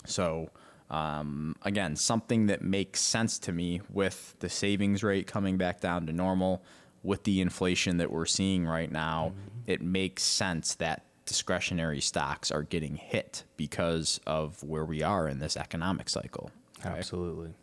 So. 0.05 0.49
Um, 0.89 1.55
again, 1.61 1.95
something 1.95 2.47
that 2.47 2.61
makes 2.61 2.99
sense 2.99 3.39
to 3.39 3.53
me 3.53 3.79
with 3.89 4.35
the 4.39 4.49
savings 4.49 5.03
rate 5.03 5.25
coming 5.25 5.55
back 5.55 5.79
down 5.79 6.05
to 6.07 6.11
normal, 6.11 6.61
with 7.03 7.23
the 7.23 7.41
inflation 7.41 7.97
that 7.97 8.11
we're 8.11 8.25
seeing 8.25 8.65
right 8.65 8.91
now, 8.91 9.31
mm-hmm. 9.33 9.71
it 9.71 9.81
makes 9.81 10.23
sense 10.23 10.75
that 10.75 11.05
discretionary 11.31 12.01
stocks 12.01 12.51
are 12.51 12.61
getting 12.61 12.97
hit 12.97 13.45
because 13.55 14.19
of 14.27 14.61
where 14.63 14.83
we 14.83 15.01
are 15.01 15.29
in 15.29 15.39
this 15.39 15.55
economic 15.55 16.09
cycle. 16.09 16.51
Okay? 16.81 16.89
Absolutely. 16.89 17.53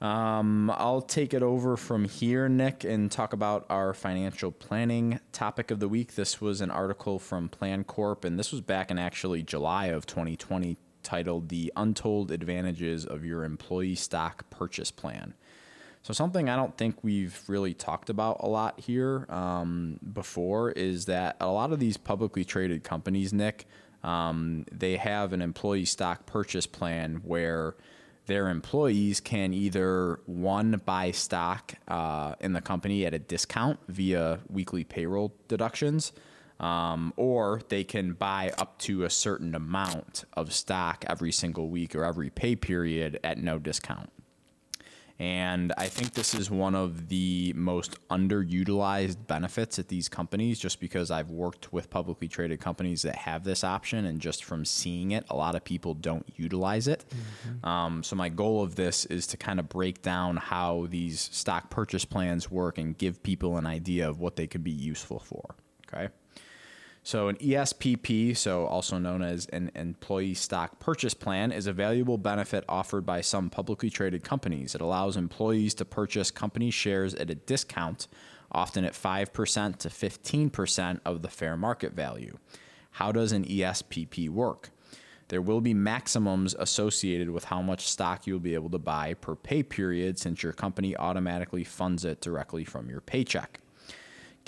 Um, 0.00 0.70
I'll 0.70 1.02
take 1.02 1.32
it 1.32 1.42
over 1.44 1.76
from 1.76 2.04
here, 2.04 2.48
Nick, 2.48 2.82
and 2.82 3.12
talk 3.12 3.32
about 3.32 3.64
our 3.70 3.94
financial 3.94 4.50
planning 4.50 5.20
topic 5.30 5.70
of 5.70 5.78
the 5.78 5.88
week. 5.88 6.16
This 6.16 6.40
was 6.40 6.60
an 6.60 6.72
article 6.72 7.20
from 7.20 7.48
Plancorp, 7.48 8.24
and 8.24 8.36
this 8.36 8.50
was 8.50 8.60
back 8.60 8.90
in 8.90 8.98
actually 8.98 9.44
July 9.44 9.86
of 9.86 10.04
2020, 10.04 10.76
titled 11.04 11.48
The 11.48 11.72
Untold 11.76 12.32
Advantages 12.32 13.06
of 13.06 13.24
Your 13.24 13.44
Employee 13.44 13.94
Stock 13.94 14.50
Purchase 14.50 14.90
Plan. 14.90 15.34
So 16.02 16.14
something 16.14 16.48
I 16.48 16.56
don't 16.56 16.76
think 16.76 17.02
we've 17.02 17.40
really 17.48 17.74
talked 17.74 18.08
about 18.08 18.38
a 18.40 18.48
lot 18.48 18.80
here 18.80 19.26
um, 19.28 19.98
before 20.12 20.70
is 20.70 21.06
that 21.06 21.36
a 21.40 21.48
lot 21.48 21.72
of 21.72 21.78
these 21.78 21.96
publicly 21.96 22.44
traded 22.44 22.84
companies, 22.84 23.32
Nick, 23.32 23.66
um, 24.02 24.64
they 24.72 24.96
have 24.96 25.32
an 25.32 25.42
employee 25.42 25.84
stock 25.84 26.24
purchase 26.24 26.66
plan 26.66 27.20
where 27.24 27.74
their 28.26 28.48
employees 28.48 29.20
can 29.20 29.52
either 29.52 30.20
one 30.26 30.80
buy 30.84 31.10
stock 31.10 31.74
uh, 31.88 32.34
in 32.40 32.52
the 32.52 32.60
company 32.60 33.04
at 33.06 33.14
a 33.14 33.18
discount 33.18 33.80
via 33.88 34.38
weekly 34.48 34.84
payroll 34.84 35.34
deductions. 35.48 36.12
Um, 36.60 37.12
or 37.16 37.60
they 37.68 37.84
can 37.84 38.14
buy 38.14 38.52
up 38.58 38.78
to 38.80 39.04
a 39.04 39.10
certain 39.10 39.54
amount 39.54 40.24
of 40.32 40.52
stock 40.52 41.04
every 41.08 41.30
single 41.30 41.68
week 41.68 41.94
or 41.94 42.02
every 42.04 42.30
pay 42.30 42.56
period 42.56 43.20
at 43.22 43.38
no 43.38 43.60
discount. 43.60 44.10
And 45.20 45.72
I 45.76 45.86
think 45.86 46.14
this 46.14 46.32
is 46.32 46.48
one 46.48 46.76
of 46.76 47.08
the 47.08 47.52
most 47.56 47.96
underutilized 48.08 49.26
benefits 49.26 49.78
at 49.80 49.88
these 49.88 50.08
companies, 50.08 50.60
just 50.60 50.78
because 50.78 51.10
I've 51.10 51.30
worked 51.30 51.72
with 51.72 51.90
publicly 51.90 52.28
traded 52.28 52.60
companies 52.60 53.02
that 53.02 53.16
have 53.16 53.42
this 53.42 53.64
option. 53.64 54.04
And 54.04 54.20
just 54.20 54.44
from 54.44 54.64
seeing 54.64 55.10
it, 55.10 55.24
a 55.28 55.36
lot 55.36 55.56
of 55.56 55.64
people 55.64 55.94
don't 55.94 56.24
utilize 56.36 56.86
it. 56.86 57.04
Mm-hmm. 57.10 57.68
Um, 57.68 58.02
so, 58.04 58.14
my 58.14 58.28
goal 58.28 58.62
of 58.62 58.76
this 58.76 59.06
is 59.06 59.26
to 59.28 59.36
kind 59.36 59.58
of 59.58 59.68
break 59.68 60.02
down 60.02 60.36
how 60.36 60.86
these 60.88 61.28
stock 61.32 61.68
purchase 61.68 62.04
plans 62.04 62.48
work 62.48 62.78
and 62.78 62.96
give 62.96 63.20
people 63.22 63.56
an 63.56 63.66
idea 63.66 64.08
of 64.08 64.20
what 64.20 64.36
they 64.36 64.46
could 64.46 64.62
be 64.62 64.70
useful 64.70 65.18
for. 65.18 65.56
Okay. 65.92 66.08
So, 67.08 67.28
an 67.28 67.36
ESPP, 67.36 68.36
so 68.36 68.66
also 68.66 68.98
known 68.98 69.22
as 69.22 69.46
an 69.46 69.70
employee 69.74 70.34
stock 70.34 70.78
purchase 70.78 71.14
plan, 71.14 71.52
is 71.52 71.66
a 71.66 71.72
valuable 71.72 72.18
benefit 72.18 72.64
offered 72.68 73.06
by 73.06 73.22
some 73.22 73.48
publicly 73.48 73.88
traded 73.88 74.22
companies. 74.22 74.74
It 74.74 74.82
allows 74.82 75.16
employees 75.16 75.72
to 75.76 75.86
purchase 75.86 76.30
company 76.30 76.70
shares 76.70 77.14
at 77.14 77.30
a 77.30 77.34
discount, 77.34 78.08
often 78.52 78.84
at 78.84 78.92
5% 78.92 79.76
to 79.78 79.88
15% 79.88 81.00
of 81.06 81.22
the 81.22 81.30
fair 81.30 81.56
market 81.56 81.94
value. 81.94 82.36
How 82.90 83.10
does 83.10 83.32
an 83.32 83.46
ESPP 83.46 84.28
work? 84.28 84.68
There 85.28 85.40
will 85.40 85.62
be 85.62 85.72
maximums 85.72 86.54
associated 86.58 87.30
with 87.30 87.44
how 87.44 87.62
much 87.62 87.88
stock 87.88 88.26
you'll 88.26 88.38
be 88.38 88.52
able 88.52 88.68
to 88.68 88.78
buy 88.78 89.14
per 89.14 89.34
pay 89.34 89.62
period 89.62 90.18
since 90.18 90.42
your 90.42 90.52
company 90.52 90.94
automatically 90.94 91.64
funds 91.64 92.04
it 92.04 92.20
directly 92.20 92.64
from 92.64 92.90
your 92.90 93.00
paycheck. 93.00 93.60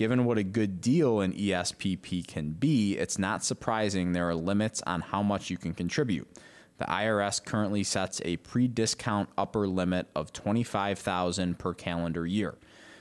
Given 0.01 0.25
what 0.25 0.39
a 0.39 0.43
good 0.43 0.81
deal 0.81 1.21
an 1.21 1.35
ESPP 1.35 2.27
can 2.27 2.53
be, 2.53 2.97
it's 2.97 3.19
not 3.19 3.45
surprising 3.45 4.13
there 4.13 4.31
are 4.31 4.35
limits 4.35 4.81
on 4.87 5.03
how 5.03 5.23
much 5.23 5.51
you 5.51 5.59
can 5.59 5.75
contribute. 5.75 6.27
The 6.79 6.87
IRS 6.87 7.45
currently 7.45 7.85
sets 7.85 8.23
a 8.25 8.39
pre-discount 8.39 9.29
upper 9.37 9.69
limit 9.69 10.09
of 10.17 10.33
25,000 10.33 11.59
per 11.59 11.75
calendar 11.75 12.27
year. 12.27 12.57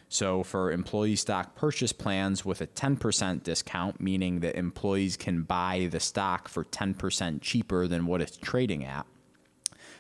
So 0.10 0.44
for 0.44 0.74
employee 0.74 1.16
stock 1.16 1.56
purchase 1.56 1.94
plans 1.94 2.44
with 2.44 2.60
a 2.60 2.68
10% 2.68 3.44
discount, 3.44 4.02
meaning 4.02 4.42
that 4.42 4.58
employees 4.58 5.16
can 5.16 5.44
buy 5.44 5.88
the 5.90 6.02
stock 6.02 6.50
for 6.50 6.66
10% 6.66 7.40
cheaper 7.40 7.88
than 7.88 8.08
what 8.08 8.20
it's 8.20 8.36
trading 8.36 8.84
at, 8.84 9.06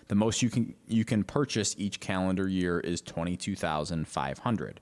the 0.10 0.16
most 0.16 0.41
you 0.41 0.50
can 0.50 0.76
you 0.88 1.06
can 1.06 1.24
purchase 1.24 1.76
each 1.78 2.02
calendar 2.02 2.50
year 2.50 2.82
is 2.82 3.00
22,500. 3.00 4.82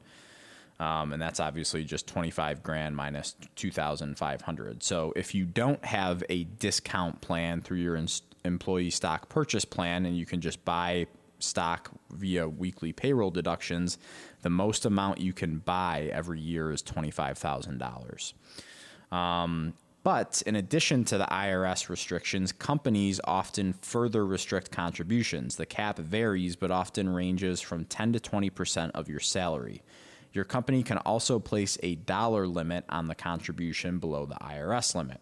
Um, 0.79 1.11
and 1.11 1.21
that's 1.21 1.39
obviously 1.39 1.83
just 1.83 2.07
25 2.07 2.61
grand 2.61 2.95
minus 2.95 3.35
2,500. 3.55 4.83
So 4.83 5.11
if 5.15 5.33
you 5.33 5.45
don't 5.45 5.83
have 5.83 6.23
a 6.29 6.43
discount 6.43 7.19
plan 7.21 7.61
through 7.61 7.79
your 7.79 7.95
in- 7.95 8.07
employee 8.45 8.91
stock 8.91 9.27
purchase 9.27 9.65
plan 9.65 10.05
and 10.05 10.15
you 10.15 10.25
can 10.25 10.39
just 10.39 10.63
buy 10.65 11.07
stock 11.39 11.91
via 12.11 12.47
weekly 12.47 12.91
payroll 12.91 13.31
deductions, 13.31 13.97
the 14.41 14.49
most 14.49 14.85
amount 14.85 15.19
you 15.19 15.33
can 15.33 15.59
buy 15.59 16.09
every 16.13 16.39
year 16.39 16.71
is 16.71 16.83
$25,000. 16.83 18.33
Um, 19.15 19.73
but 20.03 20.41
in 20.45 20.55
addition 20.55 21.03
to 21.05 21.17
the 21.17 21.25
IRS 21.25 21.89
restrictions, 21.89 22.51
companies 22.53 23.19
often 23.25 23.73
further 23.73 24.25
restrict 24.25 24.71
contributions. 24.71 25.57
The 25.57 25.65
cap 25.65 25.97
varies, 25.97 26.55
but 26.55 26.71
often 26.71 27.09
ranges 27.09 27.59
from 27.59 27.83
10 27.83 28.13
to 28.13 28.19
20% 28.19 28.91
of 28.91 29.09
your 29.09 29.19
salary. 29.19 29.81
Your 30.37 30.45
company 30.45 30.83
can 30.83 30.99
also 30.99 31.39
place 31.39 31.79
a 31.81 31.95
dollar 31.95 32.45
limit 32.45 32.85
on 32.89 33.07
the 33.07 33.15
contribution 33.15 33.97
below 33.97 34.27
the 34.27 34.35
IRS 34.35 34.93
limit. 34.93 35.19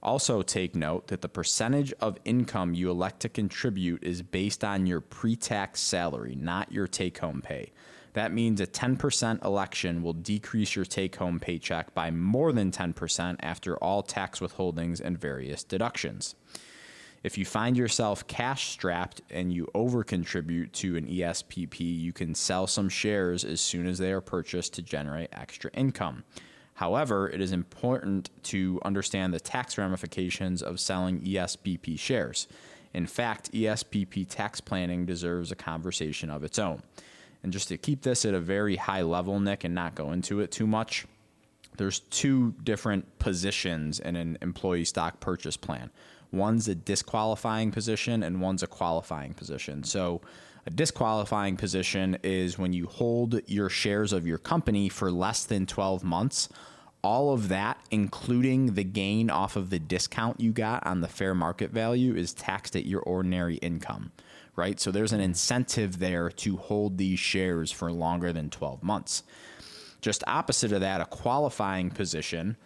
Also, 0.00 0.42
take 0.42 0.76
note 0.76 1.08
that 1.08 1.22
the 1.22 1.28
percentage 1.28 1.92
of 1.94 2.18
income 2.24 2.72
you 2.72 2.88
elect 2.88 3.18
to 3.22 3.28
contribute 3.28 4.04
is 4.04 4.22
based 4.22 4.62
on 4.62 4.86
your 4.86 5.00
pre 5.00 5.34
tax 5.34 5.80
salary, 5.80 6.36
not 6.36 6.70
your 6.70 6.86
take 6.86 7.18
home 7.18 7.42
pay. 7.42 7.72
That 8.12 8.32
means 8.32 8.60
a 8.60 8.66
10% 8.68 9.44
election 9.44 10.04
will 10.04 10.12
decrease 10.12 10.76
your 10.76 10.84
take 10.84 11.16
home 11.16 11.40
paycheck 11.40 11.92
by 11.92 12.12
more 12.12 12.52
than 12.52 12.70
10% 12.70 13.38
after 13.40 13.76
all 13.78 14.04
tax 14.04 14.38
withholdings 14.38 15.00
and 15.00 15.20
various 15.20 15.64
deductions. 15.64 16.36
If 17.24 17.38
you 17.38 17.46
find 17.46 17.74
yourself 17.74 18.26
cash 18.26 18.68
strapped 18.68 19.22
and 19.30 19.50
you 19.50 19.66
over 19.74 20.04
contribute 20.04 20.74
to 20.74 20.98
an 20.98 21.06
ESPP, 21.06 21.80
you 21.80 22.12
can 22.12 22.34
sell 22.34 22.66
some 22.66 22.90
shares 22.90 23.44
as 23.46 23.62
soon 23.62 23.86
as 23.86 23.96
they 23.96 24.12
are 24.12 24.20
purchased 24.20 24.74
to 24.74 24.82
generate 24.82 25.30
extra 25.32 25.70
income. 25.72 26.24
However, 26.74 27.30
it 27.30 27.40
is 27.40 27.52
important 27.52 28.28
to 28.44 28.78
understand 28.84 29.32
the 29.32 29.40
tax 29.40 29.78
ramifications 29.78 30.62
of 30.62 30.78
selling 30.78 31.22
ESPP 31.22 31.98
shares. 31.98 32.46
In 32.92 33.06
fact, 33.06 33.52
ESPP 33.52 34.26
tax 34.28 34.60
planning 34.60 35.06
deserves 35.06 35.50
a 35.50 35.56
conversation 35.56 36.28
of 36.28 36.44
its 36.44 36.58
own. 36.58 36.82
And 37.42 37.54
just 37.54 37.68
to 37.68 37.78
keep 37.78 38.02
this 38.02 38.26
at 38.26 38.34
a 38.34 38.40
very 38.40 38.76
high 38.76 39.02
level, 39.02 39.40
Nick, 39.40 39.64
and 39.64 39.74
not 39.74 39.94
go 39.94 40.12
into 40.12 40.40
it 40.40 40.50
too 40.50 40.66
much, 40.66 41.06
there's 41.78 42.00
two 42.00 42.54
different 42.62 43.18
positions 43.18 43.98
in 43.98 44.14
an 44.14 44.36
employee 44.42 44.84
stock 44.84 45.20
purchase 45.20 45.56
plan. 45.56 45.90
One's 46.34 46.68
a 46.68 46.74
disqualifying 46.74 47.70
position 47.70 48.22
and 48.22 48.40
one's 48.40 48.62
a 48.62 48.66
qualifying 48.66 49.34
position. 49.34 49.84
So, 49.84 50.20
a 50.66 50.70
disqualifying 50.70 51.56
position 51.56 52.16
is 52.22 52.58
when 52.58 52.72
you 52.72 52.86
hold 52.86 53.40
your 53.46 53.68
shares 53.68 54.12
of 54.12 54.26
your 54.26 54.38
company 54.38 54.88
for 54.88 55.10
less 55.10 55.44
than 55.44 55.66
12 55.66 56.02
months. 56.02 56.48
All 57.02 57.34
of 57.34 57.48
that, 57.48 57.78
including 57.90 58.72
the 58.74 58.84
gain 58.84 59.28
off 59.28 59.56
of 59.56 59.68
the 59.68 59.78
discount 59.78 60.40
you 60.40 60.52
got 60.52 60.86
on 60.86 61.02
the 61.02 61.08
fair 61.08 61.34
market 61.34 61.70
value, 61.70 62.14
is 62.14 62.32
taxed 62.32 62.74
at 62.76 62.86
your 62.86 63.02
ordinary 63.02 63.56
income, 63.56 64.12
right? 64.56 64.80
So 64.80 64.90
there's 64.90 65.12
an 65.12 65.18
mm-hmm. 65.18 65.24
incentive 65.24 65.98
there 65.98 66.30
to 66.30 66.56
hold 66.56 66.96
these 66.96 67.18
shares 67.18 67.70
for 67.70 67.92
longer 67.92 68.32
than 68.32 68.48
12 68.48 68.82
months. 68.82 69.22
Just 70.00 70.24
opposite 70.26 70.72
of 70.72 70.80
that, 70.80 71.02
a 71.02 71.06
qualifying 71.06 71.90
position 71.90 72.56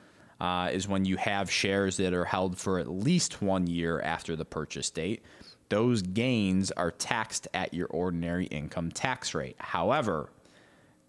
uh, 0.40 0.70
is 0.72 0.86
when 0.86 1.04
you 1.04 1.16
have 1.16 1.50
shares 1.50 1.96
that 1.96 2.12
are 2.12 2.24
held 2.24 2.58
for 2.58 2.78
at 2.78 2.88
least 2.88 3.42
one 3.42 3.66
year 3.66 4.00
after 4.00 4.36
the 4.36 4.44
purchase 4.44 4.90
date. 4.90 5.22
Those 5.68 6.00
gains 6.02 6.70
are 6.72 6.90
taxed 6.90 7.48
at 7.52 7.74
your 7.74 7.88
ordinary 7.88 8.46
income 8.46 8.90
tax 8.90 9.34
rate. 9.34 9.56
However, 9.58 10.30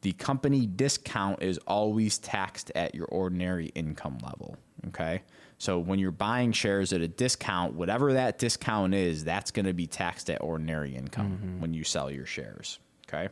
the 0.01 0.13
company 0.13 0.65
discount 0.65 1.43
is 1.43 1.57
always 1.59 2.17
taxed 2.17 2.71
at 2.75 2.95
your 2.95 3.05
ordinary 3.05 3.67
income 3.67 4.17
level. 4.23 4.57
Okay. 4.87 5.21
So 5.57 5.77
when 5.77 5.99
you're 5.99 6.11
buying 6.11 6.53
shares 6.53 6.93
at 6.93 7.01
a 7.01 7.07
discount, 7.07 7.73
whatever 7.73 8.13
that 8.13 8.39
discount 8.39 8.93
is, 8.93 9.25
that's 9.25 9.51
going 9.51 9.65
to 9.65 9.73
be 9.73 9.87
taxed 9.87 10.29
at 10.29 10.41
ordinary 10.41 10.95
income 10.95 11.31
mm-hmm. 11.31 11.61
when 11.61 11.73
you 11.73 11.83
sell 11.83 12.09
your 12.09 12.25
shares. 12.25 12.79
Okay. 13.07 13.29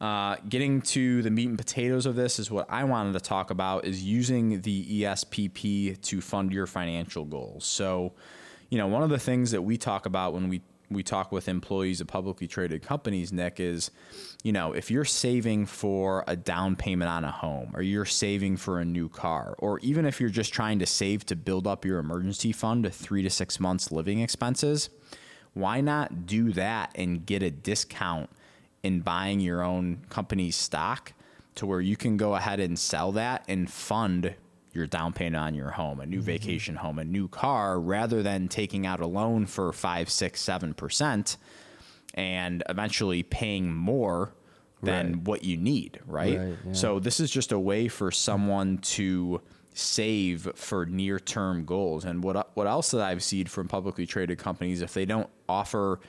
Uh, 0.00 0.36
getting 0.48 0.80
to 0.80 1.20
the 1.20 1.30
meat 1.30 1.46
and 1.46 1.58
potatoes 1.58 2.06
of 2.06 2.16
this 2.16 2.38
is 2.38 2.50
what 2.50 2.66
I 2.70 2.84
wanted 2.84 3.12
to 3.12 3.20
talk 3.20 3.50
about 3.50 3.84
is 3.84 4.02
using 4.02 4.62
the 4.62 5.02
ESPP 5.02 6.00
to 6.00 6.20
fund 6.22 6.52
your 6.52 6.66
financial 6.66 7.26
goals. 7.26 7.66
So, 7.66 8.14
you 8.70 8.78
know, 8.78 8.86
one 8.86 9.02
of 9.02 9.10
the 9.10 9.18
things 9.18 9.50
that 9.50 9.60
we 9.60 9.76
talk 9.76 10.06
about 10.06 10.32
when 10.32 10.48
we 10.48 10.62
we 10.90 11.02
talk 11.04 11.30
with 11.30 11.48
employees 11.48 12.00
of 12.00 12.08
publicly 12.08 12.48
traded 12.48 12.82
companies, 12.82 13.32
Nick, 13.32 13.60
is, 13.60 13.92
you 14.42 14.50
know, 14.50 14.72
if 14.72 14.90
you're 14.90 15.04
saving 15.04 15.66
for 15.66 16.24
a 16.26 16.34
down 16.34 16.74
payment 16.74 17.08
on 17.08 17.24
a 17.24 17.30
home 17.30 17.70
or 17.74 17.82
you're 17.82 18.04
saving 18.04 18.56
for 18.56 18.80
a 18.80 18.84
new 18.84 19.08
car, 19.08 19.54
or 19.58 19.78
even 19.80 20.04
if 20.04 20.20
you're 20.20 20.30
just 20.30 20.52
trying 20.52 20.80
to 20.80 20.86
save 20.86 21.24
to 21.26 21.36
build 21.36 21.66
up 21.66 21.84
your 21.84 22.00
emergency 22.00 22.50
fund 22.50 22.82
to 22.82 22.90
three 22.90 23.22
to 23.22 23.30
six 23.30 23.60
months 23.60 23.92
living 23.92 24.18
expenses, 24.18 24.90
why 25.54 25.80
not 25.80 26.26
do 26.26 26.52
that 26.52 26.90
and 26.96 27.24
get 27.24 27.42
a 27.42 27.50
discount 27.50 28.28
in 28.82 29.00
buying 29.00 29.40
your 29.40 29.62
own 29.62 29.98
company's 30.08 30.56
stock 30.56 31.12
to 31.56 31.66
where 31.66 31.80
you 31.80 31.96
can 31.96 32.16
go 32.16 32.34
ahead 32.34 32.60
and 32.60 32.78
sell 32.78 33.12
that 33.12 33.44
and 33.48 33.70
fund 33.70 34.34
your 34.72 34.86
down 34.86 35.12
payment 35.12 35.42
on 35.42 35.54
your 35.54 35.70
home, 35.70 36.00
a 36.00 36.06
new 36.06 36.18
mm-hmm. 36.18 36.26
vacation 36.26 36.76
home, 36.76 36.98
a 36.98 37.04
new 37.04 37.28
car, 37.28 37.78
rather 37.80 38.22
than 38.22 38.48
taking 38.48 38.86
out 38.86 39.00
a 39.00 39.06
loan 39.06 39.46
for 39.46 39.72
five, 39.72 40.08
six, 40.08 40.40
seven 40.40 40.74
percent 40.74 41.36
and 42.14 42.62
eventually 42.68 43.22
paying 43.22 43.72
more 43.74 44.32
than 44.82 45.12
right. 45.12 45.22
what 45.22 45.44
you 45.44 45.56
need, 45.56 46.00
right? 46.06 46.38
right 46.38 46.54
yeah. 46.66 46.72
So 46.72 46.98
this 46.98 47.20
is 47.20 47.30
just 47.30 47.52
a 47.52 47.58
way 47.58 47.88
for 47.88 48.10
someone 48.10 48.78
to 48.78 49.40
save 49.74 50.50
for 50.54 50.86
near-term 50.86 51.64
goals. 51.64 52.04
And 52.04 52.24
what 52.24 52.50
what 52.54 52.66
else 52.66 52.90
that 52.92 53.02
I've 53.02 53.22
seen 53.22 53.46
from 53.46 53.68
publicly 53.68 54.06
traded 54.06 54.38
companies, 54.38 54.82
if 54.82 54.94
they 54.94 55.04
don't 55.04 55.28
offer 55.48 56.00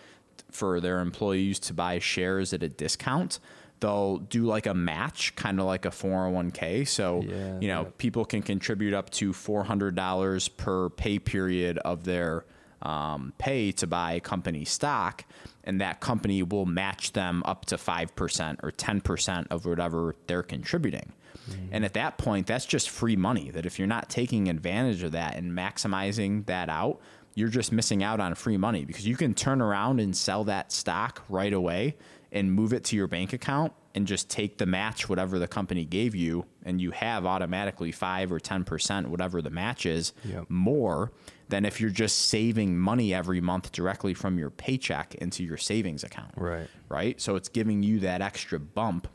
for 0.51 0.79
their 0.79 0.99
employees 0.99 1.59
to 1.59 1.73
buy 1.73 1.99
shares 1.99 2.53
at 2.53 2.63
a 2.63 2.69
discount, 2.69 3.39
they'll 3.79 4.17
do 4.17 4.43
like 4.43 4.65
a 4.65 4.73
match, 4.73 5.35
kind 5.35 5.59
of 5.59 5.65
like 5.65 5.85
a 5.85 5.89
401k. 5.89 6.87
So, 6.87 7.21
yeah, 7.21 7.59
you 7.59 7.67
know, 7.67 7.83
yeah. 7.83 7.89
people 7.97 8.25
can 8.25 8.41
contribute 8.41 8.93
up 8.93 9.09
to 9.11 9.33
$400 9.33 10.57
per 10.57 10.89
pay 10.89 11.19
period 11.19 11.77
of 11.79 12.05
their 12.05 12.45
um, 12.81 13.33
pay 13.37 13.71
to 13.73 13.87
buy 13.87 14.19
company 14.19 14.65
stock, 14.65 15.25
and 15.63 15.81
that 15.81 15.99
company 15.99 16.41
will 16.43 16.65
match 16.65 17.13
them 17.13 17.43
up 17.45 17.65
to 17.65 17.75
5% 17.75 18.63
or 18.63 18.71
10% 18.71 19.47
of 19.51 19.65
whatever 19.65 20.15
they're 20.27 20.43
contributing. 20.43 21.13
Mm-hmm. 21.49 21.67
And 21.71 21.85
at 21.85 21.93
that 21.93 22.17
point, 22.17 22.47
that's 22.47 22.65
just 22.65 22.89
free 22.89 23.15
money. 23.15 23.51
That 23.51 23.65
if 23.65 23.79
you're 23.79 23.87
not 23.87 24.09
taking 24.09 24.47
advantage 24.47 25.03
of 25.03 25.11
that 25.13 25.35
and 25.35 25.51
maximizing 25.51 26.45
that 26.45 26.69
out, 26.69 26.99
you're 27.35 27.49
just 27.49 27.71
missing 27.71 28.03
out 28.03 28.19
on 28.19 28.35
free 28.35 28.57
money 28.57 28.85
because 28.85 29.07
you 29.07 29.15
can 29.15 29.33
turn 29.33 29.61
around 29.61 29.99
and 29.99 30.15
sell 30.15 30.43
that 30.45 30.71
stock 30.71 31.23
right 31.29 31.53
away 31.53 31.95
and 32.31 32.51
move 32.51 32.73
it 32.73 32.83
to 32.85 32.95
your 32.95 33.07
bank 33.07 33.33
account 33.33 33.73
and 33.93 34.07
just 34.07 34.29
take 34.29 34.57
the 34.57 34.65
match, 34.65 35.09
whatever 35.09 35.37
the 35.37 35.47
company 35.47 35.83
gave 35.83 36.15
you, 36.15 36.45
and 36.63 36.79
you 36.79 36.91
have 36.91 37.25
automatically 37.25 37.91
five 37.91 38.31
or 38.31 38.39
10%, 38.39 39.07
whatever 39.07 39.41
the 39.41 39.49
match 39.49 39.85
is, 39.85 40.13
yep. 40.23 40.45
more 40.49 41.11
than 41.49 41.65
if 41.65 41.81
you're 41.81 41.89
just 41.89 42.29
saving 42.29 42.79
money 42.79 43.13
every 43.13 43.41
month 43.41 43.71
directly 43.73 44.13
from 44.13 44.39
your 44.39 44.49
paycheck 44.49 45.13
into 45.15 45.43
your 45.43 45.57
savings 45.57 46.03
account. 46.03 46.31
Right. 46.37 46.67
Right. 46.87 47.19
So 47.19 47.35
it's 47.35 47.49
giving 47.49 47.83
you 47.83 47.99
that 47.99 48.21
extra 48.21 48.59
bump 48.59 49.09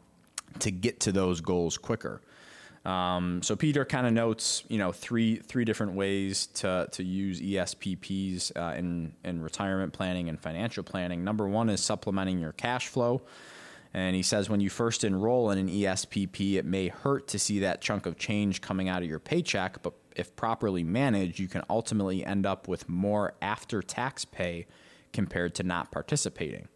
to 0.59 0.71
get 0.71 1.01
to 1.01 1.13
those 1.13 1.41
goals 1.41 1.79
quicker. 1.79 2.21
Um, 2.87 3.43
so 3.43 3.57
Peter 3.57 3.85
kind 3.85 4.07
of 4.07 4.13
notes, 4.13 4.63
you 4.69 4.79
know, 4.79 4.93
three 4.93 5.37
three 5.37 5.65
different 5.65 5.95
ways 5.95 6.47
to 6.55 6.89
to 6.93 7.03
use 7.03 7.41
ESPPs 7.41 8.53
uh, 8.57 8.77
in 8.77 9.13
in 9.25 9.43
retirement 9.43 9.93
planning 9.93 10.29
and 10.29 10.41
financial 10.41 10.85
planning. 10.85 11.25
Number 11.25 11.49
one 11.49 11.69
is 11.69 11.83
supplementing 11.83 12.39
your 12.39 12.53
cash 12.53 12.87
flow. 12.87 13.23
And 13.93 14.15
he 14.15 14.23
says 14.23 14.51
when 14.51 14.61
you 14.61 14.69
first 14.71 15.05
enroll 15.05 15.51
in 15.51 15.59
an 15.59 15.69
ESPP, 15.69 16.55
it 16.57 16.65
may 16.67 16.89
hurt 16.89 17.29
to 17.29 17.39
see 17.39 17.61
that 17.61 17.81
chunk 17.81 18.05
of 18.05 18.19
change 18.19 18.61
coming 18.61 18.89
out 18.89 19.03
of 19.03 19.09
your 19.09 19.19
paycheck, 19.19 19.83
but 19.83 19.95
if 20.15 20.37
properly 20.37 20.85
managed, 20.85 21.39
you 21.39 21.49
can 21.49 21.63
ultimately 21.71 22.25
end 22.25 22.45
up 22.45 22.69
with 22.69 22.91
more 22.91 23.35
after 23.41 23.81
tax 23.83 24.27
pay 24.27 24.67
compared 25.15 25.55
to 25.55 25.63
not 25.63 25.91
participating. 25.91 26.69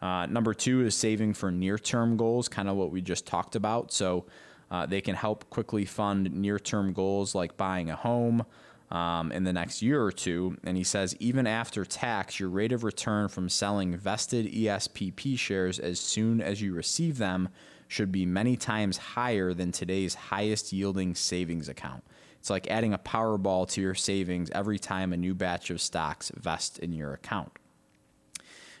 Uh, 0.00 0.24
number 0.26 0.54
two 0.54 0.82
is 0.84 0.94
saving 0.94 1.34
for 1.34 1.50
near 1.50 1.78
term 1.78 2.16
goals, 2.16 2.48
kind 2.48 2.70
of 2.70 2.76
what 2.76 2.90
we 2.90 3.02
just 3.02 3.26
talked 3.26 3.54
about. 3.54 3.92
So 3.92 4.24
uh, 4.70 4.86
they 4.86 5.00
can 5.00 5.14
help 5.14 5.48
quickly 5.50 5.84
fund 5.84 6.32
near 6.32 6.58
term 6.58 6.92
goals 6.92 7.34
like 7.34 7.56
buying 7.56 7.90
a 7.90 7.96
home 7.96 8.44
um, 8.90 9.32
in 9.32 9.44
the 9.44 9.52
next 9.52 9.82
year 9.82 10.02
or 10.02 10.12
two. 10.12 10.56
And 10.64 10.76
he 10.76 10.84
says, 10.84 11.16
even 11.18 11.46
after 11.46 11.84
tax, 11.84 12.40
your 12.40 12.48
rate 12.48 12.72
of 12.72 12.84
return 12.84 13.28
from 13.28 13.48
selling 13.48 13.96
vested 13.96 14.46
ESPP 14.46 15.38
shares 15.38 15.78
as 15.78 16.00
soon 16.00 16.40
as 16.40 16.60
you 16.60 16.74
receive 16.74 17.18
them 17.18 17.48
should 17.88 18.10
be 18.10 18.26
many 18.26 18.56
times 18.56 18.96
higher 18.96 19.54
than 19.54 19.70
today's 19.70 20.14
highest 20.14 20.72
yielding 20.72 21.14
savings 21.14 21.68
account. 21.68 22.02
It's 22.40 22.50
like 22.50 22.70
adding 22.70 22.92
a 22.92 22.98
Powerball 22.98 23.68
to 23.70 23.80
your 23.80 23.94
savings 23.94 24.50
every 24.50 24.78
time 24.78 25.12
a 25.12 25.16
new 25.16 25.34
batch 25.34 25.70
of 25.70 25.80
stocks 25.80 26.30
vest 26.36 26.78
in 26.78 26.92
your 26.92 27.12
account. 27.12 27.52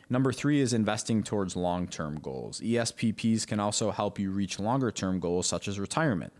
Number 0.08 0.32
three 0.32 0.60
is 0.60 0.72
investing 0.72 1.22
towards 1.22 1.56
long 1.56 1.88
term 1.88 2.20
goals. 2.20 2.60
ESPPs 2.60 3.46
can 3.46 3.58
also 3.58 3.90
help 3.90 4.18
you 4.18 4.30
reach 4.30 4.60
longer 4.60 4.92
term 4.92 5.18
goals 5.18 5.46
such 5.46 5.66
as 5.66 5.80
retirement. 5.80 6.32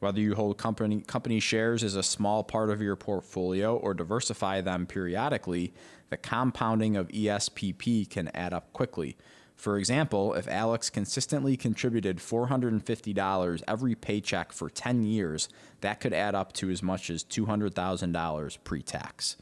Whether 0.00 0.20
you 0.20 0.34
hold 0.34 0.58
company, 0.58 1.00
company 1.02 1.38
shares 1.38 1.84
as 1.84 1.94
a 1.94 2.02
small 2.02 2.42
part 2.42 2.70
of 2.70 2.82
your 2.82 2.96
portfolio 2.96 3.76
or 3.76 3.94
diversify 3.94 4.60
them 4.60 4.86
periodically, 4.86 5.72
the 6.10 6.16
compounding 6.16 6.96
of 6.96 7.06
ESPP 7.08 8.10
can 8.10 8.28
add 8.34 8.52
up 8.52 8.72
quickly. 8.72 9.16
For 9.54 9.78
example, 9.78 10.34
if 10.34 10.48
Alex 10.48 10.90
consistently 10.90 11.56
contributed 11.56 12.16
$450 12.16 13.62
every 13.68 13.94
paycheck 13.94 14.50
for 14.50 14.68
10 14.68 15.04
years, 15.04 15.48
that 15.82 16.00
could 16.00 16.12
add 16.12 16.34
up 16.34 16.52
to 16.54 16.70
as 16.70 16.82
much 16.82 17.08
as 17.08 17.22
$200,000 17.22 18.58
pre 18.64 18.82
tax. 18.82 19.36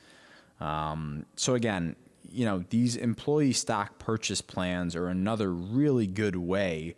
Um, 0.60 1.24
so, 1.36 1.54
again, 1.54 1.96
you 2.30 2.44
know, 2.44 2.64
these 2.70 2.96
employee 2.96 3.52
stock 3.52 3.98
purchase 3.98 4.40
plans 4.40 4.94
are 4.96 5.08
another 5.08 5.52
really 5.52 6.06
good 6.06 6.36
way 6.36 6.96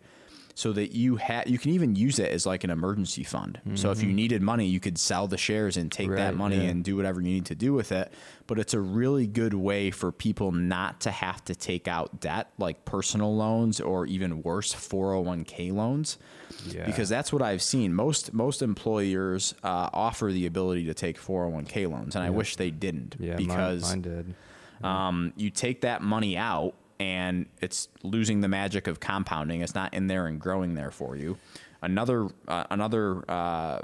so 0.55 0.71
that 0.71 0.91
you 0.91 1.17
ha- 1.17 1.43
you 1.47 1.57
can 1.57 1.71
even 1.71 1.95
use 1.95 2.19
it 2.19 2.31
as 2.31 2.45
like 2.45 2.63
an 2.63 2.69
emergency 2.69 3.23
fund. 3.23 3.59
Mm-hmm. 3.65 3.75
So 3.75 3.91
if 3.91 4.03
you 4.03 4.13
needed 4.13 4.41
money, 4.41 4.67
you 4.67 4.79
could 4.79 4.99
sell 4.99 5.27
the 5.27 5.37
shares 5.37 5.77
and 5.77 5.91
take 5.91 6.09
right, 6.09 6.17
that 6.17 6.35
money 6.35 6.57
yeah. 6.57 6.69
and 6.69 6.83
do 6.83 6.95
whatever 6.95 7.21
you 7.21 7.27
need 7.27 7.45
to 7.47 7.55
do 7.55 7.73
with 7.73 7.91
it. 7.91 8.11
But 8.45 8.59
it's 8.59 8.73
a 8.73 8.79
really 8.79 9.25
good 9.25 9.53
way 9.55 9.89
for 9.89 10.11
people 10.11 10.51
not 10.51 11.01
to 11.01 11.11
have 11.11 11.43
to 11.45 11.55
take 11.55 11.87
out 11.87 12.19
debt 12.19 12.51
like 12.57 12.85
personal 12.85 13.35
loans 13.35 13.81
or 13.81 14.05
even 14.05 14.43
worse 14.43 14.73
401k 14.73 15.73
loans. 15.73 16.19
Yeah. 16.67 16.85
Because 16.85 17.09
that's 17.09 17.33
what 17.33 17.41
I've 17.41 17.63
seen. 17.63 17.93
Most 17.93 18.31
most 18.31 18.61
employers 18.61 19.55
uh, 19.63 19.89
offer 19.91 20.31
the 20.31 20.45
ability 20.45 20.85
to 20.85 20.93
take 20.93 21.19
401k 21.19 21.89
loans, 21.89 22.15
and 22.15 22.23
yeah. 22.23 22.27
I 22.27 22.29
wish 22.29 22.57
they 22.57 22.69
didn't. 22.69 23.15
Yeah, 23.19 23.35
because 23.37 23.81
mine, 23.81 23.91
mine 23.91 24.01
did. 24.01 24.35
Um, 24.83 25.33
you 25.35 25.49
take 25.49 25.81
that 25.81 26.01
money 26.01 26.37
out 26.37 26.75
and 26.99 27.47
it's 27.61 27.89
losing 28.03 28.41
the 28.41 28.47
magic 28.47 28.87
of 28.87 28.99
compounding. 28.99 29.61
It's 29.61 29.75
not 29.75 29.93
in 29.93 30.07
there 30.07 30.27
and 30.27 30.39
growing 30.39 30.75
there 30.75 30.91
for 30.91 31.15
you. 31.15 31.37
Another 31.81 32.29
uh, 32.47 32.63
another 32.69 33.29
uh, 33.29 33.81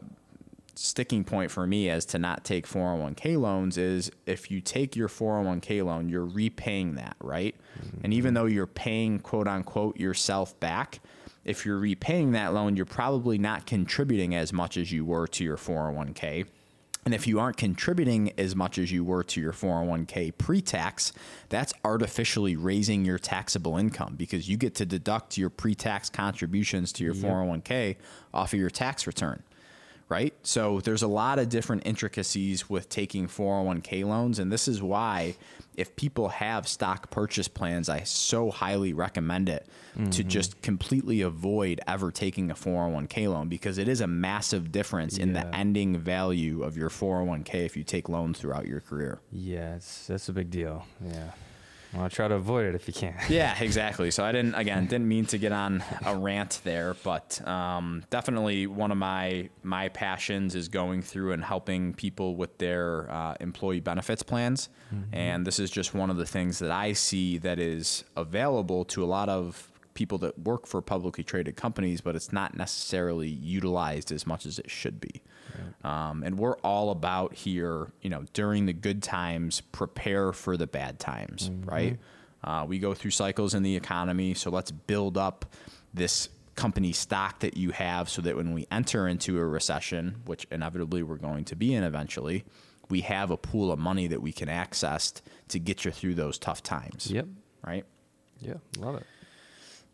sticking 0.75 1.25
point 1.25 1.51
for 1.51 1.67
me 1.67 1.89
as 1.89 2.05
to 2.05 2.17
not 2.17 2.45
take 2.45 2.65
401k 2.65 3.37
loans 3.37 3.77
is 3.77 4.09
if 4.25 4.49
you 4.49 4.61
take 4.61 4.95
your 4.95 5.09
401k 5.09 5.83
loan, 5.83 6.07
you're 6.07 6.25
repaying 6.25 6.95
that, 6.95 7.17
right? 7.19 7.53
Mm-hmm. 7.77 7.97
And 8.05 8.13
even 8.13 8.33
though 8.33 8.45
you're 8.45 8.65
paying 8.65 9.19
quote 9.19 9.47
unquote 9.47 9.99
yourself 9.99 10.57
back, 10.61 11.01
if 11.43 11.65
you're 11.65 11.79
repaying 11.79 12.31
that 12.31 12.53
loan, 12.53 12.77
you're 12.77 12.85
probably 12.85 13.37
not 13.37 13.65
contributing 13.65 14.35
as 14.35 14.53
much 14.53 14.77
as 14.77 14.91
you 14.91 15.03
were 15.03 15.27
to 15.27 15.43
your 15.43 15.57
401k. 15.57 16.45
And 17.09 17.15
if 17.15 17.25
you 17.25 17.39
aren't 17.39 17.57
contributing 17.57 18.33
as 18.37 18.55
much 18.55 18.77
as 18.77 18.91
you 18.91 19.03
were 19.03 19.23
to 19.23 19.41
your 19.41 19.51
401k 19.51 20.37
pre 20.37 20.61
tax, 20.61 21.11
that's 21.49 21.73
artificially 21.83 22.55
raising 22.55 23.03
your 23.03 23.17
taxable 23.17 23.77
income 23.77 24.13
because 24.15 24.47
you 24.47 24.57
get 24.57 24.75
to 24.75 24.85
deduct 24.85 25.35
your 25.35 25.49
pre 25.49 25.73
tax 25.73 26.07
contributions 26.07 26.93
to 26.93 27.03
your 27.03 27.15
yep. 27.15 27.25
401k 27.25 27.95
off 28.31 28.53
of 28.53 28.59
your 28.59 28.69
tax 28.69 29.07
return 29.07 29.41
right? 30.09 30.33
So 30.41 30.81
there's 30.81 31.03
a 31.03 31.07
lot 31.07 31.37
of 31.37 31.49
different 31.49 31.83
intricacies 31.85 32.67
with 32.67 32.89
taking 32.89 33.27
401k 33.27 34.03
loans. 34.03 34.39
And 34.39 34.51
this 34.51 34.67
is 34.67 34.81
why, 34.81 35.35
if 35.77 35.95
people 35.95 36.29
have 36.29 36.67
stock 36.67 37.11
purchase 37.11 37.47
plans, 37.47 37.87
I 37.89 38.01
so 38.01 38.49
highly 38.49 38.91
recommend 38.91 39.49
it 39.49 39.67
mm-hmm. 39.95 40.09
to 40.09 40.23
just 40.23 40.59
completely 40.63 41.21
avoid 41.21 41.79
ever 41.87 42.11
taking 42.11 42.49
a 42.49 42.55
401k 42.55 43.31
loan 43.31 43.49
because 43.49 43.77
it 43.77 43.87
is 43.87 44.01
a 44.01 44.07
massive 44.07 44.71
difference 44.71 45.17
yeah. 45.17 45.23
in 45.23 45.33
the 45.33 45.55
ending 45.55 45.97
value 45.97 46.63
of 46.63 46.75
your 46.75 46.89
401k 46.89 47.65
if 47.65 47.77
you 47.77 47.83
take 47.83 48.09
loans 48.09 48.39
throughout 48.39 48.65
your 48.65 48.81
career. 48.81 49.19
Yeah, 49.31 49.75
it's, 49.75 50.07
that's 50.07 50.27
a 50.27 50.33
big 50.33 50.49
deal. 50.49 50.85
Yeah. 51.05 51.31
Well, 51.93 52.09
try 52.09 52.27
to 52.27 52.35
avoid 52.35 52.67
it 52.67 52.75
if 52.75 52.87
you 52.87 52.93
can. 52.93 53.15
yeah, 53.29 53.55
exactly. 53.59 54.11
So 54.11 54.23
I 54.23 54.31
didn't, 54.31 54.53
again, 54.55 54.85
didn't 54.85 55.07
mean 55.07 55.25
to 55.27 55.37
get 55.37 55.51
on 55.51 55.83
a 56.05 56.15
rant 56.15 56.61
there, 56.63 56.95
but 57.03 57.45
um, 57.47 58.03
definitely 58.09 58.67
one 58.67 58.91
of 58.91 58.97
my 58.97 59.49
my 59.63 59.89
passions 59.89 60.55
is 60.55 60.67
going 60.67 61.01
through 61.01 61.31
and 61.31 61.43
helping 61.43 61.93
people 61.93 62.35
with 62.35 62.57
their 62.59 63.09
uh, 63.11 63.35
employee 63.39 63.79
benefits 63.79 64.21
plans, 64.21 64.69
mm-hmm. 64.93 65.15
and 65.15 65.45
this 65.45 65.59
is 65.59 65.71
just 65.71 65.93
one 65.93 66.09
of 66.09 66.17
the 66.17 66.25
things 66.25 66.59
that 66.59 66.71
I 66.71 66.93
see 66.93 67.39
that 67.39 67.59
is 67.59 68.03
available 68.15 68.85
to 68.85 69.03
a 69.03 69.07
lot 69.07 69.29
of 69.29 69.71
people 69.99 70.17
that 70.17 70.39
work 70.39 70.65
for 70.65 70.81
publicly 70.81 71.25
traded 71.25 71.57
companies, 71.57 71.99
but 71.99 72.15
it's 72.15 72.31
not 72.31 72.55
necessarily 72.55 73.27
utilized 73.27 74.13
as 74.13 74.25
much 74.25 74.45
as 74.45 74.57
it 74.57 74.71
should 74.71 75.01
be. 75.01 75.21
Um, 75.83 76.23
and 76.23 76.37
we're 76.37 76.55
all 76.59 76.91
about 76.91 77.33
here, 77.33 77.91
you 78.01 78.09
know, 78.09 78.23
during 78.31 78.65
the 78.65 78.71
good 78.71 79.03
times, 79.03 79.59
prepare 79.59 80.31
for 80.31 80.55
the 80.55 80.67
bad 80.67 80.99
times, 80.99 81.49
mm-hmm. 81.49 81.69
right? 81.69 81.99
Uh, 82.45 82.63
we 82.65 82.79
go 82.79 82.93
through 82.93 83.11
cycles 83.11 83.53
in 83.53 83.61
the 83.61 83.75
economy, 83.75 84.33
so 84.33 84.49
let's 84.49 84.71
build 84.71 85.17
up 85.17 85.53
this 85.93 86.29
company 86.55 86.93
stock 86.93 87.39
that 87.39 87.57
you 87.57 87.71
have 87.71 88.07
so 88.07 88.21
that 88.21 88.37
when 88.37 88.53
we 88.53 88.67
enter 88.71 89.05
into 89.05 89.37
a 89.37 89.45
recession, 89.45 90.15
which 90.25 90.47
inevitably 90.49 91.03
we're 91.03 91.17
going 91.17 91.43
to 91.43 91.57
be 91.57 91.73
in 91.73 91.83
eventually, 91.83 92.45
we 92.89 93.01
have 93.01 93.31
a 93.31 93.37
pool 93.37 93.69
of 93.69 93.79
money 93.79 94.07
that 94.07 94.21
we 94.21 94.31
can 94.31 94.47
access 94.47 95.13
to 95.49 95.59
get 95.59 95.83
you 95.83 95.91
through 95.91 96.15
those 96.15 96.39
tough 96.39 96.63
times. 96.63 97.11
Yep. 97.11 97.27
Right? 97.65 97.83
Yeah, 98.39 98.55
love 98.77 98.95
it. 98.95 99.05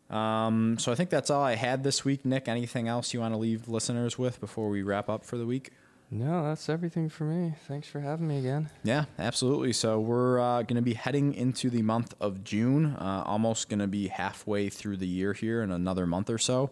Um, 0.10 0.78
so 0.78 0.92
I 0.92 0.96
think 0.96 1.10
that's 1.10 1.30
all 1.30 1.42
I 1.42 1.56
had 1.56 1.84
this 1.84 2.06
week. 2.06 2.26
Nick, 2.26 2.48
anything 2.48 2.88
else 2.88 3.14
you 3.14 3.22
want 3.22 3.34
to 3.34 3.38
leave 3.38 3.68
listeners 3.68 4.18
with 4.18 4.40
before 4.40 4.70
we 4.70 4.84
wrap 4.84 5.10
up 5.10 5.26
for 5.26 5.38
the 5.38 5.46
week? 5.46 5.72
No, 6.12 6.44
that's 6.44 6.70
everything 6.70 7.10
for 7.10 7.24
me. 7.24 7.56
Thanks 7.68 7.88
for 7.88 8.00
having 8.00 8.28
me 8.28 8.38
again. 8.38 8.70
Yeah, 8.84 9.06
absolutely. 9.18 9.74
So 9.74 10.00
we're 10.00 10.40
uh, 10.40 10.62
going 10.62 10.76
to 10.76 10.84
be 10.84 10.94
heading 10.94 11.34
into 11.34 11.72
the 11.72 11.82
month 11.82 12.14
of 12.22 12.44
June, 12.44 12.96
uh, 12.96 13.24
almost 13.26 13.70
going 13.70 13.80
to 13.80 13.88
be 13.88 14.08
halfway 14.08 14.70
through 14.70 14.98
the 14.98 15.08
year 15.08 15.34
here 15.34 15.64
in 15.64 15.72
another 15.72 16.06
month 16.06 16.30
or 16.30 16.38
so. 16.38 16.70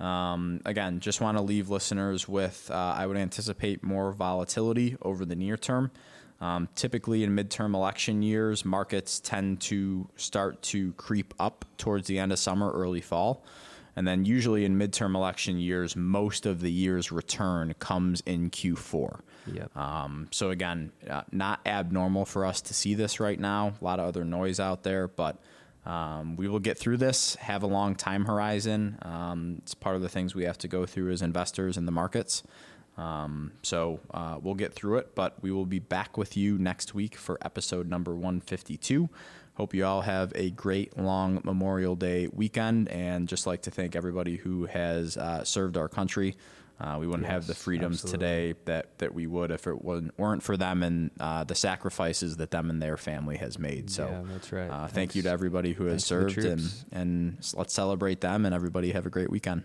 Um, 0.00 0.62
again, 0.64 1.00
just 1.00 1.20
want 1.20 1.36
to 1.36 1.42
leave 1.42 1.68
listeners 1.68 2.26
with 2.26 2.70
uh, 2.70 2.94
I 2.96 3.06
would 3.06 3.18
anticipate 3.18 3.82
more 3.82 4.12
volatility 4.12 4.96
over 5.02 5.26
the 5.26 5.36
near 5.36 5.58
term. 5.58 5.90
Um, 6.40 6.68
typically, 6.74 7.22
in 7.22 7.36
midterm 7.36 7.74
election 7.74 8.22
years, 8.22 8.64
markets 8.64 9.20
tend 9.20 9.60
to 9.62 10.08
start 10.16 10.62
to 10.62 10.92
creep 10.92 11.34
up 11.38 11.64
towards 11.76 12.06
the 12.06 12.18
end 12.18 12.32
of 12.32 12.38
summer, 12.38 12.70
early 12.70 13.02
fall. 13.02 13.44
And 13.96 14.06
then, 14.06 14.24
usually 14.24 14.64
in 14.64 14.78
midterm 14.78 15.14
election 15.14 15.58
years, 15.58 15.94
most 15.96 16.46
of 16.46 16.60
the 16.60 16.70
year's 16.70 17.12
return 17.12 17.74
comes 17.78 18.22
in 18.24 18.50
Q4. 18.50 19.20
Yep. 19.52 19.76
Um, 19.76 20.28
so, 20.30 20.50
again, 20.50 20.92
uh, 21.08 21.22
not 21.30 21.60
abnormal 21.66 22.24
for 22.24 22.46
us 22.46 22.62
to 22.62 22.74
see 22.74 22.94
this 22.94 23.20
right 23.20 23.38
now. 23.38 23.74
A 23.80 23.84
lot 23.84 24.00
of 24.00 24.06
other 24.06 24.24
noise 24.24 24.60
out 24.60 24.82
there, 24.82 25.08
but 25.08 25.36
um, 25.84 26.36
we 26.36 26.48
will 26.48 26.58
get 26.58 26.78
through 26.78 26.98
this, 26.98 27.34
have 27.36 27.62
a 27.62 27.66
long 27.66 27.94
time 27.94 28.24
horizon. 28.24 28.98
Um, 29.02 29.56
it's 29.58 29.74
part 29.74 29.96
of 29.96 30.02
the 30.02 30.08
things 30.08 30.34
we 30.34 30.44
have 30.44 30.58
to 30.58 30.68
go 30.68 30.86
through 30.86 31.10
as 31.10 31.20
investors 31.20 31.76
in 31.76 31.86
the 31.86 31.92
markets. 31.92 32.42
Um, 32.96 33.52
so 33.62 34.00
uh, 34.12 34.38
we'll 34.42 34.54
get 34.54 34.74
through 34.74 34.98
it, 34.98 35.14
but 35.14 35.42
we 35.42 35.50
will 35.50 35.66
be 35.66 35.78
back 35.78 36.18
with 36.18 36.36
you 36.36 36.58
next 36.58 36.94
week 36.94 37.14
for 37.16 37.38
episode 37.42 37.88
number 37.88 38.14
152. 38.14 39.08
Hope 39.54 39.74
you 39.74 39.84
all 39.84 40.02
have 40.02 40.32
a 40.34 40.50
great 40.50 40.96
long 40.98 41.40
Memorial 41.44 41.96
Day 41.96 42.28
weekend, 42.32 42.88
and 42.88 43.28
just 43.28 43.46
like 43.46 43.62
to 43.62 43.70
thank 43.70 43.94
everybody 43.94 44.36
who 44.36 44.66
has 44.66 45.16
uh, 45.16 45.44
served 45.44 45.76
our 45.76 45.88
country. 45.88 46.36
Uh, 46.80 46.96
we 46.98 47.06
wouldn't 47.06 47.24
yes, 47.24 47.32
have 47.32 47.46
the 47.46 47.54
freedoms 47.54 48.02
absolutely. 48.04 48.26
today 48.26 48.54
that, 48.64 48.98
that 48.98 49.14
we 49.14 49.26
would 49.26 49.50
if 49.50 49.66
it 49.66 49.84
wasn't, 49.84 50.18
weren't 50.18 50.42
for 50.42 50.56
them 50.56 50.82
and 50.82 51.10
uh, 51.20 51.44
the 51.44 51.54
sacrifices 51.54 52.38
that 52.38 52.50
them 52.50 52.70
and 52.70 52.80
their 52.80 52.96
family 52.96 53.36
has 53.36 53.58
made. 53.58 53.90
So, 53.90 54.06
yeah, 54.06 54.22
that's 54.32 54.50
right. 54.50 54.70
Uh, 54.70 54.86
thank 54.86 55.14
you 55.14 55.20
to 55.22 55.28
everybody 55.28 55.74
who 55.74 55.84
has 55.86 56.06
served, 56.06 56.38
and, 56.38 56.62
and 56.90 57.36
let's 57.54 57.74
celebrate 57.74 58.22
them. 58.22 58.46
And 58.46 58.54
everybody 58.54 58.92
have 58.92 59.04
a 59.04 59.10
great 59.10 59.30
weekend. 59.30 59.64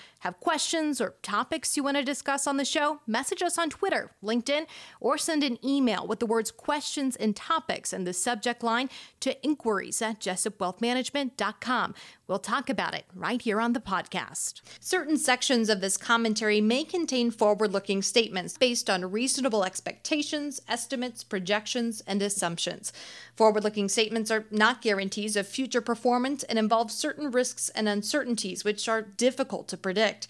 Have 0.19 0.39
questions 0.39 1.01
or 1.01 1.15
topics 1.21 1.75
you 1.75 1.83
want 1.83 1.97
to 1.97 2.03
discuss 2.03 2.45
on 2.47 2.57
the 2.57 2.65
show? 2.65 2.99
Message 3.07 3.41
us 3.41 3.57
on 3.57 3.69
Twitter, 3.69 4.11
LinkedIn, 4.23 4.67
or 4.99 5.17
send 5.17 5.43
an 5.43 5.57
email 5.65 6.05
with 6.05 6.19
the 6.19 6.25
words 6.25 6.51
questions 6.51 7.15
and 7.15 7.35
topics 7.35 7.91
in 7.93 8.03
the 8.03 8.13
subject 8.13 8.63
line 8.63 8.89
to 9.19 9.41
inquiries 9.43 10.01
at 10.01 10.19
jessupwealthmanagement.com. 10.19 11.95
We'll 12.31 12.39
talk 12.39 12.69
about 12.69 12.95
it 12.95 13.03
right 13.13 13.41
here 13.41 13.59
on 13.59 13.73
the 13.73 13.81
podcast. 13.81 14.61
Certain 14.79 15.17
sections 15.17 15.69
of 15.69 15.81
this 15.81 15.97
commentary 15.97 16.61
may 16.61 16.85
contain 16.85 17.29
forward 17.29 17.73
looking 17.73 18.01
statements 18.01 18.57
based 18.57 18.89
on 18.89 19.11
reasonable 19.11 19.65
expectations, 19.65 20.61
estimates, 20.65 21.25
projections, 21.25 21.99
and 22.07 22.21
assumptions. 22.21 22.93
Forward 23.35 23.65
looking 23.65 23.89
statements 23.89 24.31
are 24.31 24.45
not 24.49 24.81
guarantees 24.81 25.35
of 25.35 25.45
future 25.45 25.81
performance 25.81 26.43
and 26.43 26.57
involve 26.57 26.89
certain 26.89 27.31
risks 27.31 27.67
and 27.67 27.89
uncertainties 27.89 28.63
which 28.63 28.87
are 28.87 29.01
difficult 29.01 29.67
to 29.67 29.75
predict. 29.75 30.29